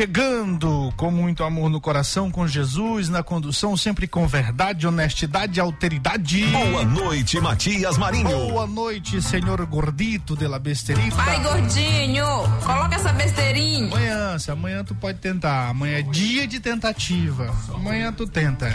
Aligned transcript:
chegando 0.00 0.90
com 0.96 1.10
muito 1.10 1.44
amor 1.44 1.68
no 1.68 1.78
coração, 1.78 2.30
com 2.30 2.48
Jesus 2.48 3.10
na 3.10 3.22
condução, 3.22 3.76
sempre 3.76 4.08
com 4.08 4.26
verdade, 4.26 4.86
honestidade 4.86 5.58
e 5.58 5.60
alteridade. 5.60 6.46
Boa 6.46 6.86
noite, 6.86 7.38
Matias 7.38 7.98
Marinho. 7.98 8.24
Boa 8.24 8.66
noite, 8.66 9.20
senhor 9.20 9.62
gordito 9.66 10.34
de 10.34 10.48
la 10.48 10.58
besteirinha. 10.58 11.10
Vai, 11.10 11.42
gordinho, 11.42 12.24
coloca 12.64 12.94
essa 12.94 13.12
besteirinha. 13.12 13.88
Amanhã, 13.88 14.38
se 14.38 14.50
amanhã 14.50 14.82
tu 14.82 14.94
pode 14.94 15.18
tentar. 15.18 15.68
Amanhã 15.68 15.98
é 15.98 16.02
dia 16.02 16.46
de 16.46 16.60
tentativa. 16.60 17.54
Amanhã 17.74 18.10
tu 18.10 18.26
tenta. 18.26 18.70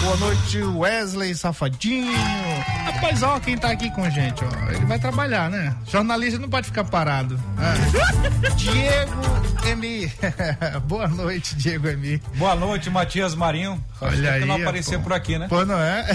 Boa 0.00 0.16
noite, 0.16 0.62
Wesley 0.62 1.34
Safadinho. 1.34 2.12
Rapaz, 2.84 3.22
ó, 3.22 3.40
quem 3.40 3.58
tá 3.58 3.70
aqui 3.70 3.90
com 3.90 4.04
a 4.04 4.10
gente, 4.10 4.42
ó. 4.44 4.70
Ele 4.70 4.86
vai 4.86 4.98
trabalhar, 4.98 5.50
né? 5.50 5.74
Jornalista 5.90 6.38
não 6.38 6.48
pode 6.48 6.66
ficar 6.66 6.84
parado. 6.84 7.40
Ah. 7.58 7.74
Diego 8.54 9.68
Emi. 9.68 10.12
Boa 10.86 11.08
noite, 11.08 11.56
Diego 11.56 11.88
Emi. 11.88 12.22
Boa 12.36 12.54
noite, 12.54 12.88
Matias 12.88 13.34
Marinho. 13.34 13.82
Olha 14.00 14.32
aí. 14.32 14.44
não 14.44 14.56
apareceu 14.56 14.98
pô. 15.00 15.04
por 15.04 15.12
aqui, 15.12 15.38
né? 15.38 15.48
Pô, 15.48 15.64
não 15.64 15.78
é? 15.78 16.06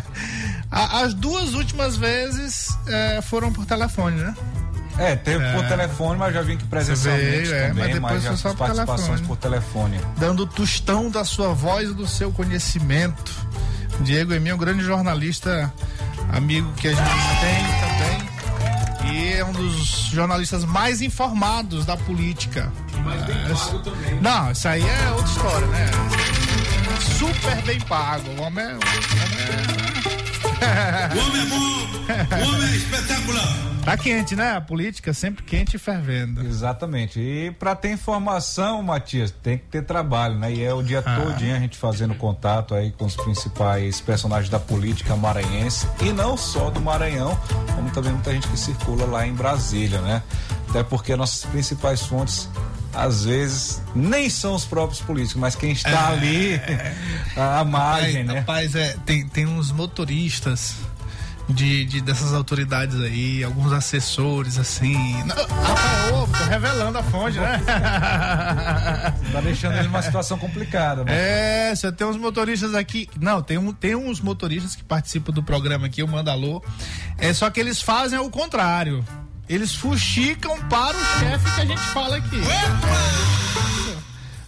As 0.70 1.12
duas 1.12 1.54
últimas 1.54 1.96
vezes 1.96 2.76
é, 2.86 3.20
foram 3.22 3.52
por 3.52 3.66
telefone, 3.66 4.16
né? 4.16 4.34
É, 4.98 5.14
teve 5.14 5.44
por 5.52 5.66
telefone, 5.68 6.18
mas 6.18 6.34
já 6.34 6.42
vim 6.42 6.54
aqui 6.54 6.64
presencialmente 6.64 7.26
veio, 7.26 7.54
é, 7.54 7.68
também, 7.68 7.84
mas 7.84 7.94
depois 7.94 8.12
mas 8.12 8.22
já 8.22 8.28
foi 8.30 8.36
só 8.38 8.48
por 8.50 8.58
participações 8.58 9.20
telefone. 9.20 9.26
por 9.26 9.36
telefone. 9.36 10.00
dando 10.16 10.42
o 10.44 10.46
tostão 10.46 11.10
da 11.10 11.24
sua 11.24 11.52
voz 11.52 11.90
e 11.90 11.94
do 11.94 12.06
seu 12.06 12.32
conhecimento. 12.32 13.32
Diego 14.00 14.32
Emi 14.32 14.50
é 14.50 14.54
um 14.54 14.58
grande 14.58 14.82
jornalista, 14.84 15.72
amigo 16.32 16.72
que 16.74 16.88
a 16.88 16.94
gente 16.94 17.10
tem 17.40 17.64
também. 17.80 18.36
E 19.12 19.32
é 19.34 19.44
um 19.44 19.52
dos 19.52 20.08
jornalistas 20.10 20.64
mais 20.64 21.00
informados 21.00 21.86
da 21.86 21.96
política. 21.96 22.72
Mais 23.04 23.22
bem 23.24 23.36
pago 23.54 23.78
também. 23.78 24.20
Não, 24.20 24.50
isso 24.50 24.66
aí 24.66 24.82
é 24.82 25.10
outra 25.10 25.26
história, 25.26 25.66
né? 25.68 25.90
Super 27.18 27.62
bem 27.62 27.80
pago. 27.80 28.28
O 28.30 28.42
homem 28.42 28.64
é. 28.64 28.74
O 28.74 30.25
O 31.14 31.18
homem 31.28 31.42
é 31.42 31.46
bom, 31.46 31.56
o 32.44 32.48
homem 32.54 32.68
é 32.72 32.76
espetacular. 32.76 33.66
Tá 33.84 33.96
quente, 33.96 34.34
né? 34.34 34.50
A 34.56 34.60
política 34.60 35.12
sempre 35.14 35.44
quente 35.44 35.76
e 35.76 35.78
fervendo. 35.78 36.44
Exatamente. 36.44 37.20
E 37.20 37.52
para 37.52 37.72
ter 37.76 37.92
informação, 37.92 38.82
Matias, 38.82 39.30
tem 39.30 39.58
que 39.58 39.64
ter 39.66 39.82
trabalho, 39.82 40.36
né? 40.36 40.52
E 40.52 40.64
é 40.64 40.74
o 40.74 40.82
dia 40.82 41.04
Ah. 41.06 41.20
todinho 41.20 41.54
a 41.54 41.58
gente 41.60 41.76
fazendo 41.78 42.12
contato 42.16 42.74
aí 42.74 42.90
com 42.90 43.04
os 43.04 43.14
principais 43.14 44.00
personagens 44.00 44.50
da 44.50 44.58
política 44.58 45.14
maranhense 45.14 45.86
e 46.02 46.10
não 46.12 46.36
só 46.36 46.68
do 46.68 46.80
Maranhão, 46.80 47.38
como 47.76 47.88
também 47.90 48.10
muita 48.12 48.32
gente 48.32 48.48
que 48.48 48.58
circula 48.58 49.04
lá 49.06 49.24
em 49.24 49.32
Brasília, 49.34 50.00
né? 50.00 50.20
Até 50.68 50.82
porque 50.82 51.14
nossas 51.14 51.44
principais 51.48 52.00
fontes 52.02 52.48
às 52.96 53.24
vezes 53.24 53.82
nem 53.94 54.28
são 54.30 54.54
os 54.54 54.64
próprios 54.64 55.00
políticos, 55.00 55.40
mas 55.40 55.54
quem 55.54 55.72
está 55.72 56.08
ali 56.08 56.60
à 57.36 57.62
margem, 57.64 58.24
Rapaz, 58.24 58.26
né? 58.26 58.38
rapaz, 58.40 58.74
é, 58.74 58.96
tem, 59.04 59.26
tem 59.28 59.46
uns 59.46 59.70
motoristas 59.70 60.74
de, 61.48 61.84
de- 61.84 62.00
dessas 62.00 62.32
autoridades 62.34 63.00
aí, 63.00 63.44
alguns 63.44 63.72
assessores, 63.72 64.58
assim. 64.58 64.94
Rapaz, 65.28 66.12
ô, 66.12 66.26
tô 66.26 66.44
revelando 66.50 66.98
a 66.98 67.02
fonte, 67.04 67.38
né? 67.38 67.60
Tá 69.32 69.40
deixando 69.42 69.74
ele 69.76 69.84
numa 69.88 70.02
situação 70.02 70.38
complicada, 70.38 71.04
né? 71.04 71.12
É, 71.70 71.74
você 71.74 71.92
tem 71.92 72.06
uns 72.06 72.16
motoristas 72.16 72.74
aqui. 72.74 73.08
Não, 73.20 73.42
tem, 73.42 73.58
um, 73.58 73.72
tem 73.72 73.94
uns 73.94 74.20
motoristas 74.20 74.74
que 74.74 74.82
participam 74.82 75.32
do 75.32 75.42
programa 75.42 75.86
aqui, 75.86 76.02
o 76.02 76.08
Mandalô. 76.08 76.62
É 77.18 77.32
só 77.32 77.50
que 77.50 77.60
eles 77.60 77.80
fazem 77.82 78.18
o 78.18 78.30
contrário. 78.30 79.04
Eles 79.48 79.74
fuxicam 79.74 80.58
para 80.68 80.96
o 80.96 81.04
chefe 81.20 81.50
que 81.54 81.60
a 81.60 81.64
gente 81.64 81.80
fala 81.92 82.16
aqui. 82.16 82.40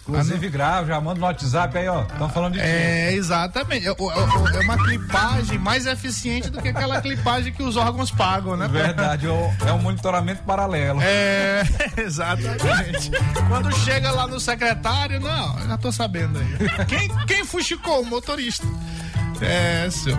Inclusive 0.07 0.49
grave, 0.49 0.87
já 0.87 0.99
manda 0.99 1.19
no 1.19 1.25
WhatsApp 1.27 1.77
aí, 1.77 1.87
ó. 1.87 2.01
Estão 2.01 2.27
falando 2.29 2.53
de. 2.53 2.59
É, 2.59 3.13
exatamente. 3.13 3.87
É, 3.87 3.91
é- 3.91 4.57
é 4.57 4.59
uma 4.61 4.75
clipagem 4.83 5.59
mais 5.59 5.85
eficiente 5.85 6.49
do 6.49 6.59
que 6.59 6.69
aquela 6.69 6.99
clipagem 6.99 7.53
que 7.53 7.61
os 7.61 7.77
órgãos 7.77 8.09
pagam, 8.09 8.57
né? 8.57 8.67
Verdade, 8.67 9.27
é 9.27 9.29
o- 9.29 9.53
é 9.67 9.71
um 9.71 9.77
monitoramento 9.77 10.41
paralelo. 10.43 10.99
É, 11.03 11.61
exatamente. 11.95 13.11
Quando 13.47 13.71
chega 13.77 14.09
lá 14.09 14.25
no 14.25 14.39
secretário, 14.39 15.19
não, 15.19 15.59
já 15.67 15.77
tô 15.77 15.91
sabendo 15.91 16.39
aí. 16.39 16.85
Quem, 16.87 17.07
quem 17.27 17.45
fuxicou? 17.45 18.01
O 18.01 18.05
motorista. 18.05 18.65
É, 19.41 19.87
seu. 19.91 20.17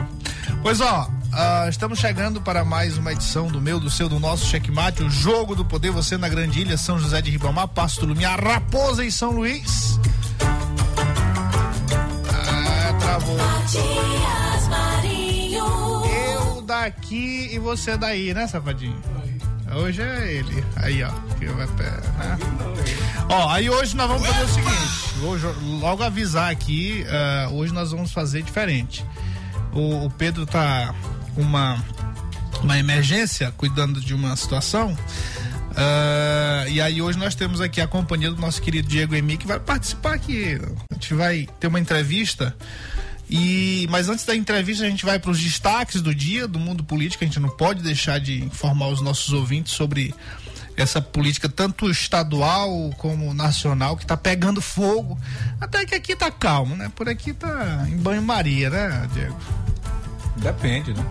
Pois 0.62 0.80
ó, 0.80 1.10
ah, 1.32 1.66
estamos 1.68 1.98
chegando 1.98 2.41
para 2.41 2.64
mais 2.64 2.98
uma 2.98 3.12
edição 3.12 3.48
do 3.48 3.60
meu, 3.60 3.78
do 3.78 3.91
seu, 3.91 4.08
do 4.08 4.18
nosso 4.18 4.46
checkmate, 4.46 5.02
o 5.02 5.10
jogo 5.10 5.54
do 5.54 5.64
poder, 5.64 5.91
você 5.91 6.16
na 6.16 6.28
Grande 6.28 6.60
Ilha, 6.60 6.76
São 6.76 6.98
José 6.98 7.20
de 7.22 7.30
Ribamar, 7.30 7.68
Pasto 7.68 8.06
Lumiar, 8.06 8.42
Raposa 8.42 9.04
e 9.04 9.12
São 9.12 9.30
Luís. 9.30 10.00
Ah, 12.28 12.92
travou. 12.98 13.36
Matias 13.36 14.69
Marinho. 14.69 15.64
Eu 16.04 16.62
daqui 16.62 17.50
e 17.52 17.58
você 17.58 17.96
daí, 17.96 18.34
né, 18.34 18.46
safadinho? 18.46 19.00
Hoje 19.72 20.02
é 20.02 20.32
ele. 20.32 20.64
Aí, 20.76 21.02
ó. 21.04 21.10
Que 21.38 21.46
vai 21.46 21.66
né? 21.66 22.38
Ó, 23.28 23.48
aí 23.48 23.70
hoje 23.70 23.96
nós 23.96 24.08
vamos 24.08 24.26
fazer 24.26 24.44
o 24.44 24.48
seguinte. 24.48 25.20
Hoje, 25.22 25.46
logo 25.80 26.02
avisar 26.02 26.50
aqui, 26.50 27.06
ah, 27.08 27.48
hoje 27.52 27.72
nós 27.72 27.92
vamos 27.92 28.12
fazer 28.12 28.42
diferente. 28.42 29.06
O, 29.72 30.06
o 30.06 30.10
Pedro 30.10 30.44
tá 30.44 30.92
uma, 31.36 31.82
uma 32.62 32.78
emergência, 32.78 33.52
cuidando 33.56 34.00
de 34.00 34.14
uma 34.14 34.34
situação. 34.36 34.96
Ah, 35.76 36.64
e 36.68 36.80
aí 36.80 37.00
hoje 37.00 37.18
nós 37.18 37.34
temos 37.34 37.60
aqui 37.60 37.80
a 37.80 37.86
companhia 37.86 38.30
do 38.30 38.41
nosso 38.41 38.60
querido 38.60 38.88
Diego 38.88 39.14
Emi, 39.14 39.36
que 39.36 39.46
vai 39.46 39.58
participar 39.58 40.14
aqui. 40.14 40.58
A 40.90 40.94
gente 40.94 41.14
vai 41.14 41.48
ter 41.58 41.66
uma 41.69 41.80
entrevista. 41.80 42.54
E, 43.28 43.86
mas 43.88 44.08
antes 44.08 44.24
da 44.24 44.34
entrevista, 44.34 44.84
a 44.84 44.88
gente 44.88 45.04
vai 45.04 45.19
para 45.19 45.30
os 45.30 45.40
destaques 45.40 46.02
do 46.02 46.12
dia 46.14 46.48
do 46.48 46.58
mundo 46.58 46.82
político. 46.82 47.22
A 47.22 47.26
gente 47.26 47.38
não 47.38 47.48
pode 47.48 47.82
deixar 47.82 48.19
de 48.19 48.42
informar 48.44 48.88
os 48.88 49.00
nossos 49.00 49.32
ouvintes 49.32 49.72
sobre 49.72 50.12
essa 50.76 51.00
política, 51.00 51.48
tanto 51.48 51.88
estadual 51.90 52.90
como 52.98 53.32
nacional, 53.32 53.96
que 53.96 54.02
está 54.02 54.16
pegando 54.16 54.60
fogo. 54.60 55.19
Até 55.60 55.84
que 55.84 55.94
aqui 55.94 56.16
tá 56.16 56.30
calmo, 56.30 56.74
né? 56.74 56.90
Por 56.94 57.08
aqui 57.08 57.32
tá 57.32 57.86
em 57.88 57.96
banho-maria, 57.96 58.69
né, 58.69 59.08
Diego? 59.12 59.38
Depende, 60.40 60.94
né? 60.94 61.02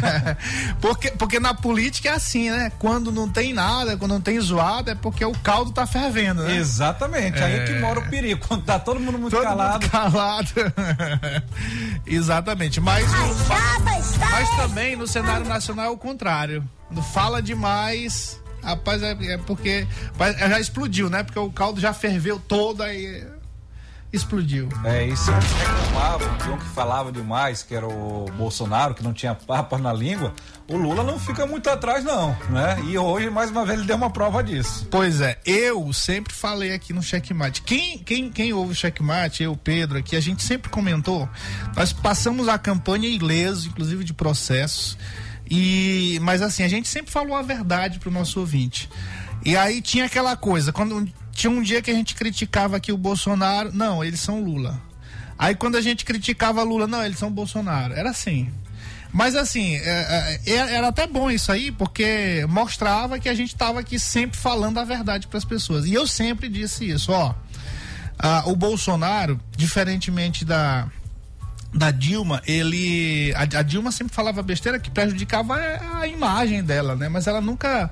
porque, 0.80 1.10
porque 1.10 1.38
na 1.38 1.52
política 1.52 2.08
é 2.08 2.12
assim, 2.12 2.50
né? 2.50 2.72
Quando 2.78 3.12
não 3.12 3.28
tem 3.28 3.52
nada, 3.52 3.96
quando 3.96 4.12
não 4.12 4.20
tem 4.20 4.40
zoada, 4.40 4.92
é 4.92 4.94
porque 4.94 5.24
o 5.24 5.32
caldo 5.38 5.72
tá 5.72 5.86
fervendo, 5.86 6.42
né? 6.42 6.56
Exatamente, 6.56 7.42
aí 7.42 7.64
que 7.66 7.74
mora 7.78 8.00
o 8.00 8.08
perigo. 8.08 8.44
Quando 8.46 8.64
tá 8.64 8.78
todo 8.78 8.98
mundo 8.98 9.18
muito 9.18 9.34
Todo 9.34 9.44
calado. 9.44 9.72
mundo 9.74 9.90
calado. 9.90 10.48
Exatamente. 12.06 12.80
Mas, 12.80 13.06
mas 14.30 14.50
também 14.56 14.96
no 14.96 15.06
cenário 15.06 15.46
nacional 15.46 15.86
é 15.86 15.90
o 15.90 15.96
contrário. 15.96 16.64
Quando 16.88 17.02
fala 17.02 17.42
demais, 17.42 18.40
rapaz, 18.62 19.02
é, 19.02 19.16
é 19.34 19.38
porque. 19.38 19.86
Já 20.38 20.58
explodiu, 20.60 21.10
né? 21.10 21.22
Porque 21.22 21.38
o 21.38 21.50
caldo 21.50 21.80
já 21.80 21.92
ferveu 21.92 22.38
todo 22.38 22.82
aí. 22.82 23.24
Explodiu. 24.12 24.68
É, 24.84 25.04
isso 25.04 25.30
antes 25.30 25.52
reclamavam 25.52 26.36
de 26.38 26.48
um 26.48 26.56
que 26.56 26.64
falava 26.66 27.12
demais, 27.12 27.62
que 27.62 27.74
era 27.74 27.86
o 27.86 28.26
Bolsonaro, 28.36 28.94
que 28.94 29.02
não 29.02 29.12
tinha 29.12 29.34
papas 29.34 29.80
na 29.80 29.92
língua. 29.92 30.32
O 30.68 30.76
Lula 30.76 31.02
não 31.02 31.18
fica 31.18 31.46
muito 31.46 31.68
atrás, 31.68 32.04
não, 32.04 32.30
né? 32.48 32.82
E 32.88 32.96
hoje, 32.96 33.28
mais 33.30 33.50
uma 33.50 33.64
vez, 33.64 33.78
ele 33.78 33.86
deu 33.86 33.96
uma 33.96 34.10
prova 34.10 34.42
disso. 34.42 34.86
Pois 34.90 35.20
é, 35.20 35.38
eu 35.44 35.92
sempre 35.92 36.32
falei 36.32 36.72
aqui 36.72 36.92
no 36.92 37.02
Checkmate. 37.02 37.62
Quem, 37.62 37.98
quem, 37.98 38.30
quem 38.30 38.52
ouve 38.52 38.72
o 38.72 38.74
Checkmate, 38.74 39.42
eu, 39.42 39.56
Pedro, 39.56 39.98
aqui, 39.98 40.16
a 40.16 40.20
gente 40.20 40.42
sempre 40.42 40.70
comentou. 40.70 41.28
Nós 41.76 41.92
passamos 41.92 42.48
a 42.48 42.58
campanha 42.58 43.08
ileso, 43.08 43.68
inclusive 43.68 44.04
de 44.04 44.14
processos. 44.14 44.96
E, 45.48 46.18
mas 46.22 46.42
assim, 46.42 46.62
a 46.62 46.68
gente 46.68 46.88
sempre 46.88 47.12
falou 47.12 47.36
a 47.36 47.42
verdade 47.42 47.98
pro 47.98 48.10
nosso 48.10 48.40
ouvinte. 48.40 48.88
E 49.44 49.56
aí 49.56 49.80
tinha 49.80 50.06
aquela 50.06 50.36
coisa, 50.36 50.72
quando 50.72 51.08
tinha 51.36 51.50
um 51.50 51.62
dia 51.62 51.82
que 51.82 51.90
a 51.90 51.94
gente 51.94 52.14
criticava 52.14 52.76
aqui 52.76 52.90
o 52.90 52.96
Bolsonaro, 52.98 53.70
não, 53.72 54.02
eles 54.02 54.20
são 54.20 54.42
Lula. 54.42 54.80
Aí 55.38 55.54
quando 55.54 55.76
a 55.76 55.80
gente 55.82 56.04
criticava 56.04 56.62
Lula, 56.62 56.86
não, 56.86 57.04
eles 57.04 57.18
são 57.18 57.30
Bolsonaro. 57.30 57.94
Era 57.94 58.10
assim. 58.10 58.50
Mas 59.12 59.36
assim, 59.36 59.76
é, 59.76 60.40
é, 60.46 60.56
era 60.74 60.88
até 60.88 61.06
bom 61.06 61.30
isso 61.30 61.50
aí, 61.52 61.70
porque 61.70 62.44
mostrava 62.48 63.18
que 63.18 63.28
a 63.28 63.34
gente 63.34 63.48
estava 63.54 63.80
aqui 63.80 63.98
sempre 63.98 64.36
falando 64.36 64.78
a 64.78 64.84
verdade 64.84 65.26
para 65.26 65.38
as 65.38 65.44
pessoas. 65.44 65.86
E 65.86 65.94
eu 65.94 66.06
sempre 66.06 66.48
disse 66.48 66.88
isso, 66.88 67.12
ó. 67.12 67.34
ah, 68.18 68.42
o 68.46 68.56
Bolsonaro, 68.56 69.40
diferentemente 69.56 70.44
da, 70.44 70.88
da 71.76 71.90
Dilma, 71.90 72.42
ele. 72.46 73.34
A, 73.36 73.42
a 73.42 73.62
Dilma 73.62 73.92
sempre 73.92 74.14
falava 74.14 74.42
besteira 74.42 74.78
que 74.78 74.90
prejudicava 74.90 75.54
a, 75.54 76.00
a 76.00 76.08
imagem 76.08 76.64
dela, 76.64 76.96
né? 76.96 77.08
Mas 77.08 77.26
ela 77.26 77.40
nunca. 77.40 77.90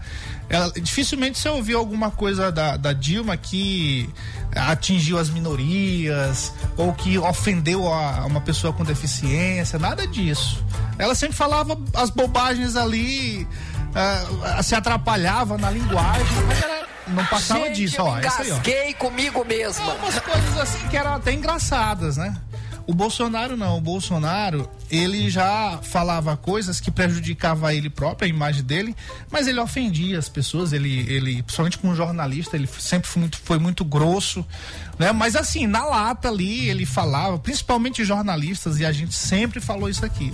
Ela, 0.49 0.73
dificilmente 0.73 1.39
você 1.39 1.49
ouviu 1.49 1.79
alguma 1.79 2.11
coisa 2.11 2.51
da, 2.51 2.77
da 2.77 2.93
Dilma 2.93 3.37
que 3.37 4.09
atingiu 4.55 5.19
as 5.19 5.29
minorias 5.29 6.53
ou 6.77 6.93
que 6.95 7.19
ofendeu 7.19 7.93
a, 7.93 8.25
uma 8.25 8.41
pessoa 8.41 8.73
com 8.73 8.85
deficiência, 8.85 9.79
nada 9.79 10.07
disso. 10.07 10.65
Ela 10.99 11.15
sempre 11.15 11.37
falava 11.37 11.79
as 11.95 12.09
bobagens 12.09 12.77
ali, 12.77 13.47
ah, 13.95 14.63
se 14.63 14.75
atrapalhava 14.75 15.59
na 15.59 15.71
linguagem, 15.71 16.43
mas 16.47 16.63
era 16.63 16.85
não 17.07 17.25
passava 17.27 17.67
Gente, 17.67 17.77
disso, 17.77 17.97
eu 17.99 18.07
ó. 18.07 18.19
É 18.19 18.27
isso 18.27 18.43
aí, 18.43 18.51
ó. 18.53 18.95
comigo 18.99 19.45
mesma. 19.45 19.93
Umas 19.95 20.19
coisas 20.21 20.59
assim 20.59 20.89
que 20.89 20.97
eram 20.97 21.15
até 21.15 21.33
engraçadas, 21.33 22.17
né? 22.17 22.35
O 22.87 22.93
Bolsonaro 22.93 23.57
não, 23.57 23.79
o 23.79 23.81
Bolsonaro, 23.81 24.69
ele 24.91 25.31
já 25.31 25.79
falava 25.83 26.37
coisas 26.37 26.81
que 26.81 26.91
prejudicavam 26.91 27.71
ele 27.71 27.89
próprio, 27.89 28.27
a 28.27 28.29
imagem 28.29 28.63
dele, 28.63 28.95
mas 29.31 29.47
ele 29.47 29.59
ofendia 29.59 30.19
as 30.19 30.29
pessoas, 30.29 30.73
ele, 30.75 31.01
ele 31.11 31.43
principalmente 31.43 31.79
com 31.79 31.95
jornalista, 31.95 32.57
ele 32.57 32.67
sempre 32.67 33.09
foi 33.09 33.21
muito, 33.21 33.39
foi 33.43 33.59
muito 33.59 33.85
grosso, 33.87 34.45
né? 34.99 35.13
Mas 35.13 35.35
assim, 35.35 35.67
na 35.67 35.83
lata 35.87 36.29
ali, 36.29 36.69
ele 36.69 36.85
falava, 36.85 37.39
principalmente 37.39 38.05
jornalistas, 38.05 38.79
e 38.79 38.85
a 38.85 38.93
gente 38.93 39.15
sempre 39.15 39.61
falou 39.63 39.89
isso 39.89 40.05
aqui. 40.05 40.31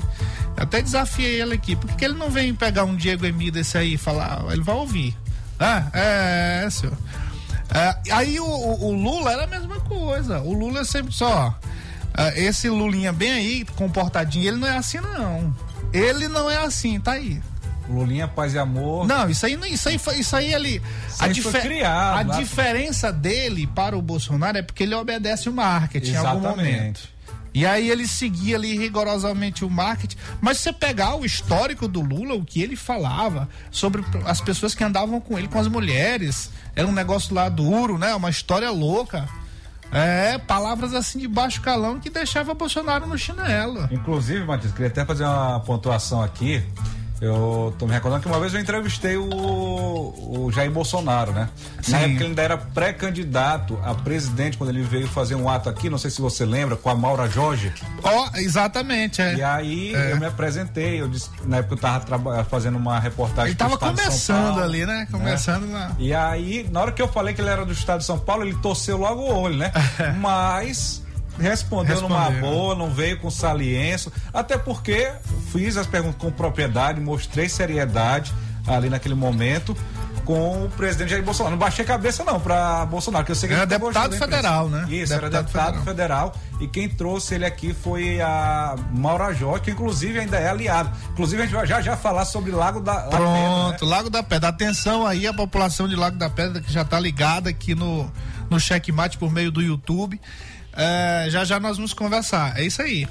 Eu 0.57 0.65
até 0.65 0.83
desafiei 0.83 1.41
ele 1.41 1.55
aqui, 1.55 1.77
porque 1.77 2.05
ele 2.05 2.15
não 2.15 2.31
vem 2.31 2.53
pegar 2.53 2.83
um 2.85 2.97
Diego 2.97 3.25
Emi 3.27 3.53
desse 3.53 3.79
aí 3.79 3.95
e 3.95 3.97
falar, 3.97 4.45
ele 4.53 4.63
vai 4.63 4.75
ouvir. 4.75 5.17
Ah, 5.57 5.89
é, 5.93 6.63
é, 6.67 6.71
senhor. 6.71 6.97
É, 7.73 8.13
aí 8.13 8.41
o, 8.41 8.45
o- 8.45 8.93
Lula 8.93 9.31
era 9.31 9.45
a 9.45 9.47
mesma 9.47 9.79
coisa. 9.81 10.41
O 10.41 10.53
Lula 10.53 10.81
é 10.81 10.85
sempre 10.85 11.13
só. 11.13 11.33
ah, 11.33 11.55
esse 12.37 12.69
Lulinha 12.69 13.13
bem 13.13 13.31
aí, 13.31 13.65
comportadinho, 13.77 14.49
ele 14.49 14.57
não 14.57 14.69
é 14.69 14.77
assim, 14.77 14.99
não. 15.01 15.55
Ele 15.93 16.29
não 16.29 16.51
é 16.51 16.59
assim, 16.59 17.01
tá 17.01 17.13
aí. 17.13 17.41
Lulinha, 17.89 18.29
paz 18.29 18.55
e 18.55 18.59
amor. 18.59 19.07
Não, 19.07 19.29
isso 19.29 19.45
aí, 19.45 19.59
isso 19.71 19.89
aí, 19.89 20.01
isso 20.19 20.37
aí 20.37 20.55
ele. 20.55 20.83
Isso 21.09 21.25
aí 21.25 21.35
foi 21.43 21.61
criado 21.61 22.31
a 22.31 22.35
lá. 22.35 22.39
diferença 22.39 23.13
dele 23.13 23.67
para 23.67 23.99
o 23.99 24.03
Bolsonaro 24.03 24.59
é 24.59 24.63
porque 24.63 24.85
ele 24.85 24.95
obedece 24.95 25.49
o 25.49 25.53
marketing 25.53 26.13
em 26.13 26.17
algum 26.17 26.39
Exatamente. 26.39 26.79
momento. 26.79 27.21
E 27.53 27.67
aí 27.67 27.91
ele 27.91 28.07
seguia 28.07 28.57
ali 28.57 28.79
rigorosamente 28.79 29.65
o 29.65 29.71
marketing. 29.71 30.17
Mas 30.41 30.59
se 30.59 30.65
você 30.65 30.73
pegar 30.73 31.17
o 31.17 31.25
histórico 31.25 31.89
do 31.89 32.01
Lula, 32.01 32.35
o 32.35 32.45
que 32.45 32.63
ele 32.63 32.77
falava 32.77 33.49
sobre 33.73 34.05
as 34.25 34.41
pessoas 34.41 34.73
que 34.73 34.85
andavam 34.85 35.21
com 35.21 35.37
ele, 35.37 35.49
com 35.49 35.59
as 35.59 35.67
mulheres, 35.67 36.51
era 36.77 36.87
um 36.87 36.93
negócio 36.93 37.35
lá 37.35 37.49
duro, 37.49 37.99
né? 37.99 38.15
Uma 38.15 38.31
história 38.31 38.71
louca. 38.71 39.29
É, 39.93 40.39
palavras 40.39 40.95
assim 40.95 41.19
de 41.19 41.27
baixo 41.29 41.61
calão 41.61 41.99
que 41.99 42.09
deixava 42.09 42.55
Bolsonaro 42.55 43.07
no 43.07 43.19
chinelo. 43.19 43.89
Inclusive, 43.91 44.45
Matheus, 44.45 44.73
queria 44.73 44.89
até 44.89 45.05
fazer 45.05 45.25
uma 45.25 45.61
pontuação 45.61 46.23
aqui. 46.23 46.63
Eu 47.21 47.75
tô 47.79 47.87
me 47.87 47.93
recordando 47.93 48.23
que 48.23 48.29
uma 48.29 48.41
vez 48.41 48.55
eu 48.55 48.61
entrevistei 48.61 49.17
o, 49.17 49.25
o 49.29 50.51
Jair 50.53 50.71
Bolsonaro, 50.71 51.33
né? 51.33 51.49
Sim. 51.83 51.93
Na 51.93 51.99
época 51.99 52.15
ele 52.21 52.25
ainda 52.27 52.43
era 52.43 52.57
pré-candidato 52.57 53.79
a 53.85 53.95
presidente, 53.95 54.57
quando 54.57 54.71
ele 54.71 54.83
veio 54.83 55.07
fazer 55.07 55.35
um 55.35 55.49
ato 55.49 55.69
aqui, 55.69 55.91
não 55.91 55.99
sei 55.99 56.11
se 56.11 56.21
você 56.21 56.45
lembra, 56.45 56.77
com 56.77 56.89
a 56.89 56.95
Maura 56.95 57.29
Jorge. 57.29 57.73
Ó, 58.03 58.29
exatamente, 58.37 59.21
é. 59.21 59.35
E 59.35 59.43
aí 59.43 59.95
É. 59.95 60.13
eu 60.13 60.19
me 60.19 60.27
apresentei, 60.27 61.01
eu 61.01 61.09
disse, 61.09 61.29
na 61.45 61.59
época 61.59 61.75
eu 61.75 61.79
tava 61.79 62.45
fazendo 62.45 62.77
uma 62.79 62.99
reportagem 62.99 63.51
Ele 63.51 63.55
tava 63.55 63.75
estado 63.75 63.95
de 63.97 64.01
São 64.01 64.07
começando 64.09 64.45
Paulo, 64.55 64.63
ali, 64.63 64.87
né? 64.87 65.09
Começando 65.11 65.67
na. 65.67 65.93
E 65.99 66.15
aí, 66.15 66.69
na 66.73 66.81
hora 66.81 66.93
que 66.93 67.03
eu 67.03 67.09
falei 67.09 67.35
que 67.35 67.41
ele 67.41 67.51
era 67.51 67.65
do 67.67 67.73
estado 67.73 67.99
de 68.01 68.07
São 68.07 68.19
Paulo, 68.19 68.45
ele 68.45 68.57
torceu 68.63 68.97
logo 68.97 69.23
o 69.23 69.35
olho, 69.43 69.57
né? 69.57 69.71
Mas 70.21 71.03
respondeu, 71.41 72.01
numa 72.01 72.31
boa, 72.31 72.75
não 72.75 72.91
veio 72.91 73.19
com 73.19 73.31
saliêncio, 73.31 74.13
até 74.33 74.57
porque 74.57 75.11
fiz 75.53 75.77
as 75.77 75.87
perguntas 75.87 76.21
com 76.21 76.31
propriedade, 76.31 77.01
mostrei 77.01 77.49
seriedade 77.49 78.33
ali 78.67 78.89
naquele 78.89 79.15
momento 79.15 79.77
com 80.25 80.65
o 80.65 80.69
presidente 80.71 81.11
Jair 81.11 81.25
Bolsonaro. 81.25 81.53
Não 81.53 81.59
baixei 81.59 81.85
a 81.85 81.89
cabeça 81.89 82.23
não 82.23 82.39
para 82.39 82.87
Bolsonaro, 82.87 83.25
que 83.25 83.33
eu 83.33 83.37
sei 83.37 83.49
que 83.49 83.55
Era 83.55 83.67
deputado 83.67 84.17
federal, 84.17 84.69
né? 84.69 84.87
Isso, 84.89 85.13
era 85.13 85.29
Deputado 85.29 85.45
deputado 85.47 85.85
federal. 85.85 86.35
E 86.61 86.69
quem 86.69 86.89
trouxe 86.89 87.35
ele 87.35 87.45
aqui 87.45 87.75
foi 87.75 88.21
a 88.21 88.77
Maura 88.93 89.33
Jó, 89.33 89.59
que 89.59 89.71
inclusive 89.71 90.21
ainda 90.21 90.37
é 90.37 90.49
aliado. 90.49 90.91
Inclusive 91.13 91.43
a 91.43 91.47
gente 91.47 91.55
vai 91.55 91.67
já 91.67 91.81
já 91.81 91.97
falar 91.97 92.25
sobre 92.27 92.53
Lago 92.53 92.81
da 92.81 92.93
La 92.93 93.03
Pedra, 93.03 93.19
né? 93.19 93.49
Pronto, 93.49 93.85
Lago 93.87 94.11
da 94.11 94.23
Pedra. 94.23 94.49
Atenção 94.51 95.07
aí, 95.07 95.27
a 95.27 95.35
população 95.35 95.89
de 95.89 95.97
Lago 95.97 96.17
da 96.17 96.31
Pedra 96.31 96.61
que 96.61 96.73
já 96.73 96.85
tá 96.85 97.01
ligada 97.01 97.51
aqui 97.51 97.75
no, 97.75 98.11
no 98.49 98.61
Checkmate 98.61 99.19
por 99.19 99.33
meio 99.33 99.51
do 99.51 99.63
YouTube. 99.63 100.21
É, 100.73 101.27
já 101.31 101.45
já 101.45 101.59
nós 101.59 101.77
vamos 101.77 101.93
conversar. 101.93 102.59
É 102.59 102.65
isso 102.65 102.81
aí. 102.83 103.09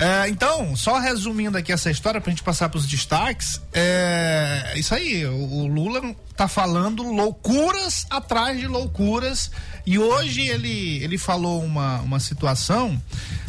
É, 0.00 0.28
então, 0.30 0.74
só 0.76 0.98
resumindo 0.98 1.58
aqui 1.58 1.70
essa 1.70 1.90
história 1.90 2.22
pra 2.22 2.30
gente 2.30 2.42
passar 2.42 2.70
pros 2.70 2.86
destaques, 2.86 3.60
é 3.70 4.72
isso 4.74 4.94
aí, 4.94 5.26
o, 5.26 5.34
o 5.34 5.66
Lula 5.66 6.16
tá 6.34 6.48
falando 6.48 7.02
loucuras 7.02 8.06
atrás 8.08 8.58
de 8.58 8.66
loucuras 8.66 9.50
e 9.84 9.98
hoje 9.98 10.40
ele, 10.40 11.04
ele 11.04 11.18
falou 11.18 11.62
uma, 11.62 12.00
uma 12.00 12.18
situação 12.18 12.98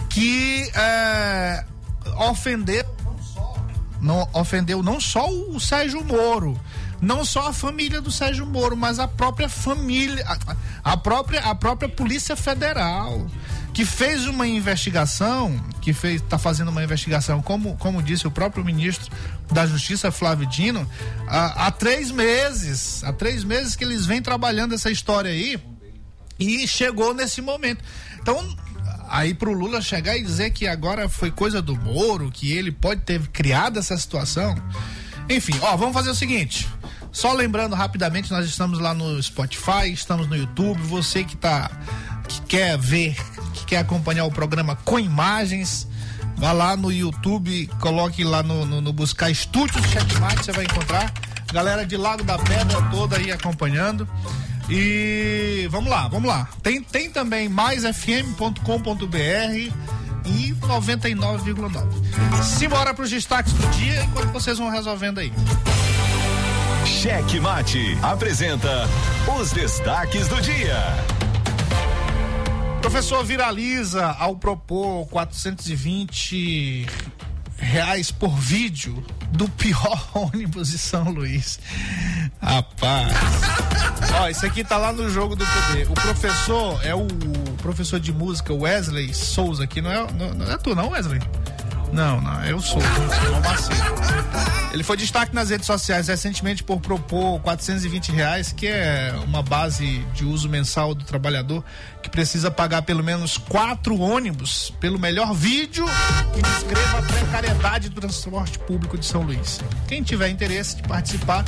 que 0.09 0.69
é, 0.75 1.63
ofendeu 2.17 2.85
não 4.01 4.27
ofendeu 4.33 4.83
não 4.83 4.99
só 4.99 5.29
o 5.29 5.57
Sérgio 5.57 6.03
Moro, 6.03 6.59
não 7.01 7.25
só 7.25 7.47
a 7.47 7.53
família 7.53 7.99
do 7.99 8.11
Sérgio 8.11 8.45
Moro, 8.45 8.77
mas 8.77 8.99
a 8.99 9.07
própria 9.07 9.49
família, 9.49 10.23
a, 10.83 10.95
própria 10.95 11.39
a 11.41 11.55
própria 11.55 11.89
Polícia 11.89 12.35
Federal, 12.35 13.25
que 13.73 13.83
fez 13.83 14.27
uma 14.27 14.47
investigação, 14.47 15.59
que 15.81 15.93
fez 15.93 16.21
tá 16.21 16.37
fazendo 16.37 16.69
uma 16.69 16.83
investigação, 16.83 17.41
como 17.41 17.75
como 17.77 18.03
disse 18.03 18.27
o 18.27 18.31
próprio 18.31 18.63
ministro 18.63 19.11
da 19.51 19.65
Justiça 19.65 20.11
Flávio 20.11 20.45
Dino, 20.45 20.87
há, 21.27 21.67
há 21.67 21.71
três 21.71 22.11
meses, 22.11 23.03
há 23.03 23.11
três 23.11 23.43
meses 23.43 23.75
que 23.75 23.83
eles 23.83 24.05
vêm 24.05 24.21
trabalhando 24.21 24.75
essa 24.75 24.91
história 24.91 25.31
aí 25.31 25.59
e 26.37 26.67
chegou 26.67 27.13
nesse 27.13 27.41
momento. 27.41 27.83
Então, 28.19 28.55
aí 29.09 29.33
pro 29.33 29.53
Lula 29.53 29.81
chegar 29.81 30.17
e 30.17 30.21
dizer 30.21 30.51
que 30.51 30.67
agora 30.67 31.09
foi 31.09 31.31
coisa 31.31 31.61
do 31.61 31.75
Moro, 31.75 32.31
que 32.31 32.51
ele 32.51 32.71
pode 32.71 33.01
ter 33.01 33.19
criado 33.27 33.79
essa 33.79 33.97
situação. 33.97 34.55
Enfim, 35.31 35.57
ó, 35.61 35.77
vamos 35.77 35.93
fazer 35.93 36.09
o 36.09 36.15
seguinte. 36.15 36.67
Só 37.11 37.33
lembrando 37.33 37.75
rapidamente, 37.75 38.31
nós 38.31 38.45
estamos 38.45 38.79
lá 38.79 38.93
no 38.93 39.21
Spotify, 39.21 39.91
estamos 39.91 40.27
no 40.27 40.35
YouTube. 40.35 40.81
Você 40.83 41.23
que 41.23 41.37
tá 41.37 41.71
que 42.27 42.41
quer 42.41 42.77
ver, 42.77 43.15
que 43.53 43.65
quer 43.65 43.77
acompanhar 43.79 44.25
o 44.25 44.31
programa 44.31 44.75
com 44.75 44.99
imagens, 44.99 45.87
vá 46.37 46.51
lá 46.51 46.77
no 46.77 46.91
YouTube, 46.91 47.69
coloque 47.79 48.23
lá 48.23 48.43
no, 48.43 48.65
no, 48.65 48.81
no 48.81 48.93
buscar 48.93 49.29
Estúdios 49.29 49.85
Checkmate, 49.87 50.45
você 50.45 50.51
vai 50.51 50.65
encontrar. 50.65 51.11
Galera 51.51 51.85
de 51.85 51.97
Lago 51.97 52.23
da 52.23 52.37
Pedra 52.37 52.81
toda 52.89 53.17
aí 53.17 53.31
acompanhando. 53.31 54.07
E 54.69 55.67
vamos 55.69 55.89
lá, 55.89 56.07
vamos 56.07 56.29
lá. 56.29 56.47
Tem, 56.63 56.81
tem 56.81 57.09
também 57.09 57.49
maisfm.com.br 57.49 58.55
e 60.25 60.53
99,9. 60.53 62.43
Simbora 62.43 62.93
para 62.93 63.03
os 63.03 63.09
destaques 63.09 63.53
do 63.53 63.67
dia 63.71 64.03
enquanto 64.03 64.31
vocês 64.31 64.57
vão 64.57 64.69
resolvendo 64.69 65.19
aí. 65.19 65.31
Cheque 66.85 67.39
Mate 67.39 67.97
apresenta 68.01 68.87
os 69.39 69.51
destaques 69.51 70.27
do 70.27 70.41
dia. 70.41 70.77
Professor 72.81 73.23
viraliza 73.23 74.07
ao 74.19 74.35
propor 74.35 75.07
420 75.07 76.87
reais 77.57 78.11
por 78.11 78.35
vídeo 78.35 79.03
do 79.31 79.47
pior 79.47 80.09
ônibus 80.13 80.71
de 80.71 80.77
São 80.77 81.09
Luís. 81.11 81.59
Rapaz. 82.41 83.13
Ó, 84.19 84.27
isso 84.27 84.45
aqui 84.45 84.63
tá 84.63 84.77
lá 84.77 84.91
no 84.91 85.09
jogo 85.09 85.35
do 85.35 85.45
poder. 85.45 85.89
O 85.89 85.93
professor 85.93 86.83
é 86.83 86.93
o 86.93 87.07
professor 87.61 87.99
de 87.99 88.11
música 88.11 88.53
Wesley 88.53 89.13
Souza, 89.13 89.65
que 89.67 89.81
não 89.81 89.91
é, 89.91 90.07
não, 90.13 90.33
não 90.33 90.51
é 90.51 90.57
tu 90.57 90.75
não, 90.75 90.89
Wesley? 90.89 91.21
Não, 91.93 92.21
não, 92.21 92.43
eu 92.45 92.59
sou. 92.61 92.81
João 92.81 93.41
Macedo. 93.41 93.81
Ele 94.71 94.83
foi 94.83 94.95
destaque 94.95 95.35
nas 95.35 95.49
redes 95.49 95.67
sociais 95.67 96.07
recentemente 96.07 96.63
por 96.63 96.79
propor 96.79 97.41
420 97.41 98.11
reais, 98.13 98.53
que 98.53 98.65
é 98.65 99.13
uma 99.25 99.43
base 99.43 99.99
de 100.13 100.23
uso 100.23 100.47
mensal 100.47 100.95
do 100.95 101.03
trabalhador 101.03 101.63
que 102.01 102.09
precisa 102.09 102.49
pagar 102.49 102.83
pelo 102.83 103.03
menos 103.03 103.37
quatro 103.37 103.99
ônibus 103.99 104.73
pelo 104.79 104.97
melhor 104.97 105.33
vídeo 105.33 105.85
que 106.33 106.41
descreva 106.41 106.99
a 106.99 107.01
precariedade 107.01 107.89
do 107.89 107.99
transporte 107.99 108.57
público 108.59 108.97
de 108.97 109.05
São 109.05 109.23
Luís. 109.23 109.59
Quem 109.87 110.01
tiver 110.01 110.29
interesse 110.29 110.77
de 110.77 110.83
participar, 110.83 111.43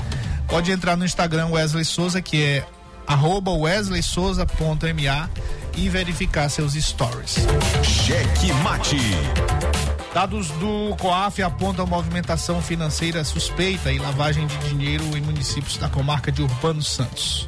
pode 0.50 0.70
entrar 0.70 0.98
no 0.98 1.06
Instagram 1.06 1.48
Wesley 1.48 1.86
Souza, 1.86 2.22
que 2.22 2.44
é 2.44 2.66
arroba 3.08 3.52
wesleysouza.ma 3.52 5.30
e 5.76 5.90
verificar 5.90 6.50
seus 6.50 6.74
stories. 6.74 7.38
Cheque 7.84 8.54
Mate. 8.64 8.98
Dados 10.14 10.50
do 10.52 10.96
COAF 10.98 11.42
apontam 11.42 11.88
movimentação 11.88 12.62
financeira 12.62 13.24
suspeita 13.24 13.92
e 13.92 13.98
lavagem 13.98 14.46
de 14.46 14.58
dinheiro 14.70 15.04
em 15.18 15.22
municípios 15.22 15.78
da 15.78 15.90
comarca 15.90 16.32
de 16.32 16.44
Urbano 16.44 16.84
Santos. 16.84 17.48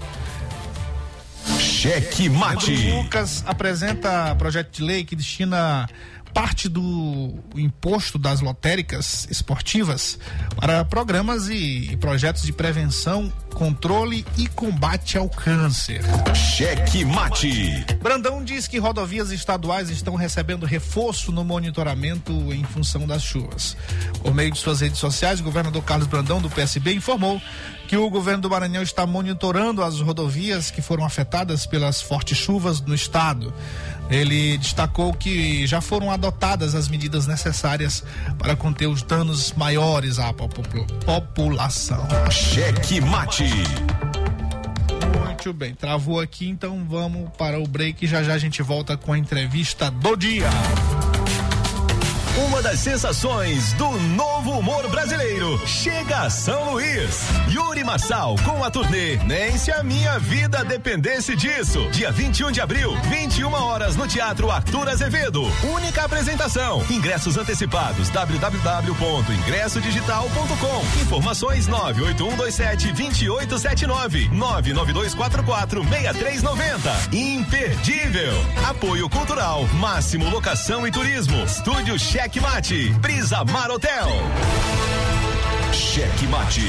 Cheque 1.60 2.28
Mate. 2.28 2.90
Lucas 2.92 3.44
apresenta 3.46 4.34
projeto 4.36 4.72
de 4.72 4.82
lei 4.82 5.04
que 5.04 5.16
destina 5.16 5.88
parte 6.36 6.68
do 6.68 7.34
imposto 7.56 8.20
das 8.20 8.42
lotéricas 8.42 9.26
esportivas 9.32 10.20
para 10.58 10.84
programas 10.84 11.48
e, 11.48 11.96
projetos 12.02 12.44
de 12.44 12.52
prevenção 12.52 13.32
controle 13.56 14.26
e 14.38 14.46
combate 14.48 15.18
ao 15.18 15.30
câncer. 15.30 16.02
Cheque 16.36 17.06
Mate. 17.06 17.86
Brandão 18.04 18.44
diz 18.44 18.68
que 18.68 18.78
rodovias 18.78 19.32
estaduais 19.32 19.90
estão 19.90 20.16
recebendo 20.16 20.66
reforço 20.66 21.32
no 21.32 21.46
monitoramento 21.46 22.34
em 22.54 22.66
função 22.66 23.08
das 23.08 23.24
chuvas. 23.24 23.78
Por 24.22 24.36
meio 24.36 24.52
de 24.52 24.60
suas 24.60 24.82
redes 24.82 25.00
sociais, 25.00 25.40
o 25.40 25.44
governador 25.44 25.82
Carlos 25.84 26.08
Brandão, 26.08 26.42
do 26.42 26.50
PSB, 26.50 26.96
informou 26.96 27.42
que 27.88 27.96
o 27.98 28.10
governo 28.10 28.42
do 28.42 28.50
Maranhão 28.50 28.82
está 28.84 29.06
monitorando 29.06 29.84
as 29.84 30.00
rodovias 30.00 30.72
que 30.72 30.82
foram 30.82 31.06
afetadas 31.06 31.66
pelas 31.66 32.02
fortes 32.02 32.38
chuvas 32.38 32.82
no 32.82 32.96
estado. 32.96 33.54
Ele 34.10 34.58
destacou 34.58 35.14
que 35.14 35.66
já 35.66 35.82
foram 35.82 36.12
adotadas 36.12 36.76
as 36.76 36.88
medidas 36.88 37.26
necessárias 37.28 38.04
para 38.38 38.56
conter 38.56 38.88
os 38.88 39.02
danos 39.02 39.52
maiores 39.54 40.20
à 40.20 40.32
popu- 40.34 40.86
população. 41.06 42.08
Cheque 42.32 43.02
Mate. 43.02 43.44
Muito 45.26 45.54
bem, 45.54 45.76
travou 45.76 46.20
aqui, 46.20 46.48
então 46.50 46.86
vamos 46.90 47.30
para 47.38 47.60
o 47.60 47.68
break. 47.68 48.08
Já 48.08 48.24
já 48.24 48.34
a 48.34 48.38
gente 48.38 48.62
volta 48.64 48.98
com 48.98 49.14
a 49.14 49.18
entrevista 49.18 49.92
do 49.92 50.16
dia. 50.16 50.50
Uma 52.38 52.62
das 52.62 52.82
sensações 52.82 53.72
do 53.74 53.90
novo 53.92 54.60
humor 54.60 54.86
brasileiro 54.90 55.58
chega 55.66 56.24
a 56.24 56.30
São 56.30 56.74
Luís. 56.74 57.22
Yuri 57.50 57.82
Marçal 57.82 58.36
com 58.44 58.62
a 58.62 58.70
turnê 58.70 59.16
Nem 59.24 59.58
se 59.58 59.72
a 59.72 59.82
minha 59.82 60.20
vida 60.20 60.62
dependesse 60.66 61.34
disso. 61.34 61.90
Dia 61.92 62.12
21 62.12 62.52
de 62.52 62.60
abril, 62.60 62.94
21 63.04 63.54
horas 63.54 63.96
no 63.96 64.06
Teatro 64.06 64.52
Arthur 64.52 64.90
Azevedo. 64.90 65.44
Única 65.64 66.04
apresentação. 66.04 66.86
Ingressos 66.90 67.38
antecipados 67.38 68.10
www.ingressodigital.com. 68.10 71.02
Informações 71.02 71.68
98127 71.68 72.92
2879 72.92 74.28
99244 74.34 75.88
6390. 75.88 77.16
Imperdível. 77.16 78.34
Apoio 78.68 79.10
Cultural, 79.10 79.66
Máximo 79.76 80.30
Locação 80.30 80.86
e 80.86 80.92
Turismo. 80.92 81.42
Estúdio 81.46 81.98
Cheque 82.26 82.42
Mate. 82.42 82.90
Brisa 83.02 83.44
Mar 83.46 83.70
Hotel. 83.70 84.08
Cheque 85.72 86.26
Mate. 86.28 86.68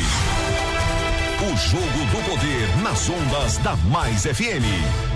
O 1.41 1.57
jogo 1.57 2.05
do 2.11 2.31
poder 2.31 2.77
nas 2.83 3.09
ondas 3.09 3.57
da 3.59 3.75
Mais 3.91 4.25
FM. 4.27 5.16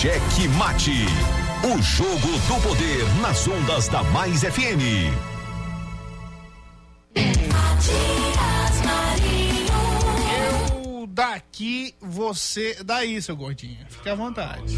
Cheque 0.00 0.46
Mate. 0.48 1.06
O 1.64 1.80
jogo 1.80 2.10
do 2.20 2.62
poder 2.62 3.02
nas 3.22 3.48
ondas 3.48 3.88
da 3.88 4.02
Mais 4.02 4.42
FM. 4.42 5.10
Matias 7.50 8.84
Marinho. 8.84 9.66
Eu 11.00 11.06
daqui, 11.06 11.94
você 11.98 12.76
daí, 12.84 13.22
seu 13.22 13.34
gordinho. 13.34 13.78
Fique 13.88 14.10
à 14.10 14.14
vontade. 14.14 14.74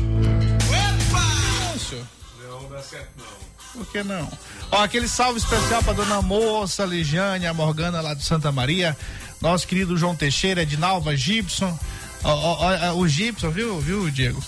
Isso. 1.75 2.06
Não 2.48 2.68
dá 2.70 2.80
certo 2.80 3.10
não. 3.18 3.82
Por 3.82 3.90
que 3.90 4.04
não? 4.04 4.30
Ó, 4.70 4.84
aquele 4.84 5.08
salve 5.08 5.40
especial 5.40 5.82
pra 5.82 5.94
dona 5.94 6.22
Moça, 6.22 6.84
Ligiane, 6.84 7.48
a 7.48 7.52
Morgana 7.52 8.00
lá 8.00 8.14
de 8.14 8.22
Santa 8.22 8.52
Maria, 8.52 8.96
nosso 9.40 9.66
querido 9.66 9.96
João 9.96 10.14
Teixeira, 10.14 10.62
Edinalva, 10.62 11.16
Gibson, 11.16 11.76
ó, 12.22 12.32
ó, 12.32 12.92
ó, 12.92 12.94
o 12.94 13.08
Gibson, 13.08 13.50
viu, 13.50 13.80
viu, 13.80 14.08
Diego? 14.12 14.40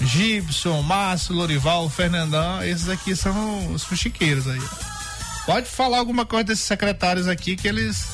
Gibson, 0.00 0.80
Márcio, 0.82 1.34
Lorival, 1.34 1.88
Fernandão, 1.90 2.62
esses 2.62 2.88
aqui 2.88 3.14
são 3.16 3.72
os 3.72 3.82
fuxiqueiros 3.84 4.46
aí. 4.46 4.60
Pode 5.44 5.66
falar 5.68 5.98
alguma 5.98 6.24
coisa 6.26 6.44
desses 6.44 6.64
secretários 6.64 7.26
aqui 7.26 7.56
que 7.56 7.66
eles 7.66 8.06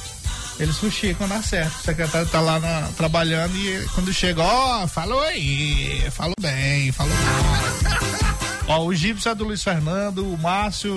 eles 0.58 0.78
fuxicam 0.78 1.26
dá 1.28 1.42
certo. 1.42 1.74
O 1.80 1.82
secretário 1.82 2.28
tá 2.28 2.40
lá 2.40 2.60
na- 2.60 2.88
trabalhando 2.96 3.54
e 3.56 3.84
quando 3.94 4.12
chega, 4.12 4.40
ó, 4.40 4.86
falou 4.86 5.20
aí, 5.22 6.08
falou 6.12 6.34
bem, 6.40 6.92
falou 6.92 7.12
bem. 7.16 8.24
Ó, 8.66 8.84
o 8.86 8.94
Gibson 8.94 9.30
é 9.30 9.34
do 9.34 9.44
Luiz 9.44 9.62
Fernando, 9.62 10.24
o 10.26 10.38
Márcio. 10.38 10.90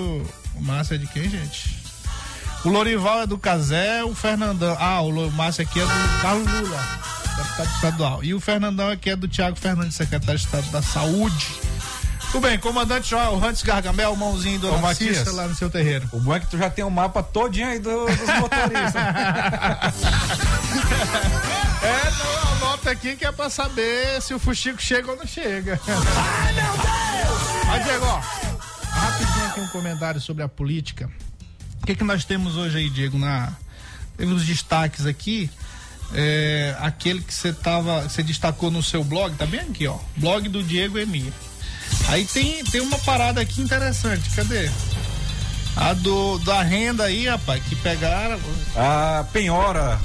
O 0.54 0.62
Márcio 0.62 0.94
é 0.94 0.98
de 0.98 1.06
quem, 1.08 1.28
gente? 1.28 1.76
O 2.64 2.70
Lorival 2.70 3.22
é 3.22 3.26
do 3.26 3.36
Casé, 3.36 4.02
o 4.04 4.14
Fernandão. 4.14 4.74
Ah, 4.80 5.02
o 5.02 5.30
Márcio 5.32 5.64
aqui 5.64 5.78
é 5.78 5.84
do 5.84 6.22
Carlos 6.22 6.50
Lula, 6.50 7.00
deputado 7.42 7.74
estadual. 7.74 8.24
E 8.24 8.34
o 8.34 8.40
Fernandão 8.40 8.88
aqui 8.90 9.10
é 9.10 9.16
do 9.16 9.26
Tiago 9.28 9.56
Fernandes, 9.56 9.96
secretário 9.96 10.38
de 10.38 10.44
Estado 10.44 10.68
da 10.70 10.82
Saúde. 10.82 11.46
Tudo 12.30 12.42
bem, 12.42 12.58
comandante 12.58 13.08
Joel 13.08 13.38
Rantes 13.38 13.62
Gargamel, 13.62 14.14
mãozinho 14.14 14.58
do 14.60 14.76
Matias. 14.78 15.26
lá 15.32 15.46
no 15.48 15.54
seu 15.54 15.70
terreiro. 15.70 16.06
O 16.12 16.20
bom 16.20 16.34
é 16.34 16.40
que 16.40 16.46
tu 16.46 16.58
já 16.58 16.68
tem 16.68 16.84
um 16.84 16.90
mapa 16.90 17.22
todinho 17.22 17.68
aí 17.68 17.78
do- 17.78 18.04
dos 18.06 18.34
motoristas. 18.40 19.02
É, 21.80 22.10
não, 22.10 22.52
anota 22.68 22.90
aqui 22.90 23.14
que 23.16 23.24
é 23.24 23.30
pra 23.32 23.48
saber 23.48 24.20
se 24.20 24.34
o 24.34 24.38
Fuxico 24.38 24.82
chega 24.82 25.10
ou 25.12 25.16
não 25.16 25.26
chega. 25.26 25.80
Ai, 25.86 26.52
meu 26.52 26.72
Deus! 26.72 27.66
Mas, 27.66 27.84
Diego, 27.84 28.04
ó, 28.04 28.20
rapidinho 28.90 29.46
aqui 29.46 29.60
um 29.60 29.68
comentário 29.68 30.20
sobre 30.20 30.42
a 30.42 30.48
política. 30.48 31.08
O 31.80 31.86
que 31.86 31.94
que 31.94 32.04
nós 32.04 32.24
temos 32.24 32.56
hoje 32.56 32.78
aí, 32.78 32.90
Diego, 32.90 33.16
na... 33.18 33.52
Teve 34.16 34.32
os 34.32 34.44
destaques 34.44 35.06
aqui, 35.06 35.48
é, 36.14 36.76
aquele 36.80 37.20
que 37.20 37.34
você 37.34 37.52
tava, 37.52 38.02
você 38.02 38.22
destacou 38.22 38.70
no 38.70 38.82
seu 38.82 39.04
blog, 39.04 39.34
tá 39.36 39.46
bem 39.46 39.60
aqui, 39.60 39.86
ó, 39.86 39.96
blog 40.16 40.48
do 40.48 40.62
Diego 40.62 40.98
Emir. 40.98 41.32
Aí 42.08 42.24
tem, 42.24 42.64
tem 42.64 42.80
uma 42.80 42.98
parada 42.98 43.40
aqui 43.40 43.60
interessante, 43.60 44.30
cadê? 44.30 44.70
A 45.76 45.92
do, 45.94 46.38
da 46.38 46.62
renda 46.62 47.04
aí, 47.04 47.28
rapaz, 47.28 47.62
que 47.64 47.76
pegaram. 47.76 48.38
A 48.76 49.24
penhora. 49.32 49.98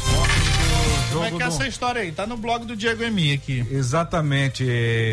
Como 1.12 1.25
é 1.25 1.31
que 1.31 1.43
é 1.43 1.45
essa 1.45 1.67
história 1.67 2.01
aí? 2.01 2.12
Tá 2.12 2.25
no 2.25 2.38
blog 2.38 2.65
do 2.65 2.75
Diego 2.75 3.03
Emi 3.03 3.33
aqui. 3.33 3.65
Exatamente, 3.72 4.65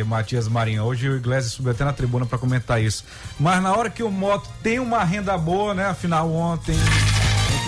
Matias 0.06 0.48
Marinho. 0.48 0.82
Hoje 0.84 1.08
o 1.08 1.16
Iglesias 1.16 1.52
subiu 1.52 1.72
até 1.72 1.84
na 1.84 1.92
tribuna 1.92 2.26
para 2.26 2.38
comentar 2.38 2.82
isso. 2.82 3.04
Mas 3.38 3.62
na 3.62 3.74
hora 3.74 3.90
que 3.90 4.02
o 4.02 4.10
Moto 4.10 4.48
tem 4.62 4.78
uma 4.78 5.04
renda 5.04 5.36
boa, 5.36 5.74
né? 5.74 5.86
Afinal, 5.86 6.30
ontem, 6.32 6.74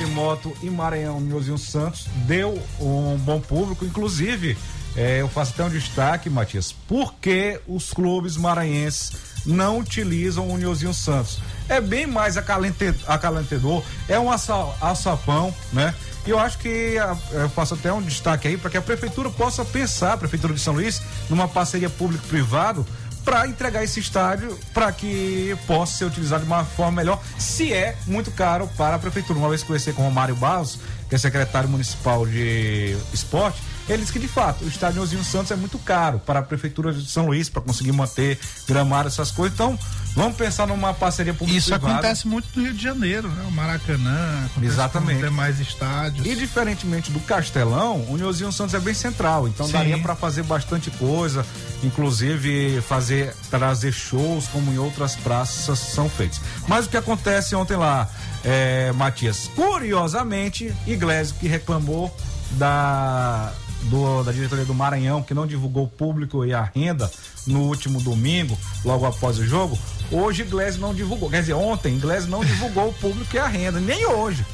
Moto 0.06 0.56
e 0.62 0.70
Maranhão, 0.70 1.20
Nilzinho 1.20 1.58
Santos, 1.58 2.06
deu 2.26 2.60
um 2.80 3.16
bom 3.16 3.40
público. 3.40 3.84
Inclusive, 3.84 4.56
eh, 4.96 5.20
eu 5.20 5.28
faço 5.28 5.52
até 5.52 5.64
um 5.64 5.70
destaque, 5.70 6.28
Matias, 6.28 6.72
porque 6.88 7.60
os 7.66 7.92
clubes 7.92 8.36
maranhenses 8.36 9.12
não 9.46 9.78
utilizam 9.78 10.48
o 10.48 10.56
Nilzinho 10.56 10.94
Santos. 10.94 11.38
É 11.68 11.80
bem 11.80 12.06
mais 12.06 12.36
acalentador, 12.36 13.82
é 14.08 14.18
um 14.18 14.30
açapão, 14.30 15.54
né? 15.72 15.94
E 16.26 16.30
eu 16.30 16.38
acho 16.38 16.58
que 16.58 16.94
eu 17.32 17.48
faço 17.50 17.74
até 17.74 17.92
um 17.92 18.00
destaque 18.00 18.46
aí 18.46 18.56
para 18.56 18.70
que 18.70 18.76
a 18.76 18.82
prefeitura 18.82 19.28
possa 19.30 19.64
pensar, 19.64 20.12
a 20.12 20.16
prefeitura 20.16 20.54
de 20.54 20.60
São 20.60 20.74
Luís, 20.74 21.02
numa 21.28 21.48
parceria 21.48 21.90
público-privado 21.90 22.86
para 23.24 23.46
entregar 23.46 23.82
esse 23.82 24.00
estádio 24.00 24.58
para 24.74 24.92
que 24.92 25.56
possa 25.66 25.98
ser 25.98 26.04
utilizado 26.06 26.44
de 26.44 26.50
uma 26.50 26.64
forma 26.64 26.92
melhor, 26.92 27.20
se 27.38 27.72
é 27.72 27.96
muito 28.06 28.30
caro 28.30 28.68
para 28.76 28.96
a 28.96 28.98
prefeitura. 28.98 29.38
Uma 29.38 29.48
vez 29.48 29.62
que 29.62 29.66
conversei 29.66 29.92
com 29.92 30.02
o 30.02 30.04
Romário 30.06 30.34
Barros, 30.36 30.78
que 31.12 31.16
é 31.16 31.18
secretário 31.18 31.68
municipal 31.68 32.26
de 32.26 32.96
esporte, 33.12 33.60
ele 33.86 33.98
disse 33.98 34.14
que 34.14 34.18
de 34.18 34.28
fato 34.28 34.64
o 34.64 34.68
estádio 34.68 35.02
Ozinho 35.02 35.22
Santos 35.22 35.50
é 35.50 35.56
muito 35.56 35.78
caro 35.78 36.18
para 36.18 36.38
a 36.38 36.42
prefeitura 36.42 36.90
de 36.90 37.06
São 37.06 37.26
Luís 37.26 37.50
para 37.50 37.60
conseguir 37.60 37.92
manter 37.92 38.38
gramado 38.66 39.08
essas 39.08 39.30
coisas. 39.30 39.52
Então, 39.52 39.78
vamos 40.14 40.38
pensar 40.38 40.66
numa 40.66 40.94
parceria 40.94 41.34
pública 41.34 41.58
Isso 41.58 41.74
acontece 41.74 42.26
muito 42.26 42.48
no 42.56 42.62
Rio 42.62 42.72
de 42.72 42.82
Janeiro, 42.82 43.28
né? 43.28 43.44
O 43.46 43.50
Maracanã, 43.50 44.48
Exatamente. 44.62 45.20
com 45.20 45.26
demais 45.26 45.60
estádios. 45.60 46.26
E 46.26 46.34
diferentemente 46.34 47.10
do 47.10 47.20
Castelão, 47.20 48.06
o 48.08 48.16
Niozinho 48.16 48.50
Santos 48.50 48.72
é 48.72 48.80
bem 48.80 48.94
central, 48.94 49.46
então 49.46 49.66
Sim. 49.66 49.72
daria 49.72 49.98
para 49.98 50.16
fazer 50.16 50.44
bastante 50.44 50.90
coisa, 50.92 51.44
inclusive 51.82 52.80
fazer 52.80 53.34
trazer 53.50 53.92
shows 53.92 54.48
como 54.48 54.72
em 54.72 54.78
outras 54.78 55.14
praças 55.14 55.78
são 55.78 56.08
feitos. 56.08 56.40
Mas 56.66 56.86
o 56.86 56.88
que 56.88 56.96
acontece 56.96 57.54
ontem 57.54 57.76
lá, 57.76 58.08
é, 58.44 58.92
Matias, 58.92 59.48
curiosamente, 59.54 60.72
Iglesias 60.86 61.32
que 61.32 61.46
reclamou 61.48 62.14
da 62.52 63.52
do- 63.84 64.22
da 64.22 64.30
diretoria 64.30 64.64
do 64.64 64.72
Maranhão 64.74 65.24
que 65.24 65.34
não 65.34 65.44
divulgou 65.44 65.84
o 65.86 65.88
público 65.88 66.44
e 66.44 66.54
a 66.54 66.62
renda 66.62 67.10
no 67.48 67.62
último 67.62 68.00
domingo, 68.00 68.56
logo 68.84 69.04
após 69.04 69.38
o 69.40 69.44
jogo. 69.44 69.76
Hoje 70.12 70.42
Iglesias 70.42 70.78
não 70.78 70.94
divulgou, 70.94 71.28
quer 71.28 71.40
dizer, 71.40 71.54
ontem 71.54 71.96
Iglesias 71.96 72.28
não 72.28 72.44
divulgou 72.44 72.90
o 72.90 72.92
público 72.92 73.34
e 73.34 73.40
a 73.40 73.46
renda, 73.48 73.80
nem 73.80 74.06
hoje. 74.06 74.46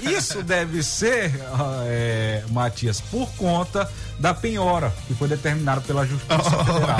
Isso 0.00 0.42
deve 0.42 0.82
ser, 0.82 1.30
é, 1.88 2.42
Matias, 2.48 3.02
por 3.02 3.28
conta 3.32 3.86
da 4.18 4.32
penhora 4.32 4.90
que 5.06 5.12
foi 5.14 5.28
determinada 5.28 5.82
pela 5.82 6.06
Justiça 6.06 6.40
Federal. 6.64 6.98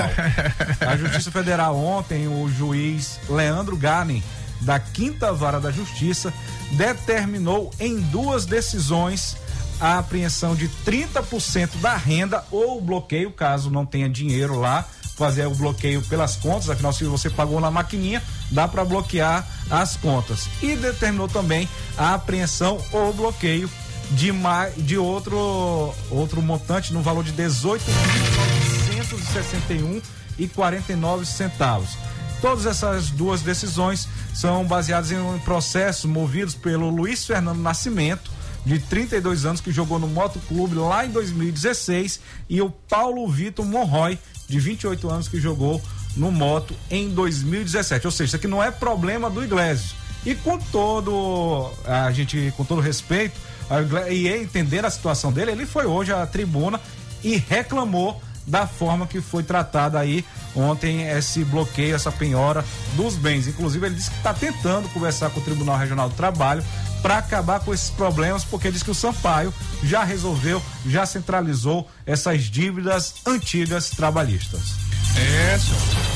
A 0.87 0.97
Justiça 0.99 1.31
Federal 1.31 1.75
ontem, 1.79 2.29
o 2.29 2.47
juiz 2.51 3.19
Leandro 3.27 3.75
Ganem, 3.75 4.23
da 4.61 4.79
Quinta 4.79 5.33
Vara 5.33 5.61
da 5.61 5.71
Justiça, 5.71 6.33
determinou 6.73 7.71
em 7.79 8.01
duas 8.01 8.47
decisões 8.47 9.37
a 9.81 9.99
apreensão 9.99 10.55
de 10.55 10.69
30% 10.85 11.81
da 11.81 11.97
renda 11.97 12.45
ou 12.51 12.81
bloqueio, 12.81 13.33
caso 13.33 13.71
não 13.71 13.87
tenha 13.87 14.09
dinheiro 14.09 14.59
lá, 14.59 14.85
fazer 15.17 15.47
o 15.47 15.55
bloqueio 15.55 16.03
pelas 16.03 16.37
contas, 16.37 16.71
afinal 16.71 16.93
se 16.93 17.05
você 17.05 17.31
pagou 17.31 17.61
na 17.61 17.71
maquininha, 17.71 18.21
dá 18.51 18.67
para 18.69 18.85
bloquear 18.85 19.47
as 19.71 19.97
contas. 19.97 20.49
E 20.63 20.77
determinou 20.77 21.29
também 21.29 21.67
a 21.97 22.15
apreensão 22.15 22.79
ou 22.93 23.13
bloqueio 23.13 23.71
de 24.13 24.33
mais 24.33 24.75
de 24.77 24.97
outro 24.99 25.95
outro 26.11 26.43
montante 26.43 26.93
no 26.93 27.01
valor 27.03 27.23
de 27.23 27.33
18.961 27.33 30.03
e 30.39 30.49
49 30.49 31.25
centavos. 31.27 31.97
Todas 32.41 32.65
essas 32.65 33.11
duas 33.11 33.43
decisões 33.43 34.09
são 34.35 34.65
baseadas 34.65 35.13
em 35.13 35.39
processos 35.41 36.07
movidos 36.07 36.55
pelo 36.55 36.89
Luiz 36.89 37.27
Fernando 37.27 37.59
Nascimento, 37.59 38.31
de 38.65 38.79
32 38.79 39.45
anos, 39.45 39.61
que 39.61 39.71
jogou 39.71 39.99
no 39.99 40.09
Moto 40.09 40.41
Clube 40.49 40.75
lá 40.75 41.05
em 41.05 41.11
2016, 41.11 42.21
e 42.49 42.61
o 42.61 42.71
Paulo 42.71 43.29
Vitor 43.29 43.65
Monroy, 43.65 44.19
de 44.49 44.59
28 44.59 45.11
anos, 45.11 45.29
que 45.29 45.41
jogou 45.41 45.83
no 46.17 46.31
Moto 46.31 46.75
em 46.91 47.09
2017. 47.11 48.07
Ou 48.07 48.11
seja, 48.11 48.25
isso 48.25 48.37
aqui 48.37 48.49
não 48.49 48.63
é 48.63 48.71
problema 48.71 49.31
do 49.31 49.45
Iglesias. 49.45 49.95
E 50.25 50.35
com 50.35 50.59
todo 50.59 51.71
a 51.87 52.11
gente, 52.13 52.53
com 52.57 52.65
todo 52.65 52.81
respeito, 52.81 53.39
a 53.71 54.11
e 54.11 54.29
entender 54.29 54.85
a 54.85 54.91
situação 54.91 55.33
dele, 55.33 55.53
ele 55.53 55.65
foi 55.65 55.87
hoje 55.87 56.13
à 56.13 56.27
tribuna 56.27 56.81
e 57.23 57.37
reclamou 57.37 58.21
da 58.51 58.67
forma 58.67 59.07
que 59.07 59.21
foi 59.21 59.43
tratada 59.43 59.99
aí 59.99 60.25
ontem 60.55 61.09
esse 61.09 61.45
bloqueio, 61.45 61.95
essa 61.95 62.11
penhora 62.11 62.65
dos 62.97 63.15
bens. 63.15 63.47
Inclusive, 63.47 63.87
ele 63.87 63.95
disse 63.95 64.11
que 64.11 64.17
está 64.17 64.35
tentando 64.35 64.89
conversar 64.91 65.31
com 65.31 65.41
o 65.41 65.43
Tribunal 65.43 65.79
Regional 65.79 66.09
do 66.09 66.15
Trabalho 66.15 66.65
para 67.01 67.19
acabar 67.19 67.61
com 67.61 67.73
esses 67.73 67.91
problemas, 67.91 68.45
porque 68.45 68.71
diz 68.71 68.83
que 68.83 68.91
o 68.91 68.95
Sampaio 68.95 69.55
já 69.83 70.05
resolveu, 70.05 70.63
já 70.87 71.07
centralizou 71.07 71.89
essas 72.05 72.43
dívidas 72.45 73.15
antigas 73.27 73.91
trabalhistas. 73.91 74.75
É. 75.17 75.59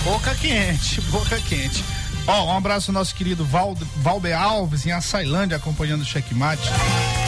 Boca 0.04 0.34
quente, 0.34 1.00
boca 1.10 1.40
quente. 1.40 1.84
Ó, 2.26 2.46
um 2.46 2.56
abraço 2.56 2.90
ao 2.90 2.94
nosso 2.94 3.14
querido 3.14 3.44
Val, 3.44 3.76
Valber 3.96 4.38
Alves, 4.38 4.86
em 4.86 4.92
Açailândia, 4.92 5.56
acompanhando 5.56 6.02
o 6.02 6.04
checkmate. 6.04 6.70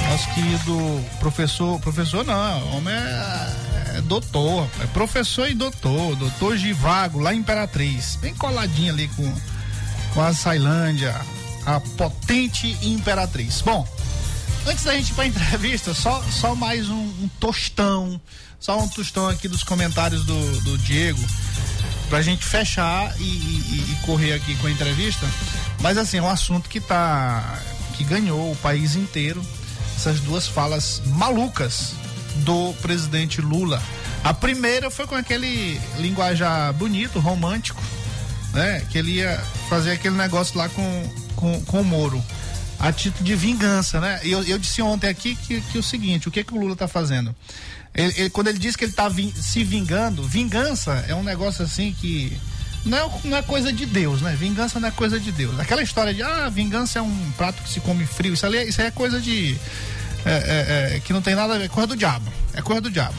Nosso 0.09 0.35
querido 0.35 1.05
professor, 1.19 1.79
professor 1.81 2.25
não, 2.25 2.77
homem 2.77 2.95
é, 2.95 3.76
é 3.96 4.00
doutor, 4.02 4.68
é 4.80 4.87
professor 4.87 5.48
e 5.48 5.54
doutor, 5.54 6.14
doutor 6.16 6.56
Givago, 6.56 7.18
lá 7.20 7.35
em 7.35 7.38
Imperatriz, 7.38 8.16
bem 8.20 8.35
coladinho 8.35 8.92
ali 8.92 9.09
com, 9.09 9.35
com 10.14 10.20
a 10.20 10.28
Açailândia, 10.28 11.14
a 11.64 11.80
potente 11.80 12.76
Imperatriz. 12.82 13.61
Bom, 13.62 13.87
Antes 14.68 14.82
da 14.82 14.94
gente 14.96 15.11
ir 15.11 15.14
pra 15.14 15.26
entrevista, 15.26 15.94
só, 15.94 16.20
só 16.28 16.52
mais 16.56 16.88
um, 16.88 16.96
um 16.96 17.30
tostão. 17.38 18.20
Só 18.59 18.76
um 18.80 18.88
tostão 18.88 19.28
aqui 19.28 19.46
dos 19.46 19.62
comentários 19.62 20.24
do, 20.24 20.61
do 20.62 20.76
Diego. 20.78 21.24
Pra 22.09 22.20
gente 22.20 22.44
fechar 22.44 23.14
e, 23.20 23.22
e- 23.22 23.92
e 23.92 23.96
correr 24.04 24.32
aqui 24.32 24.56
com 24.56 24.66
a 24.66 24.70
entrevista. 24.72 25.24
Mas 25.80 25.96
assim, 25.96 26.16
é 26.18 26.22
um 26.22 26.28
assunto 26.28 26.68
que 26.68 26.80
tá. 26.80 27.61
que 27.96 28.02
ganhou 28.02 28.50
o 28.50 28.56
país 28.56 28.96
inteiro. 28.96 29.40
Essas 29.96 30.18
duas 30.18 30.48
falas 30.48 31.00
malucas 31.06 31.92
do 32.44 32.72
presidente 32.83 33.40
Lula. 33.40 33.83
A 34.25 34.35
primeira 34.35 34.90
foi 34.90 35.07
com 35.07 35.14
aquele 35.14 35.81
linguajar 35.99 36.72
bonito, 36.75 37.18
romântico, 37.18 37.83
né? 38.53 38.83
Que 38.90 38.99
ele 38.99 39.12
ia 39.16 39.38
fazer 39.68 39.92
aquele 39.92 40.16
negócio 40.16 40.57
lá 40.59 40.68
com, 40.68 41.11
com, 41.35 41.61
com 41.64 41.81
o 41.81 41.85
Moro. 41.85 42.22
A 42.79 42.92
título 42.92 43.25
de 43.25 43.35
vingança, 43.35 44.01
né? 44.01 44.20
Eu, 44.22 44.42
eu 44.44 44.59
disse 44.59 44.83
ontem 44.83 45.09
aqui 45.09 45.35
que, 45.35 45.61
que 45.62 45.79
o 45.79 45.83
seguinte, 45.83 46.29
o 46.29 46.31
que, 46.31 46.44
que 46.44 46.53
o 46.55 46.61
Lula 46.61 46.77
tá 46.77 46.87
fazendo? 46.87 47.35
Ele, 47.94 48.12
ele- 48.18 48.31
quando 48.31 48.49
ele 48.49 48.59
diz 48.59 48.77
que 48.77 48.85
ele 48.85 48.92
tá 48.92 49.11
se 49.35 49.64
vingando, 49.64 50.22
vingança 50.22 51.05
é 51.09 51.14
um 51.14 51.22
negócio 51.22 51.64
assim 51.64 51.96
que 51.99 52.37
não 52.85 52.99
é, 52.99 53.11
não 53.25 53.37
é 53.38 53.42
coisa 53.42 53.72
de 53.72 53.87
Deus, 53.87 54.20
né? 54.20 54.37
Vingança 54.38 54.79
não 54.79 54.88
é 54.88 54.90
coisa 54.90 55.18
de 55.18 55.33
Deus. 55.33 55.59
Aquela 55.59 55.83
história 55.83 56.12
de, 56.12 56.22
ah, 56.22 56.51
vingança 56.51 56.99
é 56.99 57.03
um 57.03 57.31
prato 57.38 57.62
que 57.62 57.70
se 57.70 57.81
come 57.81 58.05
frio, 58.05 58.35
isso, 58.35 58.44
ali, 58.44 58.59
é- 58.59 58.68
isso 58.68 58.81
aí 58.81 58.88
é 58.88 58.90
coisa 58.90 59.20
de. 59.20 59.59
É, 60.27 60.93
é, 60.93 60.97
é, 60.97 61.01
que 61.01 61.12
não 61.12 61.23
tem 61.23 61.35
nada 61.35 61.55
a 61.55 61.59
ver, 61.59 61.65
é 61.65 61.69
coisa 61.69 61.87
do 61.87 61.97
diabo. 61.97 62.31
É 62.53 62.61
coisa 62.61 62.81
do 62.83 62.91
diabo. 62.91 63.15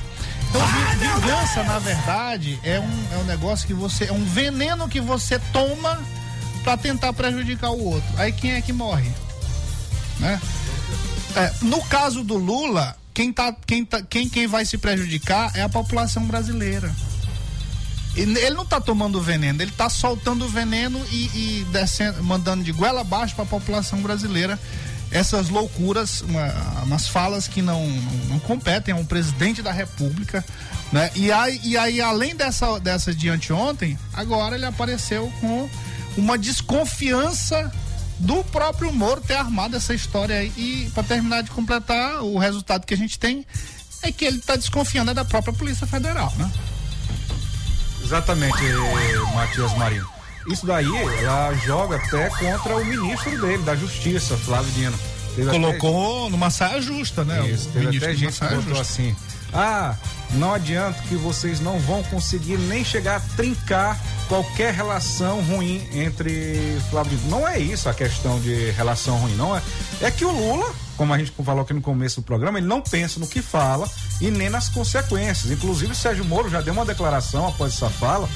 Então, 0.50 0.62
vi- 0.66 1.08
vingança, 1.08 1.64
na 1.64 1.80
verdade, 1.80 2.60
é 2.64 2.80
um, 2.80 3.06
é 3.14 3.18
um 3.18 3.24
negócio 3.24 3.66
que 3.68 3.74
você. 3.74 4.06
É 4.06 4.12
um 4.12 4.24
veneno 4.26 4.88
que 4.88 5.02
você 5.02 5.40
toma 5.52 6.00
pra 6.64 6.78
tentar 6.78 7.14
prejudicar 7.14 7.72
o 7.72 7.84
outro. 7.84 8.10
Aí 8.18 8.32
quem 8.32 8.52
é 8.52 8.62
que 8.62 8.74
morre? 8.74 9.10
Né? 10.20 10.40
É, 11.36 11.54
no 11.62 11.82
caso 11.84 12.24
do 12.24 12.38
Lula, 12.38 12.96
quem, 13.14 13.32
tá, 13.32 13.56
quem, 13.66 13.86
tá, 13.86 14.02
quem, 14.02 14.28
quem 14.30 14.48
vai 14.48 14.66
se 14.66 14.78
prejudicar 14.78 15.52
é 15.56 15.62
a 15.62 15.70
população 15.70 16.26
brasileira. 16.26 16.94
Ele 18.16 18.50
não 18.56 18.66
tá 18.66 18.82
tomando 18.82 19.22
veneno, 19.22 19.62
ele 19.62 19.72
tá 19.72 19.90
soltando 19.90 20.46
o 20.46 20.50
veneno 20.50 21.00
e, 21.12 21.26
e 21.62 21.68
descendo, 21.72 22.24
mandando 22.24 22.64
de 22.64 22.72
goela 22.72 23.02
abaixo 23.02 23.36
para 23.36 23.44
a 23.44 23.48
população 23.48 24.02
brasileira 24.02 24.60
essas 25.12 25.50
loucuras, 25.50 26.22
uma- 26.22 26.84
umas 26.84 27.08
falas 27.08 27.48
que 27.48 27.62
não, 27.62 27.88
não, 27.88 28.12
não 28.30 28.40
competem 28.40 28.94
a 28.94 28.98
um 28.98 29.06
presidente 29.06 29.62
da 29.62 29.72
república, 29.72 30.44
né? 30.92 31.10
E 31.16 31.32
aí, 31.32 31.60
e 31.64 31.78
aí 31.78 32.02
além 32.02 32.36
dessa, 32.36 32.80
dessa 32.80 33.14
de 33.14 33.30
anteontem, 33.30 33.98
agora 34.14 34.56
ele 34.56 34.66
apareceu 34.66 35.32
com 35.40 35.70
uma 36.18 36.38
desconfiança 36.38 37.72
do 38.20 38.44
próprio 38.46 38.92
Moro 38.92 39.22
ter 39.22 39.36
armado 39.36 39.76
essa 39.78 39.94
história 39.94 40.40
aí. 40.40 40.52
E 40.58 40.90
para 40.94 41.04
terminar 41.04 41.44
de 41.44 41.52
completar, 41.52 42.22
o 42.24 42.38
resultado 42.38 42.86
que 42.86 42.94
a 42.94 42.98
gente 42.98 43.18
tem 43.20 43.46
é 44.02 44.12
que 44.12 44.26
ele 44.26 44.38
está 44.38 44.56
desconfiando 44.56 45.12
é 45.12 45.14
da 45.14 45.24
própria 45.26 45.54
Polícia 45.54 45.86
Federal, 45.88 46.34
né? 46.38 46.52
Exatamente, 48.04 48.58
Matias 49.36 49.74
Marinho. 49.78 50.08
Isso 50.48 50.66
daí 50.66 50.88
ela 51.22 51.54
joga 51.66 51.98
até 51.98 52.30
contra 52.30 52.76
o 52.78 52.86
ministro 52.86 53.40
dele, 53.42 53.64
da 53.64 53.76
Justiça, 53.76 54.38
Flávio 54.38 54.72
Dino. 54.72 54.98
Teve 55.36 55.50
até- 55.50 55.60
Colocou 55.60 56.30
numa 56.30 56.50
saia 56.50 56.82
justa, 56.82 57.24
né? 57.24 57.48
Isso, 57.48 57.70
o 57.70 57.72
teve 57.74 57.86
ministro 57.86 58.10
até 58.10 58.18
gente 58.18 58.34
que 58.40 58.46
botou 58.46 58.62
justa. 58.62 58.82
assim. 58.82 59.16
Ah, 59.54 59.96
não 60.32 60.54
adianta 60.54 61.02
que 61.08 61.16
vocês 61.16 61.60
não 61.62 61.80
vão 61.80 62.04
conseguir 62.04 62.58
nem 62.58 62.84
chegar 62.84 63.18
a 63.18 63.20
trincar 63.36 63.98
qualquer 64.28 64.74
relação 64.74 65.42
ruim 65.42 65.88
entre 65.94 66.78
Flávio 66.90 67.18
Dino. 67.18 67.30
Não 67.32 67.48
é 67.48 67.58
isso 67.60 67.88
a 67.88 67.94
questão 67.94 68.40
de 68.40 68.72
relação 68.72 69.16
ruim, 69.18 69.36
não 69.36 69.56
é. 69.56 69.62
É 70.02 70.12
que 70.12 70.26
o 70.26 70.32
Lula, 70.32 70.70
como 70.98 71.14
a 71.14 71.18
gente 71.18 71.32
falou 71.46 71.62
aqui 71.62 71.72
no 71.74 71.82
começo 71.82 72.20
do 72.20 72.26
programa, 72.26 72.58
ele 72.58 72.68
não 72.68 72.82
pensa 72.82 73.20
no 73.20 73.28
que 73.28 73.42
fala 73.42 73.90
e 74.20 74.30
nem 74.30 74.50
nas 74.50 74.68
consequências. 74.70 75.50
Inclusive, 75.52 75.92
o 75.94 75.96
Sérgio 75.96 76.26
Moro 76.26 76.50
já 76.50 76.60
deu 76.62 76.74
uma 76.74 76.86
declaração 76.86 77.48
após 77.48 77.74
essa 77.74 77.90
fala 77.90 78.28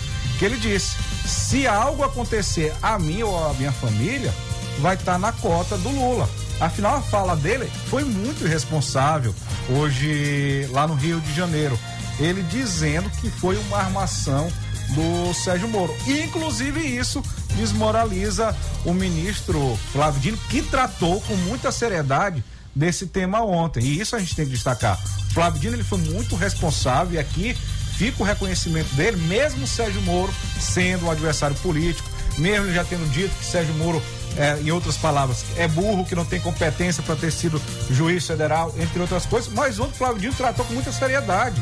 que 0.41 0.45
ele 0.45 0.57
disse: 0.57 0.97
se 1.23 1.67
algo 1.67 2.03
acontecer 2.03 2.73
a 2.81 2.97
mim 2.97 3.21
ou 3.21 3.47
a 3.47 3.53
minha 3.53 3.71
família, 3.71 4.33
vai 4.79 4.95
estar 4.95 5.19
na 5.19 5.31
cota 5.31 5.77
do 5.77 5.89
Lula. 5.89 6.27
Afinal, 6.59 6.95
a 6.95 7.01
fala 7.01 7.35
dele 7.35 7.71
foi 7.91 8.03
muito 8.03 8.43
irresponsável 8.43 9.35
hoje 9.69 10.67
lá 10.71 10.87
no 10.87 10.95
Rio 10.95 11.21
de 11.21 11.31
Janeiro. 11.35 11.77
Ele 12.19 12.41
dizendo 12.41 13.07
que 13.21 13.29
foi 13.29 13.55
uma 13.67 13.77
armação 13.77 14.51
do 14.89 15.31
Sérgio 15.35 15.67
Moro. 15.67 15.95
E, 16.07 16.23
inclusive, 16.23 16.79
isso 16.79 17.21
desmoraliza 17.55 18.55
o 18.83 18.95
ministro 18.95 19.77
Flávio 19.91 20.21
Dino, 20.21 20.37
que 20.49 20.63
tratou 20.63 21.21
com 21.21 21.35
muita 21.35 21.71
seriedade 21.71 22.43
desse 22.75 23.05
tema 23.05 23.43
ontem. 23.43 23.83
E 23.83 23.99
isso 23.99 24.15
a 24.15 24.19
gente 24.19 24.35
tem 24.35 24.45
que 24.45 24.51
destacar. 24.51 24.99
Flávio 25.33 25.61
Dino 25.61 25.75
ele 25.75 25.83
foi 25.83 25.99
muito 25.99 26.35
responsável 26.35 27.13
e 27.13 27.19
aqui 27.19 27.55
fica 28.01 28.23
o 28.23 28.25
reconhecimento 28.25 28.95
dele, 28.95 29.15
mesmo 29.27 29.67
Sérgio 29.67 30.01
Moro 30.01 30.33
sendo 30.59 31.05
um 31.05 31.11
adversário 31.11 31.55
político, 31.57 32.09
mesmo 32.35 32.73
já 32.73 32.83
tendo 32.83 33.07
dito 33.11 33.29
que 33.35 33.45
Sérgio 33.45 33.75
Moro, 33.75 34.01
é, 34.35 34.59
em 34.59 34.71
outras 34.71 34.97
palavras, 34.97 35.45
é 35.55 35.67
burro, 35.67 36.03
que 36.03 36.15
não 36.15 36.25
tem 36.25 36.39
competência 36.39 37.03
para 37.03 37.15
ter 37.15 37.31
sido 37.31 37.61
juiz 37.91 38.25
federal, 38.25 38.73
entre 38.79 38.99
outras 38.99 39.27
coisas, 39.27 39.53
mas 39.53 39.79
ontem 39.79 39.93
Flávio 39.93 40.19
Dino 40.19 40.33
tratou 40.33 40.65
com 40.65 40.73
muita 40.73 40.91
seriedade 40.91 41.61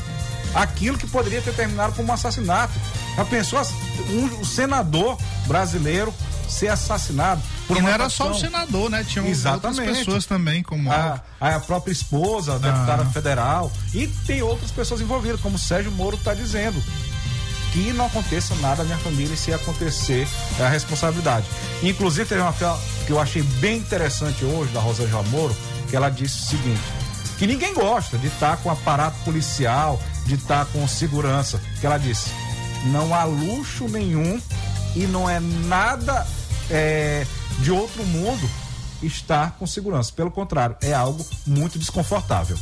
aquilo 0.53 0.97
que 0.97 1.05
poderia 1.07 1.41
ter 1.41 1.53
terminado 1.53 1.93
como 1.93 2.09
um 2.09 2.13
assassinato. 2.13 2.73
Já 3.17 3.25
pensou 3.25 3.61
um, 4.09 4.39
um 4.39 4.45
senador 4.45 5.17
brasileiro 5.45 6.13
ser 6.49 6.67
assassinado 6.67 7.41
por 7.67 7.77
E 7.77 7.81
não 7.81 7.89
era 7.89 8.09
só 8.09 8.31
o 8.31 8.33
senador, 8.33 8.89
né? 8.89 9.03
Tinha 9.03 9.23
outras 9.53 9.77
pessoas 9.77 10.25
também, 10.25 10.63
como 10.63 10.91
a, 10.91 11.21
a 11.39 11.59
própria 11.59 11.91
esposa, 11.91 12.55
a 12.55 12.57
deputada 12.57 13.05
federal, 13.05 13.71
e 13.93 14.07
tem 14.07 14.41
outras 14.41 14.71
pessoas 14.71 15.01
envolvidas, 15.01 15.39
como 15.41 15.55
o 15.55 15.59
Sérgio 15.59 15.91
Moro 15.91 16.15
está 16.15 16.33
dizendo. 16.33 16.81
Que 17.71 17.93
não 17.93 18.07
aconteça 18.07 18.55
nada 18.55 18.77
na 18.77 18.85
minha 18.85 18.97
família 18.97 19.33
e 19.33 19.37
se 19.37 19.53
acontecer 19.53 20.27
é 20.59 20.63
a 20.63 20.69
responsabilidade. 20.69 21.45
Inclusive, 21.83 22.27
teve 22.27 22.41
uma 22.41 22.51
fala 22.51 22.79
que 23.05 23.11
eu 23.11 23.19
achei 23.19 23.43
bem 23.43 23.77
interessante 23.77 24.43
hoje, 24.43 24.71
da 24.73 24.79
Rosângela 24.79 25.21
Moro, 25.23 25.55
que 25.87 25.95
ela 25.95 26.09
disse 26.09 26.39
o 26.39 26.47
seguinte: 26.47 26.81
que 27.37 27.45
ninguém 27.45 27.73
gosta 27.73 28.17
de 28.17 28.27
estar 28.27 28.57
com 28.57 28.71
aparato 28.71 29.17
policial, 29.23 30.01
de 30.25 30.35
estar 30.35 30.65
com 30.65 30.87
segurança. 30.87 31.61
Que 31.79 31.85
ela 31.85 31.97
disse: 31.97 32.31
não 32.87 33.13
há 33.13 33.23
luxo 33.23 33.87
nenhum 33.87 34.41
e 34.95 35.01
não 35.01 35.29
é 35.29 35.39
nada 35.39 36.25
é, 36.69 37.25
de 37.59 37.71
outro 37.71 38.03
mundo 38.05 38.49
estar 39.01 39.51
com 39.57 39.65
segurança. 39.65 40.11
Pelo 40.13 40.31
contrário, 40.31 40.75
é 40.81 40.93
algo 40.93 41.25
muito 41.45 41.79
desconfortável. 41.79 42.57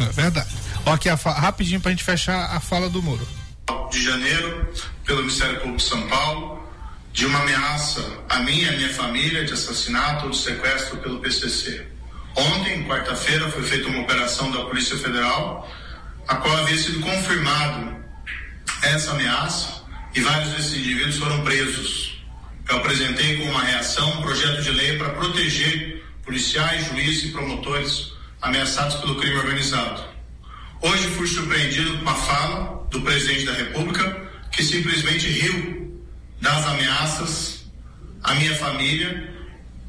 É 0.00 0.12
verdade. 0.12 0.48
Ó, 0.86 0.92
aqui 0.92 1.08
a 1.08 1.16
fa- 1.16 1.32
rapidinho 1.38 1.80
pra 1.80 1.90
gente 1.90 2.02
fechar 2.04 2.46
a 2.54 2.60
fala 2.60 2.88
do 2.88 3.02
Moro. 3.02 3.26
de 3.90 4.02
janeiro 4.02 4.72
pelo 5.04 5.18
Ministério 5.20 5.56
Público 5.56 5.76
de 5.78 5.84
São 5.84 6.00
Paulo 6.08 6.62
de 7.12 7.26
uma 7.26 7.40
ameaça 7.40 8.00
a 8.30 8.38
mim 8.38 8.58
e 8.60 8.68
a 8.68 8.72
minha 8.72 8.88
família 8.94 9.44
de 9.44 9.52
assassinato 9.52 10.24
ou 10.24 10.30
de 10.30 10.38
sequestro 10.38 10.96
pelo 10.98 11.18
PCC. 11.20 11.86
Ontem, 12.34 12.84
quarta-feira, 12.84 13.50
foi 13.50 13.62
feita 13.62 13.88
uma 13.88 14.00
operação 14.02 14.50
da 14.50 14.64
Polícia 14.64 14.96
Federal, 14.96 15.70
a 16.26 16.36
qual 16.36 16.56
havia 16.56 16.78
sido 16.78 17.00
confirmado 17.00 17.94
essa 18.82 19.10
ameaça 19.10 19.82
e 20.14 20.22
vários 20.22 20.48
desses 20.52 20.72
indivíduos 20.72 21.16
foram 21.18 21.44
presos. 21.44 22.11
Eu 22.68 22.76
apresentei 22.76 23.38
como 23.38 23.50
uma 23.50 23.64
reação 23.64 24.18
um 24.18 24.22
projeto 24.22 24.62
de 24.62 24.70
lei 24.70 24.96
para 24.96 25.10
proteger 25.10 26.04
policiais, 26.24 26.86
juízes 26.86 27.24
e 27.24 27.28
promotores 27.28 28.12
ameaçados 28.40 28.96
pelo 28.96 29.16
crime 29.16 29.36
organizado. 29.36 30.02
Hoje 30.80 31.08
fui 31.08 31.26
surpreendido 31.26 31.92
com 31.92 32.02
uma 32.02 32.14
fala 32.14 32.86
do 32.90 33.00
presidente 33.00 33.44
da 33.44 33.52
República 33.52 34.30
que 34.50 34.62
simplesmente 34.62 35.28
riu 35.28 36.02
das 36.40 36.66
ameaças 36.66 37.64
à 38.22 38.34
minha 38.34 38.54
família 38.56 39.32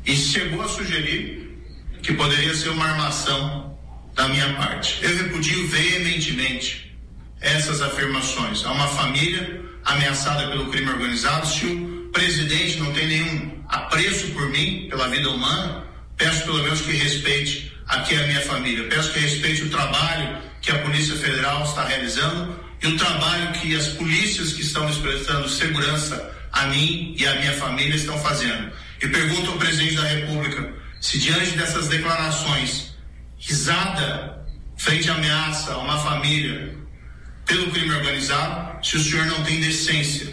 e 0.05 0.15
chegou 0.15 0.61
a 0.61 0.67
sugerir 0.67 1.59
que 2.01 2.13
poderia 2.13 2.53
ser 2.53 2.69
uma 2.69 2.85
armação 2.85 3.77
da 4.13 4.27
minha 4.27 4.53
parte. 4.55 4.99
Eu 5.01 5.17
repudio 5.17 5.67
veementemente 5.67 6.95
essas 7.41 7.81
afirmações. 7.81 8.63
Há 8.65 8.71
uma 8.71 8.87
família 8.87 9.61
ameaçada 9.85 10.47
pelo 10.49 10.69
crime 10.69 10.89
organizado. 10.89 11.47
Se 11.47 11.92
presidente 12.13 12.77
não 12.77 12.93
tem 12.93 13.07
nenhum 13.07 13.63
apreço 13.67 14.27
por 14.27 14.47
mim, 14.49 14.87
pela 14.89 15.09
vida 15.09 15.29
humana, 15.29 15.83
peço 16.15 16.43
pelo 16.43 16.63
menos 16.63 16.81
que 16.81 16.91
respeite 16.91 17.73
aqui 17.87 18.15
a 18.15 18.27
minha 18.27 18.41
família. 18.41 18.87
Peço 18.87 19.11
que 19.11 19.19
respeite 19.19 19.63
o 19.63 19.69
trabalho 19.69 20.37
que 20.61 20.71
a 20.71 20.79
Polícia 20.79 21.15
Federal 21.15 21.63
está 21.63 21.83
realizando 21.83 22.57
e 22.81 22.87
o 22.87 22.97
trabalho 22.97 23.51
que 23.53 23.75
as 23.75 23.87
polícias 23.89 24.53
que 24.53 24.61
estão 24.61 24.87
nos 24.87 24.97
prestando 24.97 25.49
segurança 25.49 26.31
a 26.53 26.67
mim 26.67 27.15
e 27.17 27.27
a 27.27 27.35
minha 27.39 27.53
família 27.53 27.95
estão 27.95 28.17
fazendo. 28.19 28.71
E 29.01 29.07
pergunto 29.07 29.51
ao 29.51 29.57
presidente 29.57 29.95
da 29.95 30.03
República 30.03 30.73
se 31.01 31.19
diante 31.19 31.57
dessas 31.57 31.89
declarações, 31.89 32.95
risada 33.37 34.45
frente 34.77 35.09
à 35.09 35.15
ameaça 35.15 35.73
a 35.73 35.77
uma 35.79 35.97
família 35.99 36.75
pelo 37.45 37.71
crime 37.71 37.93
organizado, 37.93 38.85
se 38.85 38.95
o 38.95 38.99
senhor 38.99 39.25
não 39.25 39.43
tem 39.43 39.59
decência, 39.59 40.32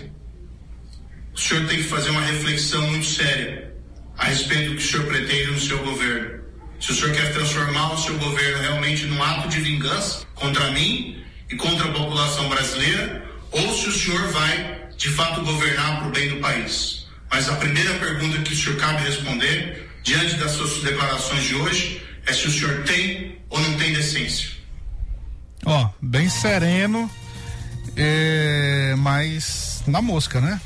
o 1.41 1.43
senhor 1.43 1.67
tem 1.67 1.79
que 1.79 1.85
fazer 1.85 2.11
uma 2.11 2.21
reflexão 2.21 2.87
muito 2.89 3.07
séria 3.07 3.73
a 4.19 4.27
respeito 4.27 4.71
do 4.71 4.77
que 4.77 4.83
o 4.83 4.87
senhor 4.87 5.07
pretende 5.07 5.53
no 5.53 5.61
seu 5.61 5.79
governo. 5.83 6.41
Se 6.79 6.93
o 6.93 6.95
senhor 6.95 7.13
quer 7.13 7.33
transformar 7.33 7.95
o 7.95 7.99
seu 7.99 8.19
governo 8.19 8.61
realmente 8.61 9.07
num 9.07 9.23
ato 9.23 9.49
de 9.49 9.59
vingança 9.61 10.27
contra 10.35 10.71
mim 10.73 11.25
e 11.51 11.57
contra 11.57 11.89
a 11.89 11.93
população 11.93 12.47
brasileira, 12.51 13.25
ou 13.53 13.75
se 13.75 13.89
o 13.89 13.93
senhor 13.93 14.21
vai, 14.33 14.89
de 14.99 15.09
fato, 15.09 15.43
governar 15.43 16.01
para 16.01 16.09
o 16.09 16.11
bem 16.11 16.29
do 16.29 16.37
país. 16.41 17.07
Mas 17.31 17.49
a 17.49 17.57
primeira 17.57 17.95
pergunta 17.95 18.43
que 18.43 18.53
o 18.53 18.57
senhor 18.57 18.77
cabe 18.77 19.03
responder, 19.03 19.89
diante 20.03 20.35
das 20.35 20.51
suas 20.51 20.83
declarações 20.83 21.45
de 21.45 21.55
hoje, 21.55 22.03
é 22.27 22.35
se 22.35 22.49
o 22.49 22.51
senhor 22.51 22.83
tem 22.83 23.39
ou 23.49 23.59
não 23.59 23.79
tem 23.79 23.95
decência. 23.95 24.51
Ó, 25.65 25.89
bem 26.03 26.29
sereno, 26.29 27.11
é, 27.97 28.95
mas 28.99 29.83
na 29.87 30.03
mosca, 30.03 30.39
né? 30.39 30.61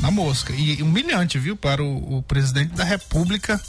Na 0.00 0.10
mosca. 0.10 0.52
E 0.52 0.82
humilhante, 0.82 1.38
viu, 1.38 1.56
para 1.56 1.82
o, 1.82 2.18
o 2.18 2.22
presidente 2.22 2.74
da 2.74 2.84
República 2.84 3.60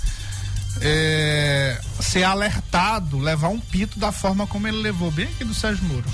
é, 0.81 1.79
ser 1.99 2.23
alertado, 2.23 3.17
levar 3.17 3.49
um 3.49 3.59
pito 3.59 3.99
da 3.99 4.11
forma 4.11 4.47
como 4.47 4.67
ele 4.67 4.77
levou, 4.77 5.11
bem 5.11 5.25
aqui 5.25 5.43
do 5.43 5.53
Sérgio 5.53 5.83
Moro. 5.85 6.05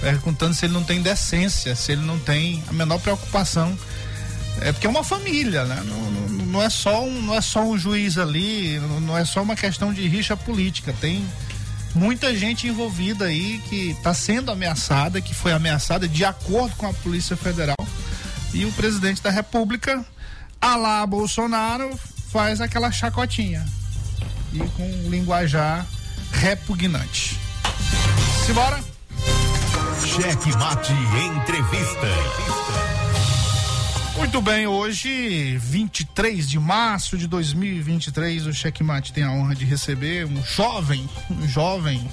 Perguntando 0.00 0.54
se 0.54 0.66
ele 0.66 0.72
não 0.72 0.82
tem 0.82 1.00
decência, 1.00 1.76
se 1.76 1.92
ele 1.92 2.02
não 2.02 2.18
tem 2.18 2.62
a 2.68 2.72
menor 2.72 2.98
preocupação. 2.98 3.76
É 4.60 4.72
porque 4.72 4.86
é 4.86 4.90
uma 4.90 5.04
família, 5.04 5.64
né? 5.64 5.82
Não, 5.86 6.10
não, 6.10 6.46
não 6.46 6.62
é 6.62 6.68
só 6.68 7.04
um, 7.04 7.22
não 7.22 7.34
é 7.34 7.40
só 7.40 7.62
um 7.62 7.78
juiz 7.78 8.18
ali, 8.18 8.78
não, 8.80 9.00
não 9.00 9.18
é 9.18 9.24
só 9.24 9.42
uma 9.42 9.56
questão 9.56 9.92
de 9.92 10.06
rixa 10.08 10.36
política. 10.36 10.92
Tem 11.00 11.24
muita 11.94 12.36
gente 12.36 12.66
envolvida 12.66 13.26
aí 13.26 13.62
que 13.68 13.90
está 13.90 14.12
sendo 14.12 14.50
ameaçada, 14.50 15.20
que 15.20 15.34
foi 15.34 15.52
ameaçada 15.52 16.08
de 16.08 16.24
acordo 16.24 16.74
com 16.76 16.86
a 16.86 16.92
Polícia 16.92 17.36
Federal. 17.36 17.76
E 18.54 18.64
o 18.64 18.72
presidente 18.72 19.22
da 19.22 19.30
República, 19.30 20.04
a 20.60 20.76
lá 20.76 21.06
Bolsonaro, 21.06 21.98
faz 22.30 22.60
aquela 22.60 22.90
chacotinha. 22.90 23.64
E 24.52 24.58
com 24.58 24.84
um 24.84 25.10
linguajar 25.10 25.86
repugnante. 26.32 27.38
Simbora? 28.46 28.82
Cheque 30.04 30.56
Mate 30.56 30.92
Entrevista. 30.92 32.08
Muito 34.16 34.42
bem, 34.42 34.66
hoje, 34.66 35.56
23 35.58 36.48
de 36.48 36.58
março 36.58 37.16
de 37.16 37.26
2023, 37.26 38.46
o 38.46 38.52
Checkmate 38.52 39.12
tem 39.12 39.24
a 39.24 39.32
honra 39.32 39.54
de 39.54 39.64
receber 39.64 40.26
um 40.26 40.42
jovem, 40.44 41.08
um 41.30 41.48
jovem 41.48 42.06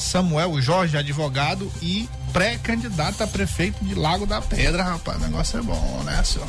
Samuel 0.00 0.60
Jorge, 0.60 0.96
advogado 0.96 1.70
e 1.82 2.08
pré-candidato 2.32 3.22
a 3.22 3.26
prefeito 3.26 3.84
de 3.84 3.94
Lago 3.94 4.26
da 4.26 4.40
Pedra, 4.40 4.82
rapaz. 4.82 5.18
O 5.18 5.20
negócio 5.20 5.58
é 5.58 5.62
bom, 5.62 6.02
né, 6.04 6.22
senhor? 6.24 6.48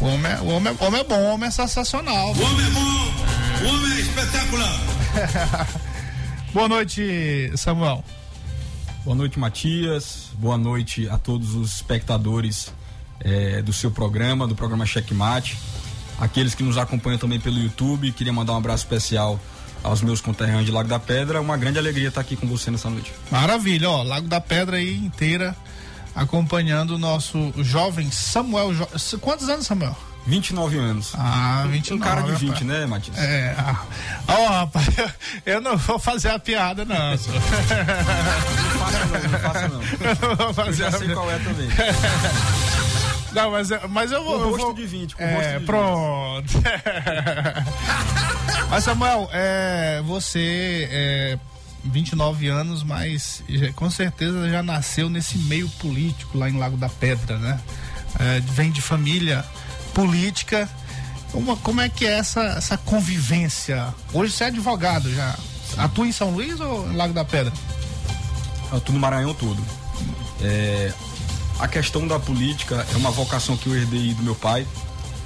O 0.00 0.06
homem 0.06 0.32
é, 0.32 0.40
o 0.40 0.46
homem 0.46 0.72
é, 0.72 0.82
o 0.82 0.86
homem 0.86 1.00
é 1.00 1.04
bom, 1.04 1.18
o 1.18 1.34
homem 1.34 1.48
é 1.48 1.50
sensacional. 1.50 2.28
O 2.28 2.42
homem 2.42 2.66
é 2.66 2.70
bom, 2.70 3.64
o 3.64 3.68
homem 3.68 3.92
é 3.96 4.00
espetacular. 4.00 4.80
Boa 6.52 6.68
noite, 6.68 7.52
Samuel. 7.56 8.04
Boa 9.04 9.16
noite, 9.16 9.38
Matias. 9.38 10.30
Boa 10.34 10.56
noite 10.56 11.08
a 11.08 11.18
todos 11.18 11.54
os 11.54 11.74
espectadores 11.76 12.72
eh, 13.20 13.60
do 13.62 13.72
seu 13.72 13.90
programa, 13.90 14.46
do 14.46 14.54
programa 14.54 14.86
Checkmate. 14.86 15.58
Aqueles 16.18 16.54
que 16.54 16.62
nos 16.62 16.78
acompanham 16.78 17.18
também 17.18 17.38
pelo 17.38 17.58
YouTube. 17.58 18.12
Queria 18.12 18.32
mandar 18.32 18.52
um 18.54 18.56
abraço 18.56 18.84
especial 18.84 19.38
aos 19.84 20.02
meus 20.02 20.20
conterrâneos 20.20 20.64
de 20.66 20.72
Lago 20.72 20.88
da 20.88 20.98
Pedra. 20.98 21.40
Uma 21.40 21.56
grande 21.56 21.78
alegria 21.78 22.08
estar 22.08 22.20
aqui 22.22 22.34
com 22.34 22.46
você 22.48 22.70
nessa 22.72 22.90
noite. 22.90 23.12
Maravilha, 23.30 23.88
ó, 23.90 24.02
Lago 24.02 24.26
da 24.26 24.40
Pedra 24.40 24.78
aí 24.78 24.96
inteira 24.96 25.54
acompanhando 26.16 26.94
o 26.94 26.98
nosso 26.98 27.52
jovem 27.58 28.10
Samuel. 28.10 28.72
Jo... 28.74 28.88
Quantos 29.20 29.48
anos, 29.48 29.66
Samuel? 29.66 29.96
29 30.26 30.78
anos. 30.78 31.12
Ah, 31.18 31.66
29. 31.68 31.94
Um 31.94 31.98
cara 32.02 32.22
de 32.22 32.32
20, 32.32 32.48
rapaz. 32.48 32.66
né, 32.66 32.86
Matias? 32.86 33.18
É. 33.18 33.54
ah. 33.58 33.82
Ó, 34.26 34.46
rapaz, 34.48 34.86
eu 35.44 35.60
não 35.60 35.76
vou 35.76 35.98
fazer 35.98 36.30
a 36.30 36.38
piada, 36.38 36.82
não. 36.86 37.10
Não 37.10 37.18
faça 37.18 39.06
não, 39.06 39.30
não 39.30 39.38
faça 39.38 39.68
não. 39.68 39.82
Eu 40.22 40.28
não 40.28 40.36
vou 40.36 40.46
Eu 40.48 40.54
fazer 40.54 40.72
já 40.72 40.88
a 40.88 40.92
sei 40.92 41.08
qual 41.10 41.30
é 41.30 41.38
também. 41.40 41.68
Não, 43.34 43.50
mas, 43.50 43.68
eu- 43.68 43.88
mas 43.88 44.12
eu 44.12 44.22
vou. 44.22 44.34
Com 44.38 44.44
eu 44.44 44.50
rosto 44.50 44.64
vou- 44.66 44.74
de 44.74 44.86
20, 44.86 45.16
com 45.16 45.22
é, 45.24 45.34
rosto 45.34 45.48
de 45.50 45.58
20. 45.58 45.66
pronto. 45.66 46.52
Mas, 48.74 48.84
Samuel, 48.84 49.28
é, 49.32 50.02
você 50.04 50.88
é 50.90 51.38
29 51.84 52.48
anos, 52.48 52.82
mas 52.82 53.42
já- 53.48 53.72
com 53.72 53.88
certeza 53.88 54.48
já 54.50 54.62
nasceu 54.64 55.08
nesse 55.08 55.38
meio 55.38 55.68
político 55.78 56.36
lá 56.36 56.50
em 56.50 56.58
Lago 56.58 56.76
da 56.76 56.88
Pedra, 56.88 57.38
né? 57.38 57.60
É, 58.18 58.40
vem 58.40 58.70
de 58.72 58.80
família 58.80 59.44
política 59.92 60.68
Como, 61.30 61.56
como 61.58 61.80
é 61.80 61.88
que 61.88 62.06
é 62.06 62.12
essa, 62.18 62.40
essa 62.42 62.76
convivência? 62.78 63.92
Hoje 64.12 64.32
você 64.32 64.44
é 64.44 64.46
advogado 64.46 65.12
já. 65.12 65.36
Atua 65.76 66.06
em 66.06 66.12
São 66.12 66.30
Luís 66.30 66.60
ou 66.60 66.88
em 66.88 66.94
Lago 66.94 67.12
da 67.12 67.24
Pedra? 67.24 67.52
Eu 68.70 68.78
atuo 68.78 68.94
no 68.94 69.00
Maranhão 69.00 69.34
todo. 69.34 69.60
É, 70.40 70.92
a 71.58 71.66
questão 71.66 72.06
da 72.06 72.20
política 72.20 72.86
é 72.92 72.96
uma 72.96 73.10
vocação 73.10 73.56
que 73.56 73.66
eu 73.68 73.74
herdei 73.76 74.14
do 74.14 74.22
meu 74.22 74.36
pai. 74.36 74.64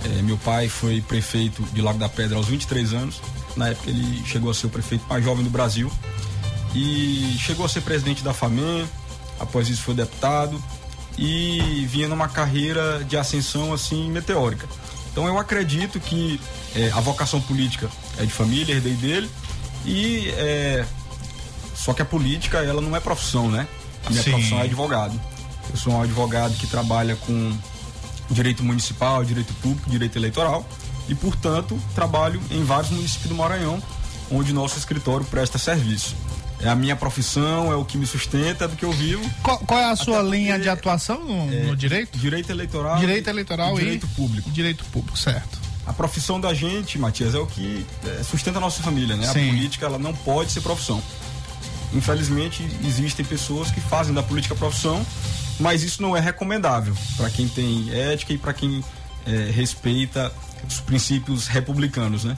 É, 0.04 0.22
meu 0.22 0.38
pai 0.38 0.66
foi 0.70 1.02
prefeito 1.02 1.62
de 1.74 1.82
Lago 1.82 1.98
da 1.98 2.08
Pedra 2.08 2.38
aos 2.38 2.46
23 2.46 2.94
anos. 2.94 3.20
Na 3.58 3.68
época 3.68 3.90
ele 3.90 4.22
chegou 4.24 4.50
a 4.50 4.54
ser 4.54 4.66
o 4.66 4.70
prefeito 4.70 5.04
mais 5.08 5.24
jovem 5.24 5.42
do 5.42 5.50
Brasil. 5.50 5.90
E 6.74 7.36
chegou 7.40 7.66
a 7.66 7.68
ser 7.68 7.80
presidente 7.80 8.22
da 8.22 8.32
FAMEN, 8.32 8.86
após 9.40 9.68
isso 9.68 9.82
foi 9.82 9.94
deputado 9.94 10.62
e 11.16 11.84
vinha 11.90 12.06
numa 12.06 12.28
carreira 12.28 13.02
de 13.04 13.16
ascensão 13.16 13.72
assim 13.72 14.08
meteórica. 14.10 14.68
Então 15.10 15.26
eu 15.26 15.36
acredito 15.38 15.98
que 15.98 16.40
é, 16.76 16.90
a 16.92 17.00
vocação 17.00 17.40
política 17.40 17.90
é 18.18 18.24
de 18.24 18.32
família, 18.32 18.74
herdei 18.74 18.94
dele 18.94 19.30
e 19.84 20.28
é, 20.36 20.84
só 21.74 21.92
que 21.92 22.02
a 22.02 22.04
política 22.04 22.58
ela 22.58 22.80
não 22.80 22.94
é 22.94 23.00
profissão, 23.00 23.50
né? 23.50 23.66
A 24.06 24.10
minha 24.10 24.22
Sim. 24.22 24.30
profissão 24.30 24.58
é 24.60 24.62
advogado. 24.62 25.20
Eu 25.70 25.76
sou 25.76 25.94
um 25.94 26.02
advogado 26.02 26.54
que 26.54 26.66
trabalha 26.68 27.16
com 27.16 27.52
direito 28.30 28.62
municipal, 28.62 29.24
direito 29.24 29.52
público, 29.54 29.90
direito 29.90 30.16
eleitoral 30.16 30.64
e, 31.08 31.14
portanto, 31.14 31.80
trabalho 31.94 32.40
em 32.50 32.62
vários 32.64 32.90
municípios 32.90 33.28
do 33.28 33.34
Maranhão, 33.34 33.82
onde 34.30 34.52
nosso 34.52 34.78
escritório 34.78 35.24
presta 35.26 35.58
serviço. 35.58 36.14
É 36.60 36.68
a 36.68 36.74
minha 36.74 36.96
profissão, 36.96 37.70
é 37.70 37.76
o 37.76 37.84
que 37.84 37.96
me 37.96 38.06
sustenta, 38.06 38.64
é 38.64 38.68
do 38.68 38.76
que 38.76 38.84
eu 38.84 38.92
vivo. 38.92 39.22
Qual, 39.42 39.58
qual 39.60 39.78
é 39.78 39.90
a 39.90 39.96
sua 39.96 40.20
linha 40.22 40.58
de 40.58 40.68
atuação 40.68 41.24
no, 41.24 41.52
É, 41.52 41.62
no 41.62 41.76
direito? 41.76 42.18
Direito 42.18 42.50
eleitoral. 42.50 42.98
Direito 42.98 43.30
eleitoral 43.30 43.74
e 43.74 43.76
e 43.76 43.84
direito 43.84 44.08
público. 44.08 44.50
Direito 44.50 44.84
público, 44.86 45.16
certo. 45.16 45.58
A 45.86 45.92
profissão 45.92 46.40
da 46.40 46.52
gente, 46.52 46.98
Matias, 46.98 47.34
é 47.34 47.38
o 47.38 47.46
que 47.46 47.86
é, 48.04 48.22
sustenta 48.22 48.58
a 48.58 48.60
nossa 48.60 48.82
família, 48.82 49.16
né? 49.16 49.26
Sim. 49.32 49.48
A 49.48 49.52
política, 49.52 49.86
ela 49.86 49.98
não 49.98 50.12
pode 50.12 50.50
ser 50.50 50.60
profissão. 50.60 51.02
Infelizmente, 51.94 52.68
existem 52.84 53.24
pessoas 53.24 53.70
que 53.70 53.80
fazem 53.80 54.12
da 54.12 54.22
política 54.22 54.54
profissão, 54.54 55.06
mas 55.58 55.82
isso 55.82 56.02
não 56.02 56.16
é 56.16 56.20
recomendável 56.20 56.94
para 57.16 57.30
quem 57.30 57.48
tem 57.48 57.88
ética 57.90 58.32
e 58.32 58.38
para 58.38 58.52
quem 58.52 58.84
é, 59.26 59.50
respeita 59.50 60.32
os 60.66 60.80
princípios 60.80 61.46
republicanos, 61.46 62.24
né? 62.24 62.36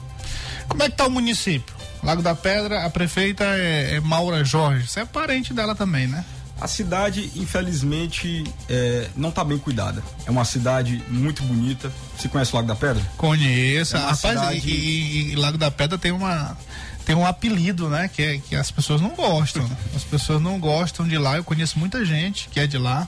Como 0.67 0.81
é 0.83 0.89
que 0.89 0.95
tá 0.95 1.07
o 1.07 1.11
município? 1.11 1.73
Lago 2.03 2.21
da 2.21 2.33
Pedra, 2.35 2.85
a 2.85 2.89
prefeita 2.89 3.43
é, 3.43 3.95
é 3.95 3.99
Maura 3.99 4.43
Jorge. 4.43 4.87
Você 4.87 5.01
é 5.01 5.05
parente 5.05 5.53
dela 5.53 5.75
também, 5.75 6.07
né? 6.07 6.23
A 6.59 6.67
cidade, 6.67 7.31
infelizmente, 7.35 8.43
é, 8.69 9.07
não 9.15 9.29
está 9.29 9.43
bem 9.43 9.57
cuidada. 9.57 10.03
É 10.25 10.31
uma 10.31 10.45
cidade 10.45 11.03
muito 11.09 11.41
bonita. 11.43 11.91
Você 12.17 12.27
conhece 12.27 12.51
o 12.53 12.55
Lago 12.55 12.67
da 12.67 12.75
Pedra? 12.75 13.01
Conheço. 13.17 13.95
É 13.95 13.99
Rapaz, 13.99 14.19
cidade- 14.19 14.69
e, 14.69 14.71
e- 14.71 15.31
e 15.31 15.35
Lago 15.35 15.57
da 15.57 15.71
Pedra 15.71 15.97
tem 15.97 16.11
uma 16.11 16.55
tem 17.03 17.15
um 17.15 17.25
apelido, 17.25 17.89
né? 17.89 18.07
Que, 18.13 18.21
é, 18.21 18.37
que 18.37 18.55
as 18.55 18.69
pessoas 18.69 19.01
não 19.01 19.09
gostam. 19.09 19.67
As 19.95 20.03
pessoas 20.03 20.39
não 20.39 20.59
gostam 20.59 21.07
de 21.07 21.17
lá. 21.17 21.35
Eu 21.37 21.43
conheço 21.43 21.79
muita 21.79 22.05
gente 22.05 22.47
que 22.49 22.59
é 22.59 22.67
de 22.67 22.77
lá. 22.77 23.07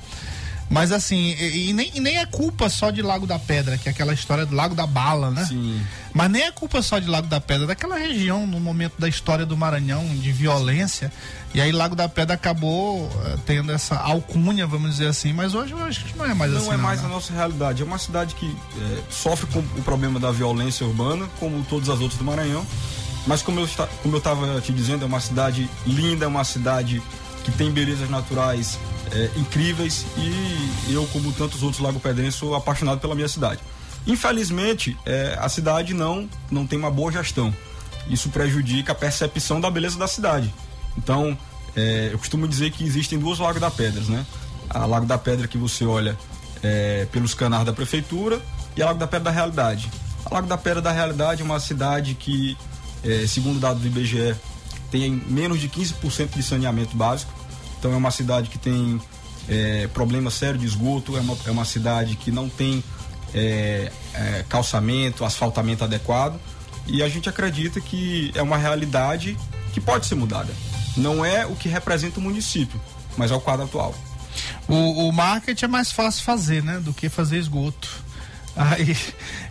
Mas 0.73 0.91
assim, 0.91 1.35
e, 1.39 1.69
e 1.69 1.73
nem, 1.73 1.91
e 1.93 1.99
nem 1.99 2.17
é 2.17 2.25
culpa 2.25 2.67
só 2.67 2.89
de 2.89 3.03
Lago 3.03 3.27
da 3.27 3.37
Pedra, 3.37 3.77
que 3.77 3.87
é 3.87 3.91
aquela 3.91 4.11
história 4.11 4.43
do 4.43 4.55
Lago 4.55 4.73
da 4.73 4.87
Bala, 4.87 5.29
né? 5.29 5.45
Sim. 5.45 5.79
Mas 6.11 6.31
nem 6.31 6.41
é 6.41 6.51
culpa 6.51 6.81
só 6.81 6.97
de 6.97 7.07
Lago 7.07 7.27
da 7.27 7.39
Pedra, 7.39 7.67
daquela 7.67 7.95
região 7.95 8.47
no 8.47 8.59
momento 8.59 8.93
da 8.97 9.07
história 9.07 9.45
do 9.45 9.55
Maranhão 9.55 10.03
de 10.17 10.31
violência. 10.31 11.13
E 11.53 11.61
aí 11.61 11.71
Lago 11.71 11.95
da 11.95 12.09
Pedra 12.09 12.33
acabou 12.33 13.07
eh, 13.25 13.37
tendo 13.45 13.71
essa 13.71 13.95
alcunha, 13.97 14.65
vamos 14.65 14.89
dizer 14.93 15.07
assim, 15.07 15.31
mas 15.31 15.53
hoje 15.53 15.73
eu 15.73 15.83
acho 15.83 16.05
que 16.05 16.17
não 16.17 16.25
é 16.25 16.33
mais 16.33 16.51
Não 16.51 16.59
assim. 16.61 16.71
é 16.71 16.77
mais 16.77 16.99
né? 17.01 17.05
a 17.05 17.09
nossa 17.09 17.31
realidade. 17.33 17.83
É 17.83 17.85
uma 17.85 17.99
cidade 17.99 18.33
que 18.33 18.47
é, 18.81 18.99
sofre 19.11 19.45
com 19.53 19.59
o 19.59 19.83
problema 19.83 20.19
da 20.19 20.31
violência 20.31 20.83
urbana, 20.87 21.27
como 21.39 21.63
todas 21.65 21.87
as 21.87 21.99
outras 21.99 22.17
do 22.17 22.25
Maranhão. 22.25 22.65
Mas 23.27 23.43
como 23.43 23.59
eu 23.59 23.65
esta- 23.65 23.87
como 24.01 24.15
eu 24.15 24.17
estava 24.17 24.59
te 24.59 24.73
dizendo, 24.73 25.03
é 25.03 25.05
uma 25.05 25.19
cidade 25.21 25.69
linda, 25.85 26.25
é 26.25 26.27
uma 26.27 26.43
cidade 26.43 26.99
que 27.43 27.51
tem 27.51 27.71
belezas 27.71 28.09
naturais 28.09 28.79
é, 29.11 29.29
incríveis 29.37 30.05
e 30.17 30.93
eu, 30.93 31.05
como 31.07 31.31
tantos 31.33 31.63
outros 31.63 31.81
lago-pedrenses, 31.81 32.35
sou 32.35 32.55
apaixonado 32.55 32.99
pela 32.99 33.15
minha 33.15 33.27
cidade. 33.27 33.59
Infelizmente, 34.05 34.97
é, 35.05 35.37
a 35.39 35.47
cidade 35.47 35.93
não, 35.93 36.29
não 36.51 36.67
tem 36.67 36.77
uma 36.77 36.91
boa 36.91 37.11
gestão. 37.11 37.53
Isso 38.09 38.29
prejudica 38.29 38.91
a 38.91 38.95
percepção 38.95 39.61
da 39.61 39.71
beleza 39.71 39.97
da 39.97 40.07
cidade. 40.07 40.53
Então, 40.97 41.37
é, 41.75 42.09
eu 42.11 42.17
costumo 42.17 42.47
dizer 42.47 42.71
que 42.71 42.83
existem 42.83 43.17
duas 43.17 43.39
Lagos 43.39 43.61
da 43.61 43.71
Pedras, 43.71 44.07
né? 44.07 44.25
A 44.69 44.85
Lago 44.85 45.05
da 45.05 45.17
Pedra 45.17 45.47
que 45.47 45.57
você 45.57 45.85
olha 45.85 46.17
é, 46.61 47.07
pelos 47.11 47.33
canais 47.33 47.65
da 47.65 47.73
prefeitura 47.73 48.41
e 48.75 48.81
a 48.81 48.87
Lago 48.87 48.99
da 48.99 49.07
Pedra 49.07 49.25
da 49.25 49.31
Realidade. 49.31 49.89
A 50.25 50.33
Lago 50.33 50.47
da 50.47 50.57
Pedra 50.57 50.81
da 50.81 50.91
Realidade 50.91 51.41
é 51.41 51.45
uma 51.45 51.59
cidade 51.59 52.13
que, 52.15 52.57
é, 53.03 53.25
segundo 53.27 53.59
dados 53.59 53.81
do 53.81 53.87
IBGE, 53.87 54.35
tem 54.91 55.11
menos 55.27 55.59
de 55.59 55.67
15% 55.69 56.35
de 56.35 56.43
saneamento 56.43 56.95
básico. 56.95 57.33
Então 57.83 57.91
é 57.91 57.97
uma 57.97 58.11
cidade 58.11 58.49
que 58.49 58.57
tem 58.57 58.97
é, 59.49 59.89
problema 59.93 60.31
sério 60.31 60.57
de 60.57 60.65
esgoto, 60.65 61.17
é 61.17 61.19
uma, 61.19 61.37
é 61.47 61.51
uma 61.51 61.65
cidade 61.65 62.15
que 62.15 62.31
não 62.31 62.47
tem 62.47 62.81
é, 63.35 63.91
é, 64.13 64.45
calçamento, 64.47 65.25
asfaltamento 65.25 65.83
adequado. 65.83 66.39
E 66.87 67.03
a 67.03 67.09
gente 67.09 67.27
acredita 67.27 67.81
que 67.81 68.31
é 68.35 68.41
uma 68.41 68.55
realidade 68.55 69.37
que 69.73 69.81
pode 69.81 70.05
ser 70.05 70.15
mudada. 70.15 70.53
Não 70.95 71.25
é 71.25 71.45
o 71.45 71.57
que 71.57 71.67
representa 71.67 72.21
o 72.21 72.23
município, 72.23 72.79
mas 73.17 73.31
é 73.31 73.35
o 73.35 73.41
quadro 73.41 73.65
atual. 73.65 73.93
O, 74.65 75.09
o 75.09 75.11
marketing 75.11 75.65
é 75.65 75.67
mais 75.67 75.91
fácil 75.91 76.23
fazer, 76.23 76.63
né? 76.63 76.79
Do 76.79 76.93
que 76.93 77.09
fazer 77.09 77.37
esgoto. 77.37 77.89
Aí, 78.55 78.95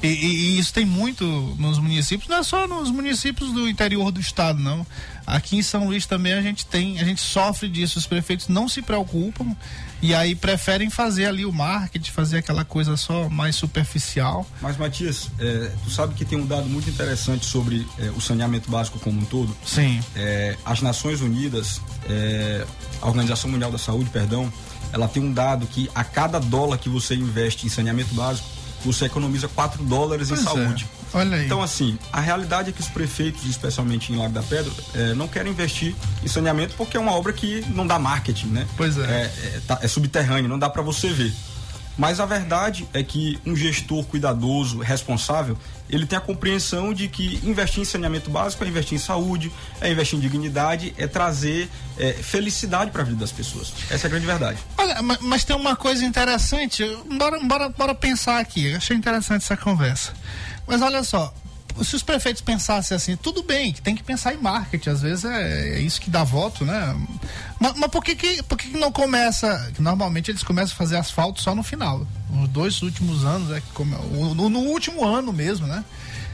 e, 0.02 0.06
e- 0.06 0.34
e 0.54 0.58
isso 0.58 0.72
tem 0.72 0.84
muito 0.86 1.24
nos 1.58 1.78
municípios, 1.78 2.28
não 2.28 2.36
é 2.38 2.42
só 2.42 2.68
nos 2.68 2.90
municípios 2.90 3.52
do 3.52 3.68
interior 3.68 4.12
do 4.12 4.20
estado, 4.20 4.60
não. 4.60 4.86
Aqui 5.26 5.56
em 5.56 5.62
São 5.62 5.86
Luís 5.86 6.04
também 6.06 6.32
a 6.34 6.42
gente 6.42 6.66
tem, 6.66 6.98
a 7.00 7.04
gente 7.04 7.20
sofre 7.20 7.68
disso. 7.68 7.98
Os 7.98 8.06
prefeitos 8.06 8.48
não 8.48 8.68
se 8.68 8.82
preocupam 8.82 9.56
e 10.00 10.12
aí 10.14 10.34
preferem 10.34 10.90
fazer 10.90 11.26
ali 11.26 11.44
o 11.46 11.52
marketing, 11.52 12.10
fazer 12.10 12.38
aquela 12.38 12.64
coisa 12.64 12.96
só 12.96 13.28
mais 13.28 13.54
superficial. 13.54 14.44
Mas, 14.60 14.76
Matias, 14.76 15.30
é, 15.38 15.70
tu 15.84 15.90
sabe 15.90 16.14
que 16.14 16.24
tem 16.24 16.36
um 16.38 16.46
dado 16.46 16.68
muito 16.68 16.90
interessante 16.90 17.46
sobre 17.46 17.86
é, 17.98 18.10
o 18.10 18.20
saneamento 18.20 18.68
básico 18.70 18.98
como 18.98 19.20
um 19.20 19.24
todo? 19.24 19.56
Sim. 19.64 20.00
É, 20.16 20.56
as 20.64 20.80
Nações 20.82 21.20
Unidas, 21.20 21.80
é, 22.08 22.66
a 23.00 23.06
Organização 23.06 23.48
Mundial 23.50 23.70
da 23.70 23.78
Saúde, 23.78 24.10
perdão, 24.10 24.52
ela 24.92 25.06
tem 25.08 25.22
um 25.22 25.32
dado 25.32 25.66
que 25.68 25.88
a 25.94 26.02
cada 26.02 26.38
dólar 26.40 26.78
que 26.78 26.88
você 26.88 27.14
investe 27.14 27.64
em 27.66 27.70
saneamento 27.70 28.12
básico, 28.14 28.48
você 28.85 29.05
economiza 29.07 29.49
4 29.49 29.83
dólares 29.85 30.29
Pois 30.29 30.40
em 30.40 30.42
é. 30.42 30.47
saúde. 30.47 30.87
Olha 31.14 31.37
aí. 31.37 31.45
Então, 31.47 31.62
assim, 31.62 31.99
a 32.12 32.21
realidade 32.21 32.71
é 32.71 32.73
que 32.73 32.81
os 32.81 32.88
prefeitos, 32.88 33.45
especialmente 33.45 34.12
em 34.12 34.16
Lago 34.16 34.33
da 34.33 34.42
Pedra, 34.42 34.73
eh, 34.95 35.12
não 35.14 35.29
querem 35.29 35.53
investir 35.53 35.95
em 36.25 36.29
saneamento 36.29 36.75
porque 36.77 36.97
é 36.97 37.01
uma 37.01 37.12
obra 37.12 37.33
que 37.35 37.62
não 37.75 37.87
dá 37.87 37.99
marketing, 37.99 38.47
né? 38.47 38.66
Pois 38.77 38.97
é. 38.97 39.03
É, 39.03 39.61
tá- 39.66 39.79
é 39.83 39.88
subterrâneo, 39.88 40.49
não 40.49 40.59
dá 40.59 40.71
para 40.71 40.81
você 40.83 41.09
ver. 41.09 41.33
Mas 41.96 42.20
a 42.20 42.26
verdade 42.26 42.88
é 42.94 43.02
que 43.02 43.38
um 43.44 43.55
gestor 43.55 44.05
cuidadoso, 44.05 44.78
responsável, 44.78 45.59
ele 45.90 46.07
tem 46.07 46.16
a 46.16 46.20
compreensão 46.22 46.94
de 46.94 47.07
que 47.07 47.38
investir 47.44 47.83
em 47.83 47.85
saneamento 47.85 48.31
básico 48.31 48.64
é 48.64 48.68
investir 48.68 48.96
em 48.96 48.98
saúde, 49.00 49.52
é 49.81 49.90
investir 49.90 50.18
em 50.18 50.22
dignidade, 50.22 50.94
é 50.96 51.07
trazer 51.07 51.68
eh, 51.98 52.14
felicidade 52.14 52.90
para 52.90 53.02
a 53.02 53.05
vida 53.05 53.18
das 53.18 53.31
pessoas. 53.31 53.72
Essa 53.90 54.07
é 54.07 54.09
a 54.09 54.11
grande 54.11 54.24
verdade. 54.24 54.59
Olha, 54.78 55.02
ma- 55.02 55.18
mas 55.20 55.44
tem 55.44 55.55
uma 55.55 55.76
coisa 55.76 56.02
interessante. 56.05 56.83
Bora, 57.18 57.38
bora, 57.44 57.68
bora 57.68 57.94
pensar 57.94 58.38
aqui. 58.40 58.74
Achei 58.74 58.96
interessante 58.96 59.42
essa 59.42 59.57
conversa. 59.57 60.14
Mas 60.66 60.81
olha 60.81 61.02
só, 61.05 61.33
se 61.82 61.96
os 61.96 62.02
prefeitos 62.02 62.42
pensassem 62.42 62.96
assim, 62.96 63.16
tudo 63.16 63.42
bem, 63.42 63.72
que 63.72 63.80
tem 63.80 63.94
que 63.94 64.02
pensar 64.02 64.35
em 64.35 64.37
marketing, 64.37 64.90
às 64.90 65.02
vezes 65.02 65.24
é, 65.24 65.76
é 65.76 65.80
isso 65.80 66.00
que 66.00 66.11
dá 66.11 66.24
voto, 66.24 66.64
né? 66.64 66.96
Mas, 67.58 67.74
mas 67.76 67.90
por 67.90 68.04
que, 68.04 68.14
que, 68.14 68.42
por 68.42 68.58
que, 68.58 68.70
que 68.70 68.78
não 68.78 68.92
começa? 68.92 69.70
que 69.74 69.82
Normalmente 69.82 70.30
eles 70.30 70.42
começam 70.42 70.74
a 70.74 70.76
fazer 70.76 70.96
asfalto 70.96 71.40
só 71.42 71.54
no 71.54 71.62
final. 71.62 72.06
Nos 72.30 72.48
dois 72.48 72.82
últimos 72.82 73.24
anos, 73.24 73.50
é 73.50 73.62
come, 73.74 73.94
no, 74.35 74.48
no 74.48 74.61
último 74.61 75.04
ano 75.04 75.32
mesmo, 75.32 75.66
né? 75.66 75.85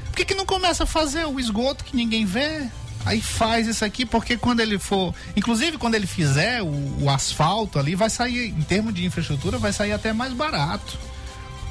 Por 0.07 0.17
que, 0.17 0.25
que 0.25 0.35
não 0.35 0.47
começa 0.47 0.85
a 0.85 0.87
fazer 0.87 1.27
o 1.27 1.39
esgoto 1.39 1.85
que 1.85 1.95
ninguém 1.95 2.25
vê? 2.25 2.69
Aí 3.05 3.21
faz 3.21 3.67
isso 3.67 3.85
aqui, 3.85 4.05
porque 4.05 4.37
quando 4.37 4.61
ele 4.61 4.79
for. 4.79 5.15
Inclusive, 5.37 5.79
quando 5.79 5.95
ele 5.95 6.07
fizer 6.07 6.63
o, 6.63 7.05
o 7.05 7.11
asfalto 7.11 7.79
ali, 7.79 7.95
vai 7.95 8.11
sair, 8.11 8.49
em 8.49 8.63
termos 8.63 8.93
de 8.93 9.05
infraestrutura, 9.05 9.59
vai 9.59 9.73
sair 9.73 9.93
até 9.93 10.13
mais 10.13 10.33
barato. 10.33 10.99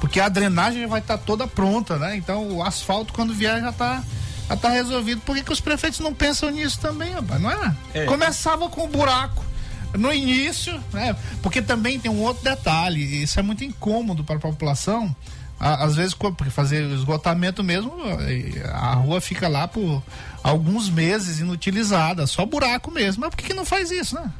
Porque 0.00 0.20
a 0.20 0.28
drenagem 0.28 0.82
já 0.82 0.88
vai 0.88 1.00
estar 1.00 1.18
toda 1.18 1.46
pronta, 1.46 1.98
né? 1.98 2.16
Então 2.16 2.48
o 2.48 2.62
asfalto, 2.62 3.12
quando 3.12 3.34
vier, 3.34 3.60
já 3.60 3.70
está 3.70 4.02
já 4.48 4.56
tá 4.56 4.68
resolvido. 4.70 5.20
Por 5.20 5.36
que, 5.36 5.42
que 5.42 5.52
os 5.52 5.60
prefeitos 5.60 6.00
não 6.00 6.14
pensam 6.14 6.50
nisso 6.50 6.80
também, 6.80 7.12
rapaz? 7.12 7.40
Não 7.40 7.50
é? 7.50 7.76
É. 7.94 8.04
Começava 8.06 8.68
com 8.68 8.84
o 8.84 8.88
buraco 8.88 9.44
no 9.96 10.12
início, 10.12 10.80
né? 10.92 11.14
Porque 11.42 11.60
também 11.60 11.98
tem 11.98 12.10
um 12.10 12.20
outro 12.20 12.44
detalhe, 12.44 13.22
isso 13.22 13.38
é 13.38 13.42
muito 13.42 13.64
incômodo 13.64 14.24
para 14.24 14.36
a 14.36 14.40
população. 14.40 15.14
Às 15.60 15.96
vezes, 15.96 16.14
porque 16.14 16.50
fazer 16.50 16.84
o 16.84 16.94
esgotamento 16.94 17.64
mesmo, 17.64 17.92
a 18.72 18.94
rua 18.94 19.20
fica 19.20 19.48
lá 19.48 19.66
por 19.66 20.02
alguns 20.40 20.88
meses 20.88 21.40
inutilizada, 21.40 22.28
só 22.28 22.46
buraco 22.46 22.92
mesmo. 22.92 23.22
Mas 23.22 23.30
por 23.30 23.36
que, 23.38 23.48
que 23.48 23.54
não 23.54 23.64
faz 23.64 23.90
isso, 23.90 24.14
né? 24.14 24.30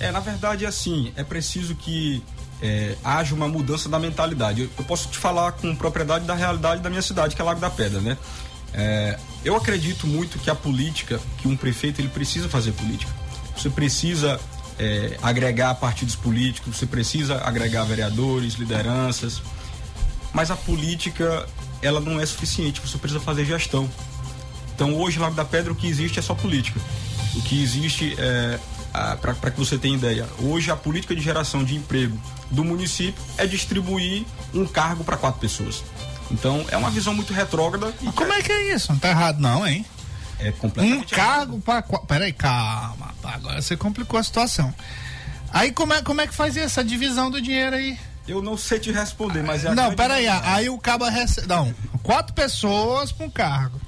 É, 0.00 0.10
na 0.10 0.20
verdade, 0.20 0.64
é 0.64 0.68
assim, 0.68 1.12
é 1.16 1.22
preciso 1.22 1.74
que 1.74 2.22
é, 2.64 2.96
haja 3.04 3.34
uma 3.34 3.46
mudança 3.46 3.90
da 3.90 3.98
mentalidade. 3.98 4.62
Eu, 4.62 4.70
eu 4.78 4.84
posso 4.84 5.08
te 5.08 5.18
falar 5.18 5.52
com 5.52 5.76
propriedade 5.76 6.24
da 6.24 6.34
realidade 6.34 6.80
da 6.80 6.88
minha 6.88 7.02
cidade, 7.02 7.36
que 7.36 7.42
é 7.42 7.44
Lago 7.44 7.60
da 7.60 7.68
Pedra, 7.68 8.00
né? 8.00 8.16
É, 8.72 9.18
eu 9.44 9.54
acredito 9.54 10.06
muito 10.06 10.38
que 10.38 10.48
a 10.48 10.54
política, 10.54 11.20
que 11.36 11.46
um 11.46 11.58
prefeito 11.58 12.00
ele 12.00 12.08
precisa 12.08 12.48
fazer 12.48 12.72
política. 12.72 13.12
Você 13.54 13.68
precisa 13.68 14.40
é, 14.78 15.18
agregar 15.22 15.74
partidos 15.74 16.16
políticos, 16.16 16.78
você 16.78 16.86
precisa 16.86 17.36
agregar 17.44 17.84
vereadores, 17.84 18.54
lideranças, 18.54 19.42
mas 20.32 20.50
a 20.50 20.56
política 20.56 21.46
ela 21.82 22.00
não 22.00 22.18
é 22.18 22.24
suficiente. 22.24 22.80
Você 22.80 22.96
precisa 22.96 23.20
fazer 23.20 23.44
gestão. 23.44 23.88
Então 24.74 24.96
hoje 24.96 25.18
Lago 25.18 25.34
da 25.34 25.44
Pedra 25.44 25.70
o 25.70 25.76
que 25.76 25.86
existe 25.86 26.18
é 26.18 26.22
só 26.22 26.34
política. 26.34 26.80
O 27.36 27.42
que 27.42 27.62
existe 27.62 28.16
é 28.18 28.58
para 29.20 29.50
que 29.50 29.58
você 29.58 29.76
tenha 29.76 29.96
ideia, 29.96 30.24
hoje 30.38 30.70
a 30.70 30.76
política 30.76 31.16
de 31.16 31.20
geração 31.20 31.64
de 31.64 31.74
emprego 31.74 32.16
do 32.50 32.64
município 32.64 33.22
é 33.38 33.46
distribuir 33.46 34.24
um 34.52 34.66
cargo 34.66 35.02
para 35.04 35.16
quatro 35.16 35.40
pessoas. 35.40 35.82
Então 36.30 36.64
é 36.68 36.76
uma 36.76 36.90
visão 36.90 37.14
muito 37.14 37.32
retrógrada. 37.32 37.92
Mas 38.00 38.14
como 38.14 38.32
é 38.32 38.42
que 38.42 38.50
é 38.52 38.74
isso? 38.74 38.92
Não 38.92 38.98
tá 38.98 39.10
errado 39.10 39.40
não, 39.40 39.66
hein? 39.66 39.84
É 40.38 40.48
Um 40.48 40.52
completamente 40.52 41.14
cargo 41.14 41.60
para 41.60 41.82
Peraí, 41.82 42.32
calma. 42.32 43.14
Agora 43.22 43.60
você 43.62 43.76
complicou 43.76 44.18
a 44.18 44.22
situação. 44.22 44.74
Aí 45.52 45.70
como 45.70 45.92
é, 45.94 46.02
como 46.02 46.20
é 46.20 46.26
que 46.26 46.34
faz 46.34 46.56
essa 46.56 46.82
divisão 46.82 47.30
do 47.30 47.40
dinheiro 47.40 47.76
aí? 47.76 47.98
Eu 48.26 48.40
não 48.42 48.56
sei 48.56 48.78
te 48.80 48.90
responder, 48.90 49.42
mas 49.42 49.64
é 49.64 49.68
a 49.68 49.74
Não, 49.74 49.94
peraí. 49.94 50.24
realidade. 50.24 50.54
Aí 50.54 50.68
o 50.70 50.78
cabo 50.78 51.04
recebe. 51.08 51.46
Não, 51.46 51.74
quatro 52.02 52.32
pessoas 52.34 53.12
para 53.12 53.26
um 53.26 53.30
cargo. 53.30 53.80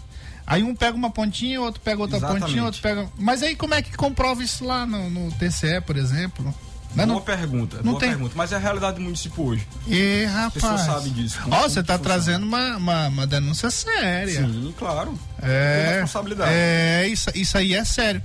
Aí 0.46 0.62
um 0.62 0.76
pega 0.76 0.96
uma 0.96 1.10
pontinha, 1.10 1.60
outro 1.60 1.80
pega 1.80 2.00
outra 2.00 2.18
Exatamente. 2.18 2.42
pontinha, 2.44 2.64
outro 2.64 2.80
pega. 2.80 3.08
Mas 3.18 3.42
aí 3.42 3.56
como 3.56 3.74
é 3.74 3.82
que 3.82 3.96
comprova 3.96 4.42
isso 4.44 4.64
lá 4.64 4.86
no, 4.86 5.10
no 5.10 5.32
TCE, 5.32 5.80
por 5.84 5.96
exemplo? 5.96 6.54
Né, 6.96 7.04
Boa 7.04 7.16
não- 7.18 7.22
pergunta, 7.24 7.76
não 7.76 7.82
boa 7.92 8.00
tem- 8.00 8.08
pergunta. 8.08 8.32
Mas 8.34 8.52
é 8.52 8.56
a 8.56 8.58
realidade 8.58 8.96
do 8.96 9.02
município 9.02 9.44
hoje. 9.44 9.68
E, 9.86 10.24
As 10.24 10.52
pessoas 10.52 10.80
rapaz. 10.80 10.86
sabem 10.96 11.12
disso. 11.12 11.38
Ó, 11.40 11.42
como 11.42 11.56
você 11.68 11.82
tá 11.82 11.98
funciona. 11.98 11.98
trazendo 11.98 12.46
uma, 12.46 12.76
uma, 12.78 13.08
uma 13.08 13.26
denúncia 13.26 13.70
séria. 13.70 14.46
Sim, 14.46 14.74
claro. 14.78 15.18
É, 15.42 15.84
Com 15.84 15.92
responsabilidade. 16.00 16.50
é 16.52 17.06
isso, 17.08 17.28
isso 17.34 17.58
aí 17.58 17.74
é 17.74 17.84
sério. 17.84 18.22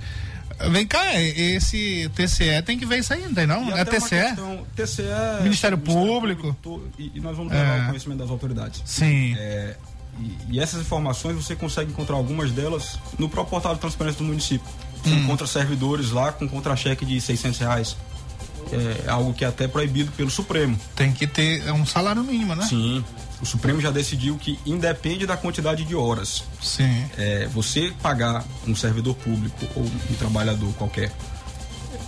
Vem 0.70 0.86
cá, 0.86 1.14
esse 1.20 2.08
TCE 2.14 2.62
tem 2.62 2.78
que 2.78 2.86
ver 2.86 2.98
isso 3.00 3.12
aí, 3.12 3.22
não 3.22 3.34
tem 3.34 3.46
não? 3.46 3.68
E 3.68 3.72
É 3.72 3.84
TCE? 3.84 4.08
questão- 4.20 4.66
TCE, 4.76 5.42
Ministério 5.42 5.76
Público. 5.76 6.56
to- 6.62 6.88
e, 6.98 7.12
e 7.16 7.20
nós 7.20 7.36
vamos 7.36 7.52
levar 7.52 7.64
É. 7.76 7.80
ao 7.80 7.86
conhecimento 7.88 8.18
das 8.20 8.30
autoridades. 8.30 8.80
Sim. 8.84 9.34
É, 9.38 9.76
e, 10.20 10.38
e 10.56 10.60
essas 10.60 10.80
informações 10.80 11.34
você 11.36 11.56
consegue 11.56 11.90
encontrar 11.90 12.14
algumas 12.16 12.52
delas 12.52 12.98
no 13.18 13.28
próprio 13.28 13.50
portal 13.50 13.74
de 13.74 13.80
transparência 13.80 14.18
do 14.18 14.24
município. 14.24 14.66
Você 15.02 15.10
Hum. 15.10 15.18
encontra 15.24 15.46
servidores 15.48 16.10
lá 16.12 16.30
com 16.30 16.48
contra-cheque 16.48 17.04
de 17.04 17.20
600 17.20 17.58
reais. 17.58 17.96
É 18.70 19.10
algo 19.10 19.34
que 19.34 19.44
é 19.44 19.48
até 19.48 19.66
proibido 19.66 20.12
pelo 20.12 20.30
Supremo. 20.30 20.78
Tem 20.94 21.12
que 21.12 21.26
ter 21.26 21.70
um 21.72 21.84
salário 21.84 22.22
mínimo, 22.22 22.54
né? 22.54 22.64
Sim. 22.66 23.04
O 23.40 23.46
Supremo 23.46 23.80
já 23.80 23.90
decidiu 23.90 24.38
que 24.38 24.58
independe 24.64 25.26
da 25.26 25.36
quantidade 25.36 25.84
de 25.84 25.96
horas. 25.96 26.44
Sim. 26.62 27.04
É, 27.18 27.48
você 27.48 27.92
pagar 28.00 28.44
um 28.66 28.74
servidor 28.74 29.14
público 29.16 29.66
ou 29.74 29.82
um 29.82 30.14
trabalhador 30.14 30.72
qualquer 30.74 31.12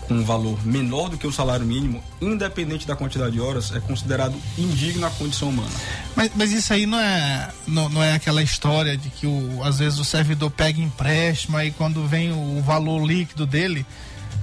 com 0.07 0.15
um 0.15 0.25
valor 0.25 0.59
menor 0.67 1.09
do 1.09 1.17
que 1.17 1.27
o 1.27 1.33
salário 1.33 1.65
mínimo, 1.65 2.03
independente 2.21 2.87
da 2.87 2.95
quantidade 2.95 3.33
de 3.33 3.41
horas, 3.41 3.75
é 3.75 3.81
considerado 3.81 4.35
indigno 4.59 5.07
à 5.07 5.11
condição 5.11 5.49
humana. 5.49 5.71
Mas, 6.15 6.31
mas 6.35 6.53
isso 6.53 6.73
aí 6.73 6.87
não 6.87 7.01
é, 7.01 7.51
não, 7.67 7.89
não 7.89 8.03
é 8.03 8.13
aquela 8.13 8.43
história 8.43 8.97
de 8.97 9.09
que 9.09 9.27
o, 9.27 9.63
às 9.63 9.79
vezes 9.79 9.99
o 9.99 10.05
servidor 10.05 10.51
pega 10.51 10.81
empréstimo 10.81 11.57
aí 11.57 11.71
quando 11.71 12.07
vem 12.07 12.33
o 12.33 12.63
valor 12.63 13.05
líquido 13.05 13.47
dele, 13.47 13.85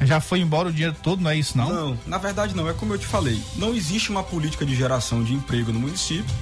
já 0.06 0.20
foi 0.20 0.40
embora 0.40 0.70
o 0.70 0.72
dinheiro 0.72 0.96
todo, 1.02 1.22
não 1.22 1.30
é 1.30 1.36
isso 1.36 1.58
não? 1.58 1.70
Não, 1.70 2.00
na 2.06 2.18
verdade 2.18 2.56
não. 2.56 2.68
É 2.70 2.74
como 2.74 2.94
eu 2.94 2.98
te 2.98 3.06
falei. 3.06 3.42
Não 3.56 3.74
existe 3.74 4.10
uma 4.10 4.24
política 4.24 4.66
de 4.66 4.76
geração 4.76 5.24
de 5.24 5.34
emprego 5.34 5.72
no 5.72 5.80
município. 5.80 6.34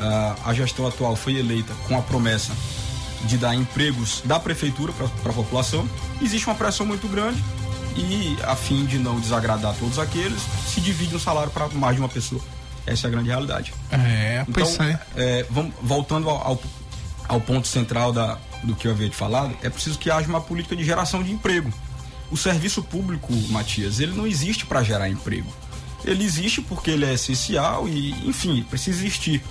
Ah, 0.00 0.36
a 0.46 0.54
gestão 0.54 0.86
atual 0.86 1.14
foi 1.14 1.36
eleita 1.36 1.72
com 1.86 1.96
a 1.98 2.02
promessa 2.02 2.52
de 3.24 3.38
dar 3.38 3.54
empregos 3.54 4.22
da 4.24 4.38
prefeitura 4.38 4.92
para 4.92 5.30
a 5.30 5.34
população. 5.34 5.88
Existe 6.20 6.46
uma 6.46 6.54
pressão 6.54 6.84
muito 6.84 7.08
grande 7.08 7.42
e, 7.96 8.36
a 8.42 8.56
fim 8.56 8.84
de 8.84 8.98
não 8.98 9.18
desagradar 9.20 9.74
todos 9.78 9.98
aqueles, 9.98 10.42
se 10.66 10.80
divide 10.80 11.14
um 11.14 11.18
salário 11.18 11.50
para 11.50 11.68
mais 11.68 11.94
de 11.94 12.02
uma 12.02 12.08
pessoa. 12.08 12.40
Essa 12.86 13.06
é 13.06 13.08
a 13.08 13.10
grande 13.10 13.28
realidade. 13.28 13.72
É, 13.90 14.44
Então, 14.46 14.64
pois 14.64 14.80
é. 14.80 15.00
é, 15.16 15.46
vamos, 15.48 15.72
voltando 15.80 16.28
ao, 16.28 16.36
ao, 16.36 16.62
ao 17.28 17.40
ponto 17.40 17.66
central 17.66 18.12
da, 18.12 18.36
do 18.62 18.74
que 18.74 18.86
eu 18.86 18.92
havia 18.92 19.08
te 19.08 19.16
falado, 19.16 19.56
é 19.62 19.70
preciso 19.70 19.98
que 19.98 20.10
haja 20.10 20.28
uma 20.28 20.40
política 20.40 20.76
de 20.76 20.84
geração 20.84 21.22
de 21.22 21.32
emprego. 21.32 21.72
O 22.30 22.36
serviço 22.36 22.82
público, 22.82 23.32
Matias, 23.50 24.00
ele 24.00 24.12
não 24.12 24.26
existe 24.26 24.66
para 24.66 24.82
gerar 24.82 25.08
emprego. 25.08 25.52
Ele 26.04 26.24
existe 26.24 26.60
porque 26.60 26.90
ele 26.90 27.04
é 27.04 27.14
essencial 27.14 27.88
e, 27.88 28.10
enfim, 28.28 28.62
precisa 28.68 28.98
existir. 28.98 29.42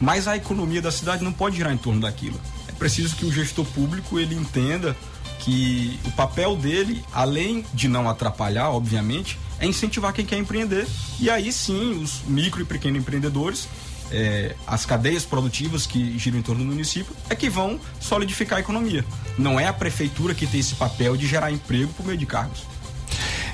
Mas 0.00 0.28
a 0.28 0.36
economia 0.36 0.82
da 0.82 0.90
cidade 0.90 1.24
não 1.24 1.32
pode 1.32 1.56
girar 1.56 1.72
em 1.72 1.78
torno 1.78 2.00
daquilo. 2.00 2.38
É 2.68 2.72
preciso 2.72 3.16
que 3.16 3.24
o 3.24 3.32
gestor 3.32 3.64
público 3.66 4.18
ele 4.18 4.34
entenda 4.34 4.96
que 5.38 5.98
o 6.04 6.10
papel 6.10 6.56
dele, 6.56 7.02
além 7.12 7.64
de 7.72 7.88
não 7.88 8.08
atrapalhar, 8.08 8.70
obviamente, 8.70 9.38
é 9.58 9.66
incentivar 9.66 10.12
quem 10.12 10.26
quer 10.26 10.38
empreender. 10.38 10.86
E 11.20 11.30
aí 11.30 11.52
sim, 11.52 12.02
os 12.02 12.22
micro 12.26 12.60
e 12.60 12.64
pequenos 12.64 13.00
empreendedores, 13.00 13.68
é, 14.10 14.54
as 14.66 14.84
cadeias 14.86 15.24
produtivas 15.24 15.86
que 15.86 16.18
giram 16.18 16.38
em 16.38 16.42
torno 16.42 16.64
do 16.64 16.70
município, 16.70 17.14
é 17.28 17.34
que 17.34 17.48
vão 17.48 17.80
solidificar 18.00 18.58
a 18.58 18.60
economia. 18.60 19.04
Não 19.38 19.58
é 19.58 19.66
a 19.66 19.72
prefeitura 19.72 20.34
que 20.34 20.46
tem 20.46 20.60
esse 20.60 20.74
papel 20.74 21.16
de 21.16 21.26
gerar 21.26 21.50
emprego 21.50 21.92
por 21.94 22.06
meio 22.06 22.18
de 22.18 22.26
cargos. 22.26 22.64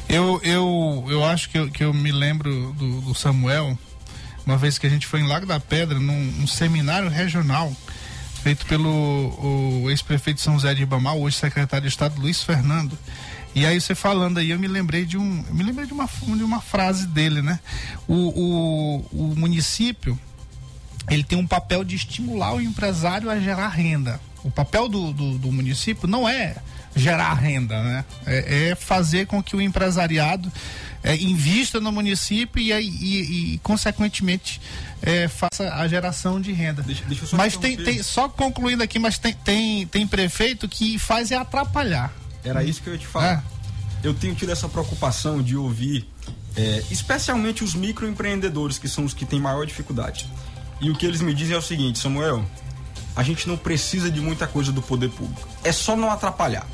Eu, 0.09 0.41
eu, 0.43 1.07
eu 1.09 1.25
acho 1.25 1.49
que 1.49 1.59
eu, 1.59 1.71
que 1.71 1.83
eu 1.83 1.95
me 1.95 2.13
lembro 2.13 2.73
do, 2.75 3.01
do 3.01 3.15
Samuel, 3.15 3.79
uma 4.45 4.57
vez 4.57 4.77
que 4.77 4.87
a 4.87 4.91
gente 4.91 5.07
foi 5.07 5.21
em 5.21 5.27
Lago 5.27 5.47
da 5.47 5.59
Pedra, 5.59 5.99
num, 5.99 6.25
num 6.25 6.47
seminário 6.47 7.09
regional, 7.09 7.73
feito 8.43 8.67
pelo 8.67 9.87
ex-prefeito 9.89 10.41
São 10.41 10.55
José 10.55 10.75
de 10.75 10.81
Ribamar, 10.81 11.15
hoje 11.15 11.37
secretário 11.37 11.87
de 11.87 11.89
Estado, 11.89 12.21
Luiz 12.21 12.43
Fernando. 12.43 12.99
E 13.55 13.67
aí 13.67 13.81
você 13.81 13.95
falando 13.95 14.39
aí, 14.39 14.51
eu 14.51 14.59
me 14.59 14.67
lembrei 14.67 15.05
de 15.05 15.19
um. 15.19 15.45
Me 15.51 15.63
lembrei 15.63 15.87
de 15.87 15.93
uma, 15.93 16.07
de 16.07 16.43
uma 16.43 16.61
frase 16.61 17.07
dele, 17.07 17.43
né? 17.43 17.61
O, 18.09 18.15
o, 18.15 18.97
o 19.13 19.35
município 19.37 20.19
ele 21.11 21.25
tem 21.25 21.39
um 21.39 21.47
papel 21.47 21.85
de 21.85 21.97
estimular 21.97 22.55
o 22.55 22.61
empresário 22.61 23.31
a 23.31 23.39
gerar 23.39 23.69
renda. 23.69 24.21
O 24.45 24.51
papel 24.51 24.89
do, 24.89 25.13
do, 25.13 25.39
do 25.39 25.53
município 25.53 26.09
não 26.09 26.29
é 26.29 26.57
gerar 26.95 27.33
renda, 27.35 27.81
né? 27.83 28.05
É, 28.27 28.71
é 28.71 28.75
fazer 28.75 29.27
com 29.27 29.43
que 29.43 29.55
o 29.57 29.61
empresariado 29.63 30.51
é, 31.03 31.17
invista 31.17 31.81
no 31.81 31.91
município 31.93 32.61
e, 32.61 32.71
e, 32.73 33.55
e, 33.55 33.59
consequentemente, 33.59 34.61
é, 35.01 35.27
faça 35.29 35.73
a 35.75 35.87
geração 35.89 36.41
de 36.41 36.53
renda. 36.53 36.83
Deixa- 36.83 37.05
deixa 37.07 37.25
eu 37.25 37.29
só 37.29 37.37
mas 37.37 37.55
te 37.55 37.61
tem, 37.61 37.77
tem, 37.77 38.03
só 38.03 38.29
concluindo 38.29 38.83
aqui, 38.83 38.99
mas 38.99 39.19
tem, 39.19 39.33
tem, 39.33 39.87
tem 39.87 40.07
prefeito 40.07 40.69
que 40.69 40.99
faz 40.99 41.31
é 41.31 41.37
atrapalhar. 41.37 42.13
Era 42.45 42.63
isso 42.65 42.83
que 42.83 42.89
eu 42.89 42.95
ia 42.95 42.99
te 42.99 43.07
falar. 43.07 43.45
Eu 44.03 44.13
tenho 44.13 44.35
tido 44.35 44.51
essa 44.51 44.69
preocupação 44.69 45.41
de 45.41 45.57
ouvir, 45.57 46.05
é, 46.57 46.83
especialmente 46.91 47.63
os 47.63 47.75
microempreendedores, 47.75 48.77
que 48.79 48.89
são 48.89 49.05
os 49.05 49.15
que 49.15 49.25
têm 49.25 49.41
maior 49.41 49.65
dificuldade. 49.65 50.29
E 50.83 50.91
o 50.91 50.97
que 50.97 51.07
eles 51.07 51.21
me 51.21 51.33
dizem 51.33 51.55
é 51.55 51.59
o 51.59 51.63
seguinte, 51.63 52.01
Samuel, 52.01 52.45
a 53.15 53.23
gente 53.23 53.49
não 53.49 53.57
precisa 53.57 54.11
de 54.11 54.21
muita 54.21 54.49
coisa 54.49 54.73
do 54.73 54.83
poder 54.83 55.11
público. 55.11 55.49
É 55.63 55.71
só 55.71 55.95
não 55.95 56.11
atrapalhar. 56.11 56.67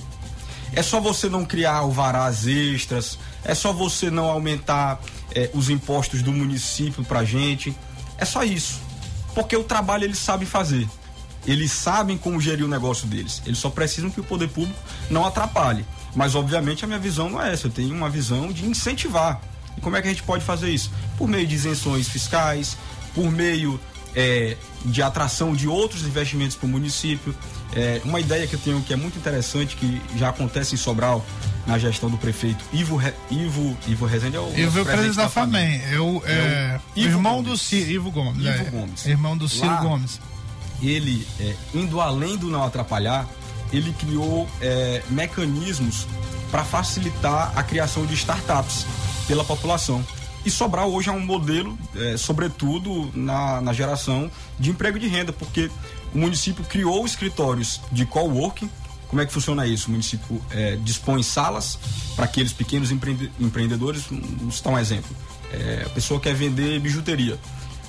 É 0.72 0.82
só 0.82 0.98
você 0.98 1.28
não 1.28 1.44
criar 1.44 1.74
alvarás 1.74 2.46
extras, 2.46 3.18
é 3.44 3.54
só 3.54 3.70
você 3.70 4.10
não 4.10 4.24
aumentar 4.24 4.98
é, 5.34 5.50
os 5.52 5.68
impostos 5.68 6.22
do 6.22 6.32
município 6.32 7.04
pra 7.04 7.22
gente. 7.22 7.76
É 8.16 8.24
só 8.24 8.42
isso. 8.42 8.80
Porque 9.34 9.54
o 9.54 9.62
trabalho 9.62 10.04
eles 10.04 10.18
sabem 10.18 10.48
fazer. 10.48 10.88
Eles 11.46 11.70
sabem 11.70 12.16
como 12.16 12.40
gerir 12.40 12.64
o 12.64 12.68
negócio 12.68 13.06
deles. 13.06 13.42
Eles 13.44 13.58
só 13.58 13.68
precisam 13.68 14.10
que 14.10 14.20
o 14.20 14.24
poder 14.24 14.48
público 14.48 14.80
não 15.10 15.26
atrapalhe. 15.26 15.84
Mas, 16.14 16.34
obviamente, 16.34 16.82
a 16.82 16.86
minha 16.86 16.98
visão 16.98 17.28
não 17.28 17.42
é 17.42 17.52
essa. 17.52 17.66
Eu 17.66 17.70
tenho 17.70 17.94
uma 17.94 18.08
visão 18.08 18.50
de 18.50 18.64
incentivar. 18.64 19.38
E 19.76 19.82
como 19.82 19.96
é 19.96 20.02
que 20.02 20.08
a 20.08 20.10
gente 20.10 20.22
pode 20.22 20.42
fazer 20.44 20.70
isso? 20.70 20.90
Por 21.18 21.28
meio 21.28 21.46
de 21.46 21.54
isenções 21.54 22.08
fiscais, 22.08 22.76
por 23.14 23.30
meio 23.30 23.78
é, 24.14 24.56
de 24.84 25.02
atração 25.02 25.54
de 25.54 25.68
outros 25.68 26.02
investimentos 26.02 26.56
para 26.56 26.66
o 26.66 26.68
município. 26.68 27.34
É, 27.74 28.00
uma 28.04 28.18
ideia 28.18 28.46
que 28.46 28.54
eu 28.54 28.58
tenho 28.60 28.80
que 28.82 28.92
é 28.92 28.96
muito 28.96 29.18
interessante, 29.18 29.76
que 29.76 30.00
já 30.16 30.30
acontece 30.30 30.74
em 30.74 30.78
Sobral, 30.78 31.24
na 31.66 31.78
gestão 31.78 32.08
do 32.08 32.16
prefeito 32.16 32.64
Ivo, 32.72 32.96
Re, 32.96 33.12
Ivo, 33.30 33.76
Ivo 33.86 34.06
Rezende 34.06 34.36
é 34.36 34.40
o 34.40 34.48
Eu 34.56 34.70
vi 34.70 34.80
o 34.80 34.84
presidente 34.86 35.16
da. 35.16 35.28
FAMEM, 35.28 35.82
eu, 35.92 36.22
é, 36.24 36.32
É 36.32 36.80
o 36.96 37.00
Ivo 37.00 37.08
irmão 37.18 37.34
Gomes. 37.42 37.50
do 37.50 37.58
Ciro, 37.58 37.90
Ivo 37.90 38.10
Gomes. 38.10 38.40
Ivo 38.40 38.48
é, 38.48 38.70
Gomes. 38.70 39.06
Irmão 39.06 39.36
do 39.36 39.48
Ciro 39.48 39.66
Lá, 39.66 39.82
Gomes. 39.82 40.18
ele, 40.82 41.26
é, 41.38 41.54
indo 41.74 42.00
além 42.00 42.36
do 42.38 42.48
não 42.48 42.64
atrapalhar, 42.64 43.28
ele 43.70 43.92
criou 43.92 44.48
é, 44.62 45.02
mecanismos 45.10 46.06
para 46.50 46.64
facilitar 46.64 47.52
a 47.54 47.62
criação 47.62 48.06
de 48.06 48.14
startups 48.14 48.86
pela 49.26 49.44
população. 49.44 50.02
E 50.44 50.50
Sobral 50.50 50.90
hoje 50.92 51.08
é 51.08 51.12
um 51.12 51.20
modelo, 51.20 51.78
é, 51.96 52.16
sobretudo 52.16 53.10
na, 53.14 53.60
na 53.60 53.72
geração 53.72 54.30
de 54.58 54.70
emprego 54.70 54.98
de 54.98 55.06
renda, 55.06 55.32
porque 55.32 55.70
o 56.14 56.18
município 56.18 56.64
criou 56.64 57.04
escritórios 57.04 57.80
de 57.92 58.06
coworking. 58.06 58.70
Como 59.08 59.20
é 59.20 59.26
que 59.26 59.32
funciona 59.32 59.66
isso? 59.66 59.88
O 59.88 59.90
município 59.90 60.42
é, 60.50 60.76
dispõe 60.76 61.22
salas 61.22 61.78
para 62.14 62.24
aqueles 62.24 62.52
pequenos 62.52 62.90
empreende- 62.90 63.30
empreendedores. 63.40 64.04
Vamos 64.10 64.56
citar 64.56 64.72
um 64.72 64.78
exemplo. 64.78 65.14
É, 65.52 65.84
a 65.86 65.88
pessoa 65.90 66.20
quer 66.20 66.34
vender 66.34 66.78
bijuteria. 66.80 67.38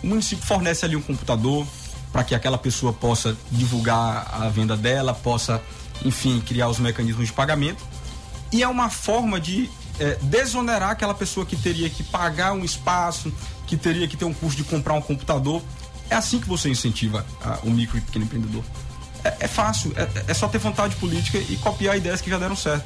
O 0.01 0.07
município 0.07 0.45
fornece 0.45 0.85
ali 0.85 0.95
um 0.95 1.01
computador 1.01 1.67
para 2.11 2.23
que 2.23 2.33
aquela 2.33 2.57
pessoa 2.57 2.91
possa 2.91 3.37
divulgar 3.51 4.27
a 4.33 4.49
venda 4.49 4.75
dela, 4.75 5.13
possa, 5.13 5.61
enfim, 6.03 6.41
criar 6.41 6.69
os 6.69 6.79
mecanismos 6.79 7.27
de 7.27 7.33
pagamento. 7.33 7.83
E 8.51 8.63
é 8.63 8.67
uma 8.67 8.89
forma 8.89 9.39
de 9.39 9.69
é, 9.99 10.17
desonerar 10.21 10.91
aquela 10.91 11.13
pessoa 11.13 11.45
que 11.45 11.55
teria 11.55 11.89
que 11.89 12.03
pagar 12.03 12.53
um 12.53 12.63
espaço, 12.63 13.31
que 13.67 13.77
teria 13.77 14.07
que 14.07 14.17
ter 14.17 14.25
um 14.25 14.33
custo 14.33 14.57
de 14.57 14.69
comprar 14.69 14.93
um 14.93 15.01
computador. 15.01 15.61
É 16.09 16.15
assim 16.15 16.39
que 16.39 16.47
você 16.47 16.69
incentiva 16.69 17.25
o 17.63 17.69
micro 17.69 17.97
e 17.97 18.01
pequeno 18.01 18.25
empreendedor. 18.25 18.63
É, 19.23 19.35
é 19.41 19.47
fácil, 19.47 19.93
é, 19.95 20.31
é, 20.31 20.33
só 20.33 20.47
ter 20.47 20.57
vontade 20.57 20.95
política 20.95 21.37
e 21.37 21.57
copiar 21.57 21.97
ideias 21.97 22.21
que 22.21 22.29
já 22.29 22.37
deram 22.37 22.55
certo. 22.55 22.85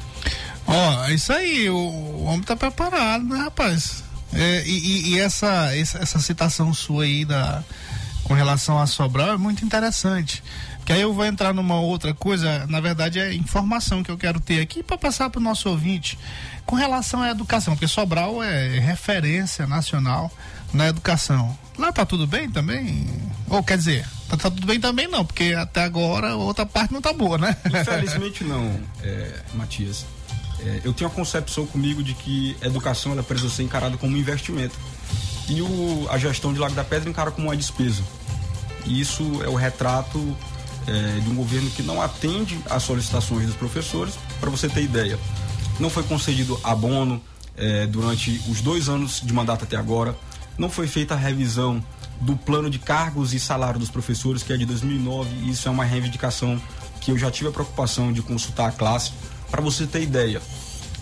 Ó, 0.66 0.74
oh, 0.74 1.09
isso 1.09 1.32
aí, 1.32 1.70
o, 1.70 1.76
o, 1.76 2.24
homem 2.24 2.41
tá 2.41 2.55
preparado, 2.55 3.24
né, 3.24 3.38
rapaz? 3.38 4.03
É, 4.34 4.64
e, 4.66 5.11
e 5.11 5.20
essa, 5.20 5.76
essa, 5.76 5.99
essa 5.99 6.20
citação 6.20 6.74
sua 6.74 7.03
aí 7.03 7.24
da, 7.24 7.64
com 8.24 8.34
relação 8.34 8.80
a 8.80 8.88
Sobral 8.88 9.34
é 9.34 9.38
muito 9.38 9.64
interessante. 9.64 10.43
Que 10.86 10.91
aí 10.91 11.01
eu 11.01 11.14
vou 11.14 11.26
entrar 11.26 11.53
numa 11.53 11.80
outra 11.80 12.14
coisa, 12.14 12.66
na 12.68 12.82
verdade 12.82 13.20
é 13.20 13.34
informação 13.34 14.03
que 14.03 14.11
eu 14.11 14.18
quero 14.18 14.39
ter 14.39 14.59
aqui 14.59 14.84
para 14.84 14.97
passar 14.97 15.30
para 15.30 15.39
o 15.39 15.43
nosso 15.43 15.70
ouvinte 15.70 16.18
com 16.66 16.76
relação 16.76 17.22
à 17.22 17.30
educação, 17.30 17.74
porque 17.74 17.88
Sobral 17.88 18.41
é 18.41 18.80
referência 18.80 19.68
nacional 19.68 20.32
na 20.74 20.88
educação. 20.88 21.57
Lá 21.78 21.91
tá 21.91 22.05
tudo 22.05 22.26
bem 22.26 22.49
também? 22.49 23.07
Ou 23.49 23.64
quer 23.64 23.78
dizer, 23.78 24.05
tá, 24.30 24.38
tá 24.38 24.49
tudo 24.49 24.66
bem 24.66 24.80
também 24.80 25.07
não, 25.07 25.26
porque 25.26 25.53
até 25.57 25.84
agora 25.84 26.32
a 26.32 26.36
outra 26.36 26.66
parte 26.66 26.93
não 26.93 27.01
tá 27.01 27.14
boa, 27.14 27.38
né? 27.38 27.55
Infelizmente 27.66 28.43
não, 28.45 28.80
é, 29.01 29.41
Matias. 29.53 30.05
É, 30.59 30.82
eu 30.84 30.93
tenho 30.93 31.09
a 31.09 31.14
concepção 31.14 31.66
comigo 31.66 32.01
de 32.01 32.14
que 32.14 32.55
educação 32.61 33.11
ela 33.11 33.24
precisa 33.24 33.49
ser 33.49 33.64
encarada 33.64 33.97
como 33.97 34.16
um 34.16 34.18
investimento. 34.18 34.78
E 35.49 35.61
o, 35.61 36.07
a 36.09 36.18
gestão 36.18 36.53
de 36.53 36.59
Lago 36.59 36.74
da 36.74 36.84
Pedra 36.84 37.09
encara 37.09 37.32
como 37.32 37.47
uma 37.47 37.57
despesa. 37.57 38.01
E 38.86 38.99
isso 38.99 39.41
é 39.43 39.49
o 39.49 39.55
retrato 39.55 40.36
é, 40.88 41.20
de 41.20 41.30
um 41.30 41.36
governo 41.36 41.70
que 41.72 41.84
não 41.84 42.01
atende 42.01 42.57
às 42.70 42.84
solicitações 42.84 43.47
dos 43.47 43.55
professores. 43.55 44.16
Para 44.39 44.49
você 44.49 44.70
ter 44.70 44.84
ideia, 44.84 45.20
não 45.84 45.89
foi 45.89 46.03
concedido 46.03 46.57
abono 46.63 47.21
é, 47.57 47.86
durante 47.86 48.41
os 48.47 48.61
dois 48.61 48.88
anos 48.88 49.19
de 49.21 49.34
mandato 49.34 49.65
até 49.65 49.75
agora, 49.75 50.15
não 50.57 50.69
foi 50.69 50.88
feita 50.88 51.13
a 51.13 51.17
revisão 51.17 51.84
do 52.21 52.38
plano 52.38 52.69
de 52.69 52.79
cargos 52.79 53.34
e 53.34 53.39
salário 53.39 53.77
dos 53.77 53.89
professores, 53.89 54.41
que 54.43 54.53
é 54.53 54.55
de 54.57 54.65
2009, 54.65 55.29
e 55.41 55.49
isso 55.49 55.67
é 55.67 55.71
uma 55.71 55.84
reivindicação 55.84 56.59
que 57.01 57.11
eu 57.11 57.17
já 57.17 57.29
tive 57.29 57.49
a 57.49 57.51
preocupação 57.51 58.13
de 58.13 58.21
consultar 58.21 58.69
a 58.69 58.71
classe. 58.71 59.11
Para 59.51 59.61
você 59.61 59.86
ter 59.86 60.01
ideia, 60.01 60.41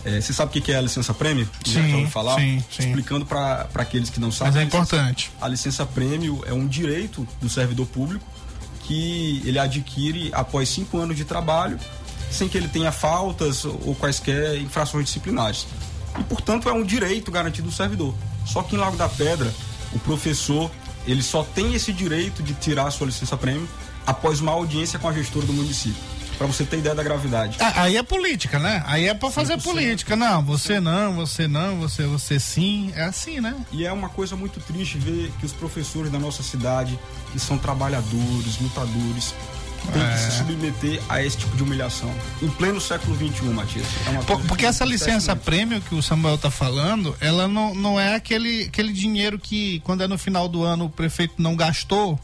é, 0.04 0.20
você 0.20 0.32
sabe 0.32 0.58
o 0.58 0.60
que 0.60 0.72
é 0.72 0.76
a 0.76 0.80
licença 0.80 1.14
prêmio? 1.14 1.48
Sim, 1.64 2.08
falar? 2.08 2.40
Sim, 2.40 2.64
sim. 2.68 2.88
Explicando 2.88 3.24
para 3.24 3.68
aqueles 3.76 4.10
que 4.10 4.18
não 4.18 4.32
sabem. 4.32 4.52
Mas 4.52 4.62
é 4.62 4.64
importante. 4.64 5.30
A 5.40 5.46
licença, 5.46 5.84
a 5.84 5.84
licença 5.84 5.86
prêmio 5.86 6.42
é 6.44 6.52
um 6.52 6.66
direito 6.66 7.26
do 7.40 7.48
servidor 7.48 7.86
público 7.86 8.26
que 8.82 9.40
ele 9.44 9.60
adquire 9.60 10.30
após 10.32 10.68
cinco 10.68 10.98
anos 10.98 11.16
de 11.16 11.24
trabalho, 11.24 11.78
sem 12.32 12.48
que 12.48 12.56
ele 12.56 12.68
tenha 12.68 12.90
faltas 12.90 13.64
ou 13.64 13.94
quaisquer 13.94 14.56
infrações 14.58 15.06
disciplinares. 15.06 15.66
E, 16.18 16.24
portanto, 16.24 16.68
é 16.68 16.72
um 16.72 16.82
direito 16.82 17.30
garantido 17.30 17.68
do 17.68 17.74
servidor. 17.74 18.14
Só 18.44 18.62
que 18.62 18.74
em 18.74 18.78
Lago 18.78 18.96
da 18.96 19.08
Pedra, 19.08 19.52
o 19.92 19.98
professor 19.98 20.70
ele 21.06 21.22
só 21.22 21.42
tem 21.42 21.74
esse 21.74 21.92
direito 21.92 22.42
de 22.42 22.54
tirar 22.54 22.86
a 22.86 22.90
sua 22.90 23.06
licença 23.06 23.36
prêmio 23.36 23.68
após 24.06 24.40
uma 24.40 24.52
audiência 24.52 24.98
com 24.98 25.08
a 25.08 25.12
gestora 25.12 25.46
do 25.46 25.52
município. 25.52 26.00
Para 26.38 26.46
você 26.46 26.64
ter 26.64 26.78
ideia 26.78 26.94
da 26.94 27.02
gravidade. 27.02 27.58
Ah, 27.60 27.82
aí 27.82 27.96
é 27.96 28.02
política, 28.02 28.58
né? 28.58 28.82
Aí 28.86 29.06
é 29.06 29.14
para 29.14 29.30
fazer 29.30 29.60
política. 29.60 30.16
Não, 30.16 30.42
você 30.42 30.80
não, 30.80 31.14
você 31.14 31.46
não, 31.46 31.78
você, 31.78 32.04
você 32.04 32.40
sim. 32.40 32.90
É 32.96 33.04
assim, 33.04 33.40
né? 33.40 33.54
E 33.70 33.84
é 33.84 33.92
uma 33.92 34.08
coisa 34.08 34.34
muito 34.34 34.58
triste 34.58 34.98
ver 34.98 35.30
que 35.38 35.46
os 35.46 35.52
professores 35.52 36.10
da 36.10 36.18
nossa 36.18 36.42
cidade, 36.42 36.98
que 37.32 37.38
são 37.38 37.58
trabalhadores, 37.58 38.58
lutadores, 38.60 39.34
tem 39.92 40.02
que 40.08 40.18
se 40.18 40.38
submeter 40.38 41.00
a 41.08 41.22
esse 41.22 41.38
tipo 41.38 41.56
de 41.56 41.62
humilhação. 41.62 42.12
Em 42.40 42.48
pleno 42.48 42.80
século 42.80 43.16
XXI, 43.16 43.44
Matias. 43.46 43.86
É 44.06 44.22
Por, 44.24 44.40
porque 44.42 44.66
essa 44.66 44.84
licença 44.84 45.34
prêmio 45.34 45.80
que 45.80 45.94
o 45.94 46.02
Samuel 46.02 46.36
está 46.36 46.50
falando, 46.50 47.16
ela 47.20 47.48
não, 47.48 47.74
não 47.74 47.98
é 47.98 48.14
aquele, 48.14 48.64
aquele 48.64 48.92
dinheiro 48.92 49.38
que, 49.38 49.80
quando 49.80 50.02
é 50.02 50.08
no 50.08 50.18
final 50.18 50.48
do 50.48 50.62
ano, 50.62 50.86
o 50.86 50.90
prefeito 50.90 51.34
não 51.38 51.56
gastou, 51.56 52.18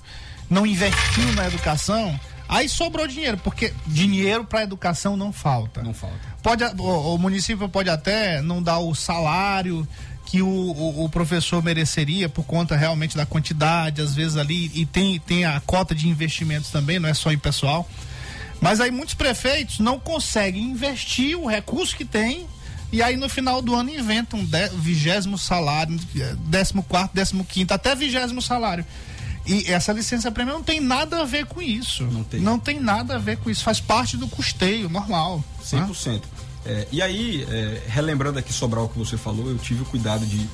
não 0.48 0.66
investiu 0.66 1.32
na 1.34 1.46
educação 1.46 2.18
Aí 2.48 2.66
sobrou 2.66 3.06
dinheiro, 3.06 3.36
porque 3.36 3.74
dinheiro 3.86 4.42
para 4.42 4.62
educação 4.62 5.16
não 5.16 5.30
falta. 5.30 5.82
Não 5.82 5.92
falta. 5.92 6.16
Pode, 6.42 6.64
o, 6.64 7.14
o, 7.14 7.18
município 7.18 7.68
pode 7.68 7.90
até 7.90 8.40
não 8.40 8.62
dar 8.62 8.78
o 8.78 8.94
salário 8.94 9.86
que 10.29 10.43
o, 10.43 10.47
o, 10.47 11.05
o, 11.05 11.09
professor 11.09 11.62
mereceria 11.62 12.29
por 12.29 12.45
conta 12.45 12.76
realmente 12.76 13.16
da 13.16 13.24
quantidade, 13.24 14.03
às 14.03 14.14
vezes 14.14 14.37
ali, 14.37 14.70
e 14.74 14.85
tem, 14.85 15.18
tem 15.18 15.47
a 15.47 15.59
cota 15.59 15.95
de 15.95 16.07
investimentos 16.07 16.68
também, 16.68 16.99
não 16.99 17.09
é 17.09 17.14
só 17.14 17.33
em 17.33 17.39
pessoal. 17.39 17.89
Mas 18.61 18.79
aí 18.79 18.91
muitos 18.91 19.14
prefeitos 19.14 19.79
não 19.79 19.99
conseguem 19.99 20.64
investir 20.64 21.35
o 21.35 21.47
recurso 21.47 21.97
que 21.97 22.05
tem 22.05 22.47
e 22.93 23.03
aí 23.03 23.16
no 23.16 23.26
final 23.26 23.62
do 23.62 23.74
ano 23.74 23.89
inventam 23.89 24.47
vigésimo 24.74 25.39
salário, 25.39 25.99
décimo 26.41 26.83
quarto, 26.83 27.14
décimo 27.14 27.43
quinto, 27.43 27.72
até 27.72 27.95
vigésimo 27.95 28.43
salário. 28.43 28.85
E 29.47 29.72
essa 29.72 29.95
licença 29.95 30.31
prêmio 30.31 30.53
não 30.53 30.62
tem 30.62 30.79
nada 30.79 31.22
a 31.22 31.24
ver 31.24 31.47
com 31.47 31.62
isso. 31.62 32.05
Não 32.05 32.22
tem. 32.22 32.39
Não 32.41 32.59
tem 32.59 32.79
nada 32.79 33.14
a 33.14 33.18
ver 33.18 33.39
com 33.39 33.49
isso. 33.49 33.64
Faz 33.64 33.81
parte 33.81 34.14
do 34.14 34.29
custeio 34.29 34.91
normal. 34.91 35.43
100%. 35.64 36.12
Né? 36.12 36.20
É, 36.66 36.86
e 36.90 37.00
aí, 37.00 37.46
é, 37.48 37.82
relembrando 37.88 38.38
aqui 38.38 38.52
Sobral 38.52 38.84
o 38.84 38.88
que 38.88 38.98
você 38.98 39.16
falou, 39.16 39.48
eu 39.48 39.59
tive 39.59 39.82
o 39.82 39.84
cuidado 39.86 40.26
de 40.26 40.48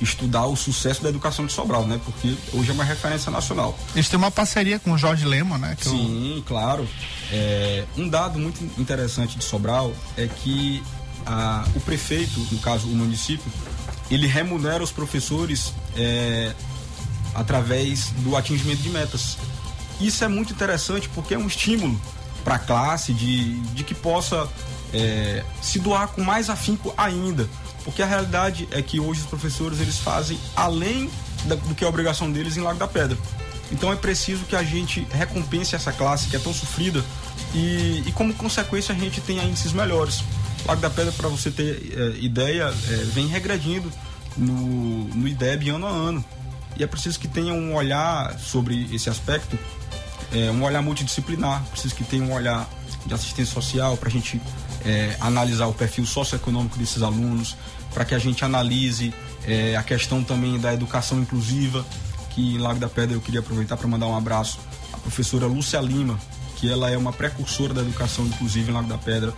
estudar 0.00 0.46
o 0.46 0.56
sucesso 0.56 1.02
da 1.02 1.08
educação 1.08 1.46
de 1.46 1.52
Sobral, 1.52 1.86
né? 1.86 2.00
Porque 2.04 2.34
hoje 2.52 2.70
é 2.70 2.72
uma 2.72 2.84
referência 2.84 3.30
nacional. 3.30 3.76
Eles 3.94 4.08
têm 4.08 4.16
uma 4.16 4.30
parceria 4.30 4.78
com 4.78 4.92
o 4.92 4.98
Jorge 4.98 5.24
Lema, 5.24 5.58
né? 5.58 5.76
Sim, 5.80 6.36
eu... 6.36 6.42
claro. 6.44 6.88
É, 7.30 7.84
um 7.96 8.08
dado 8.08 8.38
muito 8.38 8.62
interessante 8.80 9.36
de 9.36 9.44
Sobral 9.44 9.92
é 10.16 10.26
que 10.26 10.82
a, 11.26 11.66
o 11.74 11.80
prefeito, 11.80 12.38
no 12.52 12.58
caso 12.58 12.86
o 12.86 12.94
município, 12.94 13.50
ele 14.10 14.26
remunera 14.26 14.82
os 14.82 14.92
professores 14.92 15.74
é, 15.96 16.54
através 17.34 18.10
do 18.18 18.36
atingimento 18.36 18.82
de 18.82 18.90
metas. 18.90 19.36
Isso 20.00 20.24
é 20.24 20.28
muito 20.28 20.52
interessante 20.52 21.08
porque 21.08 21.34
é 21.34 21.38
um 21.38 21.46
estímulo 21.46 22.00
para 22.44 22.54
a 22.54 22.58
classe 22.58 23.12
de, 23.12 23.58
de 23.60 23.84
que 23.84 23.94
possa 23.94 24.48
é, 24.92 25.44
se 25.60 25.78
doar 25.78 26.08
com 26.08 26.22
mais 26.22 26.50
afinco 26.50 26.92
ainda. 26.96 27.48
Porque 27.84 28.02
a 28.02 28.06
realidade 28.06 28.68
é 28.70 28.82
que 28.82 29.00
hoje 29.00 29.20
os 29.20 29.26
professores 29.26 29.80
eles 29.80 29.98
fazem 29.98 30.38
além 30.54 31.10
da, 31.44 31.54
do 31.54 31.74
que 31.74 31.84
é 31.84 31.86
a 31.86 31.90
obrigação 31.90 32.30
deles 32.30 32.56
em 32.56 32.60
Lago 32.60 32.78
da 32.78 32.88
Pedra. 32.88 33.16
Então 33.70 33.92
é 33.92 33.96
preciso 33.96 34.44
que 34.44 34.56
a 34.56 34.62
gente 34.62 35.06
recompense 35.10 35.74
essa 35.74 35.92
classe 35.92 36.28
que 36.28 36.36
é 36.36 36.38
tão 36.38 36.52
sofrida 36.52 37.04
e, 37.54 38.02
e 38.06 38.12
como 38.12 38.34
consequência 38.34 38.94
a 38.94 38.98
gente 38.98 39.20
tenha 39.20 39.42
índices 39.42 39.72
melhores. 39.72 40.22
Lago 40.66 40.80
da 40.80 40.90
Pedra, 40.90 41.12
para 41.12 41.28
você 41.28 41.50
ter 41.50 41.92
é, 41.96 42.18
ideia, 42.18 42.64
é, 42.64 42.94
vem 43.12 43.26
regredindo 43.26 43.90
no, 44.36 45.04
no 45.08 45.28
IDEB 45.28 45.70
ano 45.70 45.86
a 45.86 45.90
ano 45.90 46.24
e 46.76 46.84
é 46.84 46.86
preciso 46.86 47.18
que 47.18 47.28
tenha 47.28 47.52
um 47.52 47.74
olhar 47.74 48.38
sobre 48.38 48.88
esse 48.94 49.10
aspecto, 49.10 49.58
é, 50.32 50.50
um 50.50 50.62
olhar 50.62 50.82
multidisciplinar, 50.82 51.62
preciso 51.70 51.94
que 51.94 52.04
tenha 52.04 52.22
um 52.22 52.32
olhar 52.32 52.68
de 53.04 53.14
assistência 53.14 53.52
social 53.52 53.96
para 53.96 54.08
a 54.08 54.12
gente 54.12 54.40
é, 54.84 55.16
analisar 55.20 55.66
o 55.66 55.74
perfil 55.74 56.06
socioeconômico 56.06 56.78
desses 56.78 57.02
alunos, 57.02 57.56
para 57.92 58.04
que 58.04 58.14
a 58.14 58.18
gente 58.18 58.44
analise 58.44 59.12
é, 59.44 59.76
a 59.76 59.82
questão 59.82 60.22
também 60.22 60.58
da 60.58 60.72
educação 60.72 61.18
inclusiva, 61.20 61.84
que 62.30 62.54
em 62.54 62.58
Lago 62.58 62.78
da 62.78 62.88
Pedra 62.88 63.16
eu 63.16 63.20
queria 63.20 63.40
aproveitar 63.40 63.76
para 63.76 63.88
mandar 63.88 64.06
um 64.06 64.16
abraço 64.16 64.58
à 64.92 64.98
professora 64.98 65.46
Lúcia 65.46 65.80
Lima, 65.80 66.18
que 66.56 66.70
ela 66.70 66.90
é 66.90 66.96
uma 66.96 67.12
precursora 67.12 67.72
da 67.72 67.80
educação 67.80 68.26
inclusiva 68.26 68.70
em 68.70 68.74
Lago 68.74 68.88
da 68.88 68.98
Pedra, 68.98 69.32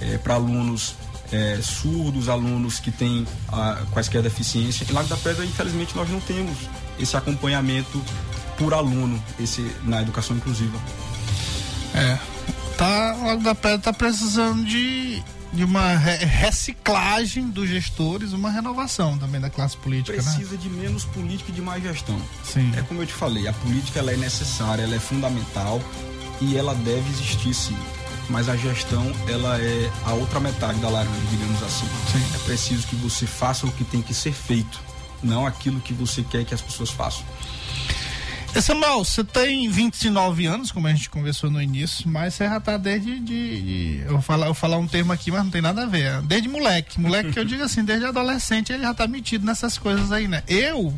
é, 0.00 0.18
para 0.18 0.34
alunos 0.34 0.94
é, 1.32 1.58
surdos, 1.62 2.28
alunos 2.28 2.78
que 2.78 2.90
têm 2.90 3.26
ah, 3.48 3.82
quaisquer 3.90 4.22
deficiência. 4.22 4.86
Em 4.88 4.92
Lago 4.92 5.08
da 5.08 5.16
Pedra, 5.16 5.44
infelizmente, 5.44 5.96
nós 5.96 6.08
não 6.08 6.20
temos 6.20 6.56
esse 6.98 7.16
acompanhamento 7.16 8.00
por 8.56 8.72
aluno 8.74 9.22
esse, 9.38 9.68
na 9.84 10.02
educação 10.02 10.36
inclusiva. 10.36 10.78
É. 11.94 12.33
Tá, 12.84 13.16
Lago 13.24 13.42
da 13.42 13.54
Pedra 13.54 13.78
está 13.78 13.92
precisando 13.94 14.62
de, 14.62 15.22
de 15.54 15.64
uma 15.64 15.96
re 15.96 16.22
reciclagem 16.26 17.48
dos 17.48 17.66
gestores, 17.66 18.34
uma 18.34 18.50
renovação 18.50 19.16
também 19.16 19.40
da 19.40 19.48
classe 19.48 19.74
política. 19.74 20.14
Né? 20.14 20.22
Precisa 20.22 20.52
né? 20.52 20.58
de 20.58 20.68
menos 20.68 21.06
política 21.06 21.50
e 21.50 21.54
de 21.54 21.62
mais 21.62 21.82
gestão. 21.82 22.20
Sim. 22.44 22.70
É 22.76 22.82
como 22.82 23.00
eu 23.00 23.06
te 23.06 23.14
falei, 23.14 23.48
a 23.48 23.54
política 23.54 24.00
ela 24.00 24.12
é 24.12 24.16
necessária, 24.18 24.82
ela 24.82 24.94
é 24.94 24.98
fundamental 24.98 25.80
e 26.42 26.58
ela 26.58 26.74
deve 26.74 27.08
existir 27.08 27.54
sim. 27.54 27.76
Mas 28.28 28.50
a 28.50 28.56
gestão, 28.56 29.10
ela 29.26 29.58
é 29.58 29.90
a 30.04 30.12
outra 30.12 30.38
metade 30.38 30.78
da 30.80 30.90
laranja, 30.90 31.26
digamos 31.30 31.62
assim. 31.62 31.86
Sim. 32.12 32.22
É 32.34 32.38
preciso 32.44 32.86
que 32.86 32.96
você 32.96 33.26
faça 33.26 33.66
o 33.66 33.72
que 33.72 33.84
tem 33.84 34.02
que 34.02 34.12
ser 34.12 34.32
feito 34.32 34.78
não 35.24 35.46
aquilo 35.46 35.80
que 35.80 35.94
você 35.94 36.22
quer 36.22 36.44
que 36.44 36.54
as 36.54 36.60
pessoas 36.60 36.90
façam. 36.90 37.24
Samuel, 38.62 39.04
você 39.04 39.22
tem 39.24 39.68
29 39.68 40.46
anos, 40.46 40.70
como 40.70 40.86
a 40.86 40.90
gente 40.92 41.10
conversou 41.10 41.50
no 41.50 41.60
início, 41.60 42.08
mas 42.08 42.34
você 42.34 42.44
já 42.48 42.60
tá 42.60 42.76
desde. 42.76 43.18
De, 43.20 43.60
de- 43.60 44.02
eu, 44.04 44.12
vou 44.12 44.22
falar, 44.22 44.46
eu 44.46 44.52
vou 44.52 44.54
falar 44.54 44.78
um 44.78 44.86
termo 44.86 45.12
aqui, 45.12 45.30
mas 45.30 45.42
não 45.44 45.50
tem 45.50 45.60
nada 45.62 45.82
a 45.82 45.86
ver. 45.86 46.20
Desde 46.22 46.48
moleque. 46.48 47.00
Moleque 47.00 47.32
que 47.32 47.38
eu 47.38 47.44
digo 47.44 47.62
assim, 47.62 47.84
desde 47.84 48.06
adolescente 48.06 48.72
ele 48.72 48.82
já 48.82 48.94
tá 48.94 49.06
metido 49.06 49.44
nessas 49.44 49.76
coisas 49.78 50.10
aí, 50.12 50.26
né? 50.28 50.42
Eu 50.48 50.92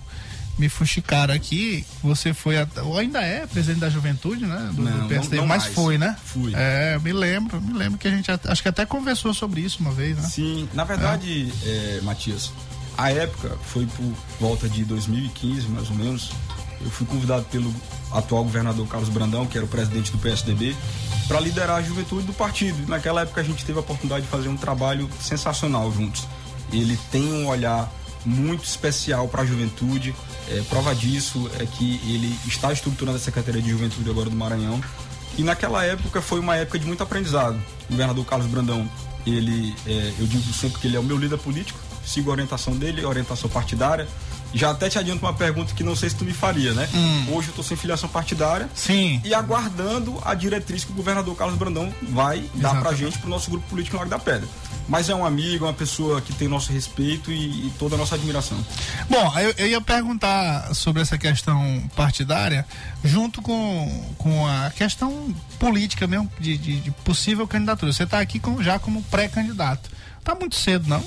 me 0.58 0.68
fuxicaram 0.68 1.34
aqui, 1.34 1.84
você 2.02 2.32
foi. 2.32 2.58
até- 2.58 2.80
Ou 2.82 2.96
ainda 2.98 3.20
é 3.20 3.46
presidente 3.46 3.80
da 3.80 3.90
juventude, 3.90 4.46
né? 4.46 4.70
Do, 4.72 4.82
do 4.82 4.82
Não, 4.82 5.08
PSD, 5.08 5.36
não- 5.36 5.42
não 5.42 5.48
mas 5.48 5.64
mais. 5.64 5.74
foi, 5.74 5.98
né? 5.98 6.16
Fui. 6.24 6.52
É, 6.54 6.92
eu 6.94 7.00
me 7.00 7.12
lembro, 7.12 7.60
me 7.60 7.72
lembro 7.74 7.98
que 7.98 8.08
a 8.08 8.10
gente 8.10 8.30
acho 8.30 8.62
que 8.62 8.68
até 8.68 8.86
conversou 8.86 9.34
sobre 9.34 9.60
isso 9.60 9.78
uma 9.80 9.92
vez, 9.92 10.16
né? 10.16 10.22
Sim, 10.28 10.68
na 10.72 10.84
verdade, 10.84 11.52
é, 11.64 12.00
Matias, 12.02 12.50
a 12.96 13.12
época 13.12 13.56
foi 13.64 13.84
por 13.86 14.14
volta 14.40 14.68
de 14.68 14.84
2015, 14.84 15.68
mais 15.68 15.90
ou 15.90 15.96
menos. 15.96 16.30
Eu 16.80 16.90
fui 16.90 17.06
convidado 17.06 17.44
pelo 17.46 17.72
atual 18.12 18.44
governador 18.44 18.86
Carlos 18.86 19.08
Brandão, 19.08 19.46
que 19.46 19.56
era 19.56 19.64
o 19.64 19.68
presidente 19.68 20.12
do 20.12 20.18
PSDB, 20.18 20.74
para 21.26 21.40
liderar 21.40 21.78
a 21.78 21.82
juventude 21.82 22.26
do 22.26 22.32
partido. 22.32 22.88
Naquela 22.88 23.22
época 23.22 23.40
a 23.40 23.44
gente 23.44 23.64
teve 23.64 23.78
a 23.78 23.80
oportunidade 23.80 24.22
de 24.24 24.30
fazer 24.30 24.48
um 24.48 24.56
trabalho 24.56 25.08
sensacional 25.20 25.90
juntos. 25.92 26.26
Ele 26.72 26.98
tem 27.10 27.32
um 27.32 27.48
olhar 27.48 27.90
muito 28.24 28.64
especial 28.64 29.28
para 29.28 29.42
a 29.42 29.46
juventude. 29.46 30.14
É, 30.48 30.60
prova 30.68 30.94
disso 30.94 31.50
é 31.58 31.66
que 31.66 32.00
ele 32.04 32.36
está 32.46 32.72
estruturando 32.72 33.16
a 33.16 33.20
Secretaria 33.20 33.62
de 33.62 33.70
Juventude 33.70 34.08
agora 34.10 34.28
do 34.28 34.36
Maranhão. 34.36 34.80
E 35.38 35.42
naquela 35.42 35.84
época 35.84 36.20
foi 36.20 36.40
uma 36.40 36.56
época 36.56 36.78
de 36.78 36.86
muito 36.86 37.02
aprendizado. 37.02 37.56
O 37.88 37.92
governador 37.92 38.24
Carlos 38.24 38.46
Brandão, 38.48 38.88
ele, 39.26 39.74
é, 39.86 40.12
eu 40.18 40.26
digo 40.26 40.52
sempre 40.52 40.80
que 40.80 40.86
ele 40.86 40.96
é 40.96 41.00
o 41.00 41.02
meu 41.02 41.16
líder 41.16 41.38
político, 41.38 41.78
sigo 42.06 42.30
a 42.30 42.32
orientação 42.32 42.74
dele, 42.76 43.02
a 43.04 43.08
orientação 43.08 43.48
partidária. 43.50 44.06
Já 44.54 44.70
até 44.70 44.88
te 44.88 44.98
adianto 44.98 45.22
uma 45.26 45.34
pergunta 45.34 45.74
que 45.74 45.82
não 45.82 45.94
sei 45.96 46.08
se 46.08 46.14
tu 46.16 46.24
me 46.24 46.32
faria, 46.32 46.72
né? 46.72 46.88
Hoje 47.28 47.48
eu 47.48 47.50
estou 47.50 47.64
sem 47.64 47.76
filiação 47.76 48.08
partidária 48.08 48.70
Sim. 48.74 49.20
e 49.24 49.34
aguardando 49.34 50.18
a 50.24 50.34
diretriz 50.34 50.84
que 50.84 50.92
o 50.92 50.94
governador 50.94 51.36
Carlos 51.36 51.58
Brandão 51.58 51.92
vai 52.10 52.40
dar 52.54 52.70
pra 52.70 52.78
Exatamente. 52.92 52.98
gente, 53.04 53.18
pro 53.18 53.28
nosso 53.28 53.50
grupo 53.50 53.66
político 53.68 53.96
no 53.96 54.00
Lago 54.00 54.10
da 54.10 54.18
Pedra. 54.18 54.48
Mas 54.88 55.08
é 55.10 55.14
um 55.14 55.26
amigo, 55.26 55.64
é 55.64 55.68
uma 55.68 55.74
pessoa 55.74 56.20
que 56.22 56.32
tem 56.32 56.46
nosso 56.46 56.72
respeito 56.72 57.30
e, 57.32 57.66
e 57.66 57.72
toda 57.76 57.96
a 57.96 57.98
nossa 57.98 58.14
admiração. 58.14 58.56
Bom, 59.10 59.38
eu, 59.40 59.52
eu 59.58 59.66
ia 59.66 59.80
perguntar 59.80 60.72
sobre 60.74 61.02
essa 61.02 61.18
questão 61.18 61.82
partidária, 61.96 62.64
junto 63.04 63.42
com, 63.42 64.14
com 64.16 64.46
a 64.46 64.70
questão 64.70 65.34
política 65.58 66.06
mesmo, 66.06 66.30
de, 66.38 66.56
de- 66.56 66.80
de 66.80 66.90
possível 66.92 67.48
candidatura. 67.48 67.92
Você 67.92 68.04
está 68.04 68.20
aqui 68.20 68.38
com- 68.38 68.62
já 68.62 68.78
como 68.78 69.02
pré-candidato. 69.02 69.90
Tá 70.22 70.34
muito 70.36 70.54
cedo, 70.54 70.88
não? 70.88 71.02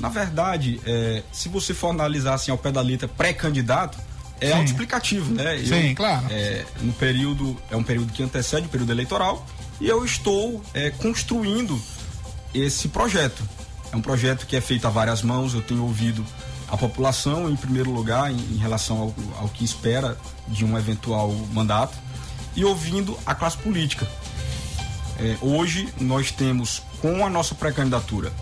Na 0.00 0.08
verdade, 0.08 0.80
é, 0.86 1.22
se 1.30 1.48
você 1.48 1.74
for 1.74 1.90
analisar 1.90 2.34
assim 2.34 2.50
ao 2.50 2.58
pé 2.58 2.72
da 2.72 2.80
letra 2.80 3.06
pré-candidato, 3.06 3.98
é 4.40 4.52
autoexplicativo, 4.52 5.34
né? 5.34 5.60
Eu, 5.60 5.66
Sim, 5.66 5.94
claro. 5.94 6.26
é, 6.30 6.64
no 6.80 6.92
período, 6.94 7.56
é 7.70 7.76
um 7.76 7.82
período 7.82 8.10
que 8.12 8.22
antecede 8.22 8.66
o 8.66 8.70
período 8.70 8.90
eleitoral 8.90 9.46
e 9.78 9.86
eu 9.86 10.02
estou 10.04 10.62
é, 10.72 10.90
construindo 10.90 11.80
esse 12.54 12.88
projeto. 12.88 13.42
É 13.92 13.96
um 13.96 14.00
projeto 14.00 14.46
que 14.46 14.56
é 14.56 14.60
feito 14.60 14.86
a 14.86 14.90
várias 14.90 15.22
mãos, 15.22 15.52
eu 15.52 15.60
tenho 15.60 15.82
ouvido 15.82 16.24
a 16.68 16.76
população 16.76 17.50
em 17.50 17.56
primeiro 17.56 17.90
lugar 17.90 18.30
em, 18.30 18.36
em 18.36 18.56
relação 18.56 18.98
ao, 18.98 19.14
ao 19.40 19.48
que 19.48 19.64
espera 19.64 20.16
de 20.48 20.64
um 20.64 20.78
eventual 20.78 21.30
mandato 21.52 21.98
e 22.56 22.64
ouvindo 22.64 23.18
a 23.26 23.34
classe 23.34 23.58
política. 23.58 24.08
É, 25.18 25.36
hoje 25.42 25.88
nós 26.00 26.30
temos 26.30 26.82
com 27.02 27.26
a 27.26 27.28
nossa 27.28 27.54
pré-candidatura, 27.54 28.32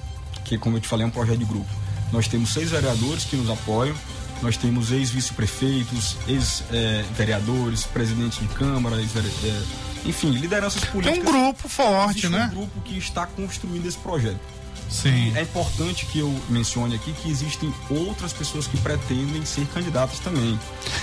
que 0.48 0.58
como 0.58 0.76
eu 0.76 0.80
te 0.80 0.88
falei 0.88 1.04
é 1.04 1.06
um 1.06 1.10
projeto 1.10 1.38
de 1.38 1.44
grupo, 1.44 1.68
nós 2.12 2.26
temos 2.26 2.52
seis 2.52 2.70
vereadores 2.70 3.24
que 3.24 3.36
nos 3.36 3.50
apoiam, 3.50 3.94
nós 4.42 4.56
temos 4.56 4.90
ex-vice-prefeitos, 4.92 6.16
ex-vereadores, 6.26 7.84
presidentes 7.84 8.38
de 8.38 8.48
câmara, 8.54 8.96
ex 9.00 9.10
é, 9.16 9.62
enfim, 10.08 10.30
lideranças 10.30 10.80
Tem 10.80 10.90
políticas. 10.90 11.18
um 11.18 11.32
grupo 11.32 11.68
forte, 11.68 12.10
Existe 12.10 12.28
né? 12.28 12.48
um 12.52 12.56
grupo 12.56 12.80
que 12.82 12.96
está 12.96 13.26
construindo 13.26 13.86
esse 13.86 13.98
projeto. 13.98 14.38
Sim. 14.88 15.36
É 15.36 15.42
importante 15.42 16.06
que 16.06 16.18
eu 16.20 16.34
mencione 16.48 16.94
aqui 16.94 17.12
que 17.12 17.30
existem 17.30 17.72
outras 17.90 18.32
pessoas 18.32 18.66
que 18.66 18.76
pretendem 18.78 19.44
ser 19.44 19.66
candidatas 19.66 20.18
também. 20.20 20.58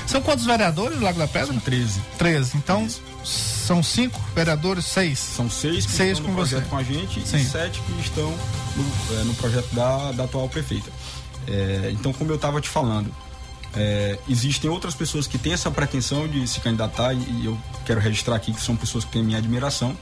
São 0.08 0.22
quantos 0.22 0.46
vereadores 0.46 0.98
do 0.98 1.04
Lago 1.06 1.20
da 1.20 1.28
Pedra? 1.28 1.48
São 1.48 1.60
13. 1.60 2.02
13. 2.18 2.58
Então, 2.58 2.86
Isso. 2.86 3.02
são 3.24 3.84
cinco 3.84 4.20
vereadores, 4.34 4.86
seis. 4.86 5.20
São 5.20 5.50
seis 5.50 5.86
que 5.86 5.92
Seis 5.92 6.14
estão 6.14 6.26
com 6.26 6.32
no 6.32 6.38
projeto 6.38 6.64
você. 6.64 6.70
com 6.70 6.78
a 6.78 6.84
gente 6.84 7.28
Sim. 7.28 7.38
e 7.38 7.46
sete 7.46 7.80
que 7.82 8.02
estão 8.02 8.30
no, 8.76 9.16
é, 9.20 9.24
no 9.24 9.34
projeto 9.36 9.74
da, 9.74 10.12
da 10.14 10.24
atual 10.24 10.50
prefeita. 10.50 10.90
É, 11.48 11.90
então, 11.94 12.12
como 12.12 12.32
eu 12.32 12.36
estava 12.38 12.60
te 12.60 12.68
falando, 12.70 13.14
é, 13.76 14.18
existem 14.28 14.70
outras 14.70 14.96
pessoas 14.96 15.28
que 15.28 15.38
têm 15.38 15.54
essa 15.54 15.70
pretensão 15.70 16.28
de 16.28 16.48
se 16.48 16.60
candidatar 16.60 17.14
e, 17.14 17.18
e 17.18 17.46
eu 17.46 17.58
quero 17.86 18.00
registrar 18.00 18.36
aqui 18.36 18.52
que 18.52 18.62
são 18.62 18.76
pessoas 18.76 19.06
que 19.06 19.12
têm 19.12 19.24
minha 19.24 19.38
admiração. 19.38 19.96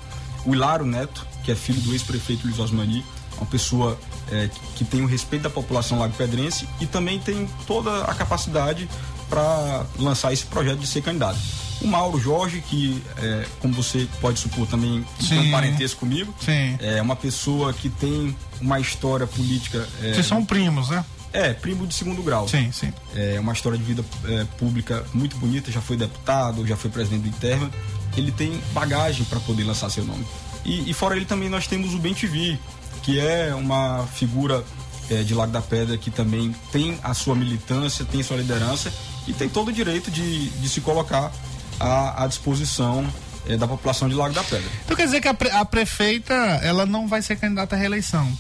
O 0.46 0.54
Hilário 0.54 0.86
Neto, 0.86 1.26
que 1.44 1.52
é 1.52 1.56
filho 1.56 1.82
do 1.82 1.92
ex-prefeito 1.94 2.46
Luiz 2.48 2.60
Osmani, 2.60 3.04
uma 3.38 3.46
pessoa 3.46 3.98
é, 4.32 4.50
que, 4.76 4.84
tem 4.84 5.02
o 5.02 5.06
respeito 5.06 5.44
da 5.44 5.50
população 5.50 6.00
lago-pedrense 6.00 6.68
e 6.80 6.86
também 6.86 7.20
tem 7.20 7.48
toda 7.66 8.04
a 8.04 8.14
capacidade 8.14 8.90
para 9.30 9.86
lançar 9.98 10.32
esse 10.34 10.46
projeto 10.46 10.80
de 10.80 10.88
ser 10.88 11.02
candidato. 11.02 11.40
O 11.82 11.88
Mauro 11.88 12.20
Jorge, 12.20 12.62
que, 12.62 13.02
é, 13.18 13.46
como 13.60 13.74
você 13.74 14.08
pode 14.22 14.40
supor, 14.40 14.68
também 14.68 15.04
tem 15.28 15.40
um 15.40 15.52
parentesco 15.52 16.02
comigo, 16.02 16.34
Sim. 16.40 16.78
é 16.80 17.02
uma 17.02 17.16
pessoa 17.16 17.74
que 17.74 17.90
tem 17.90 18.36
uma 18.62 18.80
história 18.80 19.28
política. 19.28 19.88
É, 20.02 20.14
Vocês 20.14 20.26
são 20.26 20.46
primos, 20.46 20.90
né? 20.90 21.04
é, 21.34 21.52
primo 21.52 21.88
de 21.88 21.96
segundo 21.96 22.22
grau. 22.22 22.48
Sim, 22.48 22.72
sim. 22.72 22.94
É 23.16 23.40
uma 23.40 23.52
história 23.52 23.78
de 23.78 23.84
vida 23.84 24.06
é, 24.26 24.46
pública 24.58 25.04
muito 25.14 25.36
bonita, 25.38 25.72
já 25.72 25.82
foi 25.82 25.98
deputado, 25.98 26.66
já 26.66 26.78
foi 26.78 26.92
presidente 26.92 27.24
do 27.24 27.30
Interna. 27.30 27.70
Ele 28.16 28.32
tem 28.32 28.62
bagagem 28.72 29.26
para 29.26 29.40
poder 29.40 29.64
lançar 29.64 29.90
seu 29.90 30.06
nome. 30.06 30.24
E, 30.64 30.90
e 30.90 30.94
fora 30.94 31.16
ele 31.16 31.26
também 31.26 31.50
nós 31.50 31.66
temos 31.66 31.96
o 31.96 31.98
Ben 31.98 32.14
TV, 32.14 32.58
que 33.04 33.20
é 33.20 33.54
uma 33.54 34.08
figura 34.16 34.64
é, 35.12 35.22
de 35.24 35.34
Lago 35.36 35.52
da 35.52 35.62
Pedra 35.62 35.98
que 35.98 36.10
também 36.10 36.56
tem 36.72 36.98
a 37.04 37.14
sua 37.14 37.36
militância, 37.36 38.04
tem 38.06 38.24
sua 38.24 38.38
liderança 38.38 38.92
e 39.28 39.34
tem 39.34 39.48
todo 39.48 39.68
o 39.68 39.72
direito 39.74 40.10
de, 40.10 40.50
de 40.50 40.70
se 40.70 40.82
colocar 40.82 41.32
à, 41.80 42.24
à 42.24 42.28
disposição 42.28 43.06
é, 43.48 43.58
da 43.58 43.68
população 43.68 44.08
de 44.10 44.16
Lago 44.16 44.34
da 44.34 44.44
Pedra. 44.44 44.70
Então 44.86 44.96
quer 44.98 45.06
dizer 45.06 45.22
que 45.22 45.28
a, 45.28 45.34
pre- 45.34 45.52
a 45.52 45.64
prefeita, 45.66 46.34
ela 46.34 46.86
não 46.86 47.08
vai 47.08 47.22
ser 47.22 47.36
candidata 47.36 47.76
à 47.76 47.80
reeleição. 47.80 48.32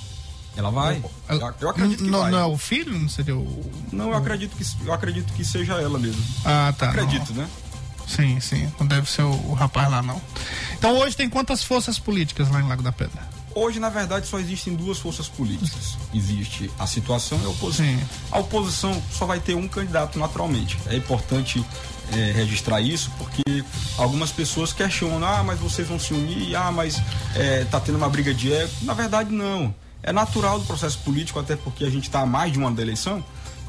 Ela 0.55 0.69
vai? 0.69 1.03
Eu, 1.29 1.53
eu 1.61 1.69
acredito 1.69 2.03
que 2.03 2.09
não, 2.09 2.19
vai. 2.19 2.31
não 2.31 2.39
é 2.39 2.45
o 2.45 2.57
filho? 2.57 2.97
Não 2.97 3.09
seria 3.09 3.35
o. 3.35 3.71
Não, 3.91 4.11
eu 4.11 4.15
acredito 4.15 4.55
que 4.55 4.63
eu 4.87 4.93
acredito 4.93 5.33
que 5.33 5.43
seja 5.43 5.73
ela 5.81 5.97
mesmo. 5.97 6.23
Ah, 6.45 6.71
tá. 6.77 6.89
Acredito, 6.89 7.33
não. 7.33 7.41
né? 7.43 7.49
Sim, 8.07 8.39
sim. 8.39 8.71
Não 8.79 8.85
deve 8.85 9.09
ser 9.09 9.23
o, 9.23 9.31
o 9.31 9.53
rapaz 9.53 9.89
lá, 9.89 10.03
não. 10.03 10.21
Então 10.77 10.95
hoje 10.99 11.15
tem 11.17 11.27
quantas 11.27 11.63
forças 11.63 11.97
políticas 11.97 12.51
lá 12.51 12.61
em 12.61 12.67
Lago 12.67 12.83
da 12.83 12.91
Pedra? 12.91 13.32
Hoje, 13.55 13.79
na 13.79 13.89
verdade, 13.89 14.27
só 14.27 14.39
existem 14.39 14.75
duas 14.75 14.97
forças 14.97 15.27
políticas. 15.27 15.97
Existe 16.13 16.71
a 16.79 16.87
situação 16.87 17.39
e 17.41 17.45
a 17.45 17.49
oposição. 17.49 17.85
Sim. 17.85 17.99
A 18.31 18.39
oposição 18.39 19.03
só 19.11 19.25
vai 19.25 19.39
ter 19.39 19.55
um 19.55 19.67
candidato 19.67 20.17
naturalmente. 20.17 20.77
É 20.87 20.95
importante 20.95 21.63
é, 22.11 22.31
registrar 22.31 22.81
isso, 22.81 23.11
porque 23.17 23.63
algumas 23.97 24.31
pessoas 24.31 24.73
questionam, 24.73 25.27
ah, 25.27 25.43
mas 25.43 25.59
vocês 25.59 25.87
vão 25.87 25.99
se 25.99 26.13
unir, 26.13 26.55
ah, 26.55 26.71
mas 26.71 27.01
é, 27.35 27.63
tá 27.65 27.79
tendo 27.79 27.97
uma 27.97 28.09
briga 28.09 28.33
de 28.33 28.51
ego. 28.51 28.71
Na 28.81 28.93
verdade, 28.93 29.31
não. 29.31 29.73
É 30.01 30.11
natural 30.11 30.59
do 30.59 30.65
processo 30.65 30.97
político, 30.99 31.39
até 31.39 31.55
porque 31.55 31.85
a 31.85 31.89
gente 31.89 32.03
está 32.03 32.21
há 32.21 32.25
mais 32.25 32.51
de 32.51 32.59
um 32.59 32.67
ano 32.67 32.75
da 32.75 32.81
eleição, 32.81 33.23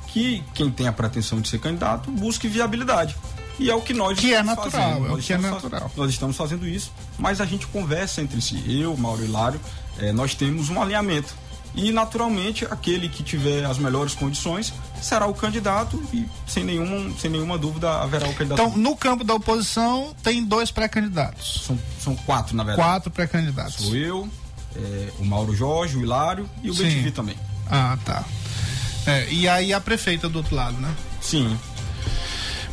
que 0.09 0.43
quem 0.55 0.71
tem 0.71 0.89
a 0.89 0.93
pretensão 0.93 1.41
de 1.41 1.49
ser 1.49 1.59
candidato 1.59 2.11
busque 2.11 2.49
viabilidade. 2.49 3.17
E 3.59 3.71
é 3.71 3.75
o 3.75 3.81
que 3.81 3.93
nós 3.95 4.19
Que 4.19 4.35
é 4.35 4.41
estamos 4.41 4.57
natural, 4.57 4.71
fazendo. 4.71 5.07
é 5.07 5.09
o 5.09 5.17
Nós 5.17 5.25
que 5.27 5.33
é 5.33 5.39
natural. 5.39 5.91
nós 5.97 6.11
estamos 6.11 6.37
fazendo 6.37 6.67
isso, 6.67 6.93
mas 7.19 7.41
a 7.41 7.47
gente 7.47 7.67
conversa 7.69 8.21
entre 8.21 8.41
si. 8.41 8.63
Eu, 8.81 8.97
Mauro 8.97 9.23
e 9.23 9.27
Hilário, 9.27 9.61
eh, 9.99 10.13
nós 10.13 10.35
temos 10.35 10.69
um 10.71 10.81
alinhamento. 10.83 11.35
E, 11.77 11.91
naturalmente, 11.91 12.65
aquele 12.67 13.09
que 13.09 13.23
tiver 13.25 13.65
as 13.65 13.79
melhores 13.79 14.15
condições 14.15 14.73
será 15.03 15.27
o 15.27 15.35
candidato 15.35 16.01
e, 16.13 16.25
sem 16.47 16.63
nenhuma, 16.63 17.13
sem 17.19 17.29
nenhuma 17.31 17.59
dúvida, 17.59 17.91
haverá 18.01 18.29
o 18.29 18.35
candidato. 18.35 18.61
Então, 18.63 18.77
no 18.77 18.97
campo 18.97 19.25
da 19.25 19.35
oposição, 19.35 20.15
tem 20.23 20.45
dois 20.45 20.71
pré-candidatos. 20.71 21.63
são, 21.67 21.77
são 22.01 22.15
quatro, 22.15 22.57
na 22.57 22.63
verdade. 22.63 22.89
Quatro 22.89 23.11
pré-candidatos. 23.11 23.75
Sou 23.87 23.97
eu, 23.97 24.29
eh, 24.77 25.09
o 25.19 25.25
Mauro 25.25 25.55
Jorge, 25.55 25.97
o 25.97 26.03
Hilário 26.03 26.49
e 26.63 26.71
o. 26.71 26.75
BTV 26.75 27.11
também. 27.11 27.37
Ah, 27.69 27.99
tá. 28.05 28.25
É, 29.07 29.29
e 29.33 29.49
aí 29.49 29.73
a 29.73 29.81
prefeita 29.81 30.29
do 30.29 30.39
outro 30.39 30.55
lado, 30.55 30.77
né? 30.81 30.95
Sim. 31.21 31.59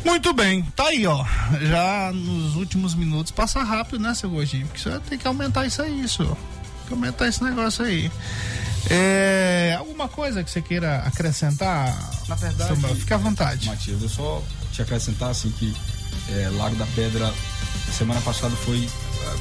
Muito 0.04 0.32
bem, 0.32 0.62
tá 0.76 0.88
aí, 0.88 1.06
ó. 1.06 1.24
Já 1.60 2.10
nos 2.12 2.56
últimos 2.56 2.94
minutos, 2.94 3.30
passa 3.30 3.62
rápido, 3.62 4.00
né, 4.00 4.14
seu 4.14 4.30
Gordinho? 4.30 4.66
Porque 4.66 4.80
você 4.80 4.98
tem 5.00 5.18
que 5.18 5.26
aumentar 5.26 5.66
isso 5.66 5.80
aí, 5.82 6.02
isso. 6.02 6.24
Tem 6.24 6.86
que 6.88 6.92
aumentar 6.94 7.28
esse 7.28 7.42
negócio 7.42 7.84
aí. 7.84 8.10
É, 8.90 9.76
alguma 9.78 10.08
coisa 10.08 10.42
que 10.42 10.50
você 10.50 10.60
queira 10.60 10.98
acrescentar? 11.06 11.96
Na 12.28 12.34
verdade, 12.34 12.74
Samuel? 12.74 12.96
Fique 12.96 13.14
à 13.14 13.16
vontade. 13.16 13.66
Matias, 13.66 14.02
eu 14.02 14.08
só 14.08 14.42
te 14.72 14.82
acrescentar 14.82 15.30
assim 15.30 15.50
que 15.52 15.74
eh, 16.30 16.50
Lago 16.52 16.74
da 16.76 16.86
Pedra 16.94 17.32
semana 17.92 18.20
passada 18.22 18.54
foi, 18.56 18.88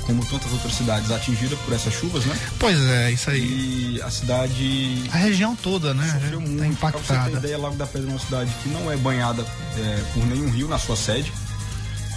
como 0.05 0.25
tantas 0.25 0.51
outras 0.51 0.73
cidades, 0.73 1.11
atingida 1.11 1.55
por 1.57 1.73
essas 1.73 1.93
chuvas, 1.93 2.25
né? 2.25 2.38
Pois 2.59 2.79
é, 2.79 3.11
isso 3.11 3.29
aí. 3.29 3.95
E 3.95 4.01
a 4.01 4.09
cidade 4.09 5.03
A 5.11 5.17
região 5.17 5.55
toda, 5.55 5.93
né? 5.93 6.05
sofreu 6.13 6.39
já 6.41 6.47
muito. 6.47 6.79
Tá 6.79 6.91
Pra 6.91 6.99
você 6.99 7.07
ter 7.07 7.13
impactada. 7.13 7.38
ideia, 7.38 7.57
Lago 7.57 7.75
da 7.75 7.86
Pedra 7.88 8.09
é 8.09 8.13
uma 8.13 8.19
cidade 8.19 8.51
que 8.63 8.69
não 8.69 8.91
é 8.91 8.97
banhada 8.97 9.45
eh, 9.77 10.03
por 10.13 10.25
nenhum 10.25 10.49
rio 10.49 10.67
na 10.67 10.77
sua 10.79 10.95
sede. 10.95 11.32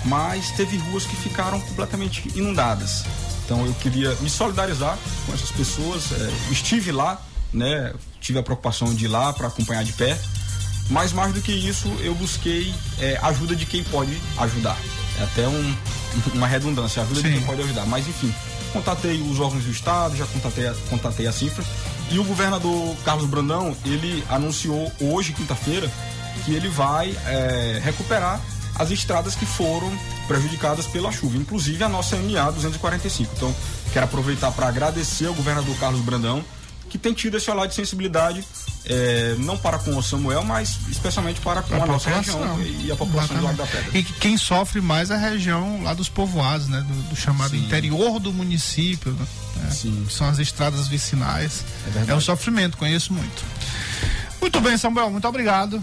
mas 0.05 0.51
teve 0.51 0.77
ruas 0.77 1.05
que 1.07 1.17
ficaram 1.17 1.59
completamente 1.61 2.29
inundadas. 2.35 3.05
Então 3.45 3.65
eu 3.67 3.75
queria 3.75 4.15
me 4.17 4.29
solidarizar 4.31 4.99
com 5.27 5.33
essas 5.35 5.51
pessoas. 5.51 6.12
É, 6.12 6.33
estive 6.53 6.93
lá, 6.93 7.21
né? 7.53 7.93
Tive 8.21 8.39
a 8.39 8.43
preocupação 8.43 8.95
de 8.95 9.05
ir 9.05 9.09
lá 9.09 9.33
para 9.33 9.49
acompanhar 9.49 9.85
de 9.85 9.93
perto. 9.93 10.29
Mas 10.91 11.12
mais 11.12 11.33
do 11.33 11.41
que 11.41 11.53
isso, 11.53 11.89
eu 12.01 12.15
busquei 12.15 12.75
é, 12.99 13.19
ajuda 13.23 13.57
de 13.57 13.65
quem 13.65 13.83
pode 13.85 14.19
ajudar. 14.39 14.77
É 15.19 15.23
até 15.25 15.49
um, 15.49 15.77
uma 16.35 16.47
redundância, 16.47 17.05
de 17.05 17.23
quem 17.23 17.41
pode 17.43 17.62
ajudar. 17.62 17.87
Mas 17.87 18.07
enfim, 18.09 18.33
contatei 18.73 19.21
os 19.21 19.39
órgãos 19.41 19.65
do 19.65 19.71
Estado, 19.71 20.17
já 20.17 20.27
contatei, 20.27 20.67
a- 20.69 20.75
contatei 20.91 21.27
a 21.27 21.33
cifra. 21.33 21.65
E 22.11 22.19
o 22.19 22.25
governador 22.25 22.95
Carlos 23.05 23.27
Brandão, 23.27 23.75
ele 23.85 24.25
anunciou 24.29 24.91
hoje, 25.01 25.33
quinta-feira, 25.33 25.91
que 26.45 26.53
ele 26.53 26.69
vai 26.69 27.17
é, 27.27 27.81
recuperar 27.83 28.41
as 28.77 28.91
estradas 28.91 29.35
que 29.35 29.47
foram 29.47 29.91
prejudicadas 30.27 30.87
pela 30.87 31.12
chuva, 31.12 31.37
inclusive 31.37 31.83
a 31.85 31.89
nossa 31.89 32.17
MA 32.17 32.51
245. 32.51 33.31
Então, 33.37 33.55
quero 33.93 34.05
aproveitar 34.07 34.51
para 34.51 34.67
agradecer 34.69 35.27
ao 35.27 35.35
governador 35.35 35.75
Carlos 35.77 36.01
Brandão, 36.01 36.45
que 36.89 36.99
tem 36.99 37.12
tido 37.12 37.37
esse 37.37 37.51
olhar 37.51 37.66
de 37.66 37.74
sensibilidade, 37.74 38.45
é, 38.87 39.35
não 39.39 39.57
para 39.57 39.78
com 39.78 39.97
o 39.97 40.03
Samuel, 40.03 40.45
mas 40.45 40.78
especialmente 40.89 41.41
para 41.41 41.62
com 41.62 41.74
a, 41.74 41.87
nossa 41.87 42.11
região 42.11 42.61
e 42.62 42.93
a 42.93 42.97
população 42.97 43.37
do 43.37 43.43
Lago 43.43 43.57
da 43.57 43.66
Pedra. 43.66 43.99
E 43.99 44.03
que 44.03 44.12
quem 44.14 44.37
sofre 44.37 44.80
mais 44.80 45.11
é 45.11 45.14
a 45.14 45.18
região 45.18 45.82
lá 45.82 45.95
dos 45.95 46.09
povoados, 46.09 46.68
né? 46.68 46.80
Do, 46.80 47.11
do 47.11 47.16
chamado 47.16 47.51
Sim. 47.51 47.64
interior 47.64 48.18
do 48.20 48.32
município, 48.32 49.12
né? 49.12 49.26
É. 49.68 50.11
São 50.11 50.28
as 50.28 50.39
estradas 50.39 50.89
vicinais. 50.89 51.64
É. 52.07 52.11
É 52.11 52.14
um 52.14 52.20
sofrimento, 52.20 52.76
conheço 52.76 53.12
muito. 53.12 53.45
Muito 54.41 54.61
bem, 54.61 54.76
Samuel, 54.76 55.11
muito 55.11 55.26
obrigado. 55.26 55.82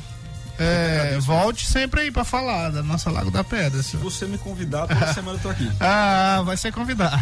É, 0.60 1.18
volte 1.20 1.66
sempre 1.66 2.02
aí 2.02 2.12
para 2.12 2.24
falar 2.24 2.70
da 2.70 2.84
nossa 2.84 3.10
Lago 3.10 3.32
da 3.32 3.44
Pedra. 3.44 3.82
Se 3.82 3.98
você 3.98 4.28
me 4.28 4.38
convidar, 4.38 4.86
toda 4.86 5.08
semana 5.14 5.38
eu 5.38 5.42
tô 5.42 5.50
aqui. 5.50 5.70
Ah, 5.80 6.44
vai 6.46 6.56
ser 6.56 6.72
convidado. 6.72 7.18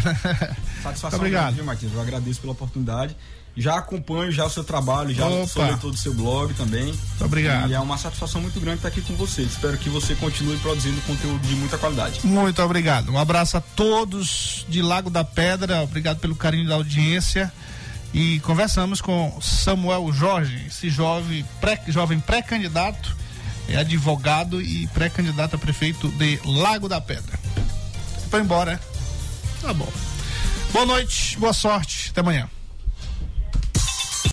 Satisfação 0.83 1.11
Muito 1.11 1.15
obrigado. 1.15 1.43
grande, 1.43 1.55
viu, 1.55 1.65
Marquinhos? 1.65 1.95
Eu 1.95 2.01
agradeço 2.01 2.41
pela 2.41 2.51
oportunidade. 2.51 3.15
Já 3.57 3.75
acompanho 3.77 4.31
já 4.31 4.45
o 4.45 4.49
seu 4.49 4.63
trabalho, 4.63 5.13
já 5.13 5.27
Opa. 5.27 5.47
sou 5.47 5.63
leitor 5.65 5.91
do 5.91 5.97
seu 5.97 6.13
blog 6.13 6.53
também. 6.53 6.85
Muito 6.85 7.25
obrigado. 7.25 7.69
E 7.69 7.73
é 7.73 7.79
uma 7.79 7.97
satisfação 7.97 8.39
muito 8.41 8.57
grande 8.59 8.77
estar 8.77 8.87
aqui 8.87 9.01
com 9.01 9.15
você. 9.15 9.41
Espero 9.41 9.77
que 9.77 9.89
você 9.89 10.15
continue 10.15 10.55
produzindo 10.59 11.01
conteúdo 11.01 11.45
de 11.45 11.55
muita 11.55 11.77
qualidade. 11.77 12.21
Muito 12.25 12.61
obrigado. 12.61 13.11
Um 13.11 13.17
abraço 13.17 13.57
a 13.57 13.61
todos 13.61 14.65
de 14.69 14.81
Lago 14.81 15.09
da 15.09 15.23
Pedra. 15.25 15.81
Obrigado 15.81 16.19
pelo 16.19 16.35
carinho 16.35 16.67
da 16.69 16.75
audiência. 16.75 17.51
E 18.13 18.39
conversamos 18.39 19.01
com 19.01 19.37
Samuel 19.41 20.11
Jorge, 20.13 20.65
esse 20.67 20.89
jovem 20.89 21.45
pré- 21.61 21.83
jovem 21.89 22.19
pré-candidato, 22.19 23.15
é 23.67 23.75
advogado 23.77 24.59
e 24.61 24.87
pré-candidato 24.87 25.55
a 25.57 25.59
prefeito 25.59 26.07
de 26.13 26.39
Lago 26.43 26.89
da 26.89 26.99
Pedra. 26.99 27.37
Foi 28.31 28.39
embora, 28.41 28.73
é? 28.73 28.79
Tá 29.61 29.73
bom. 29.73 29.91
Boa 30.71 30.85
noite, 30.85 31.37
boa 31.37 31.53
sorte. 31.53 32.09
Até 32.09 32.21
amanhã. 32.21 32.49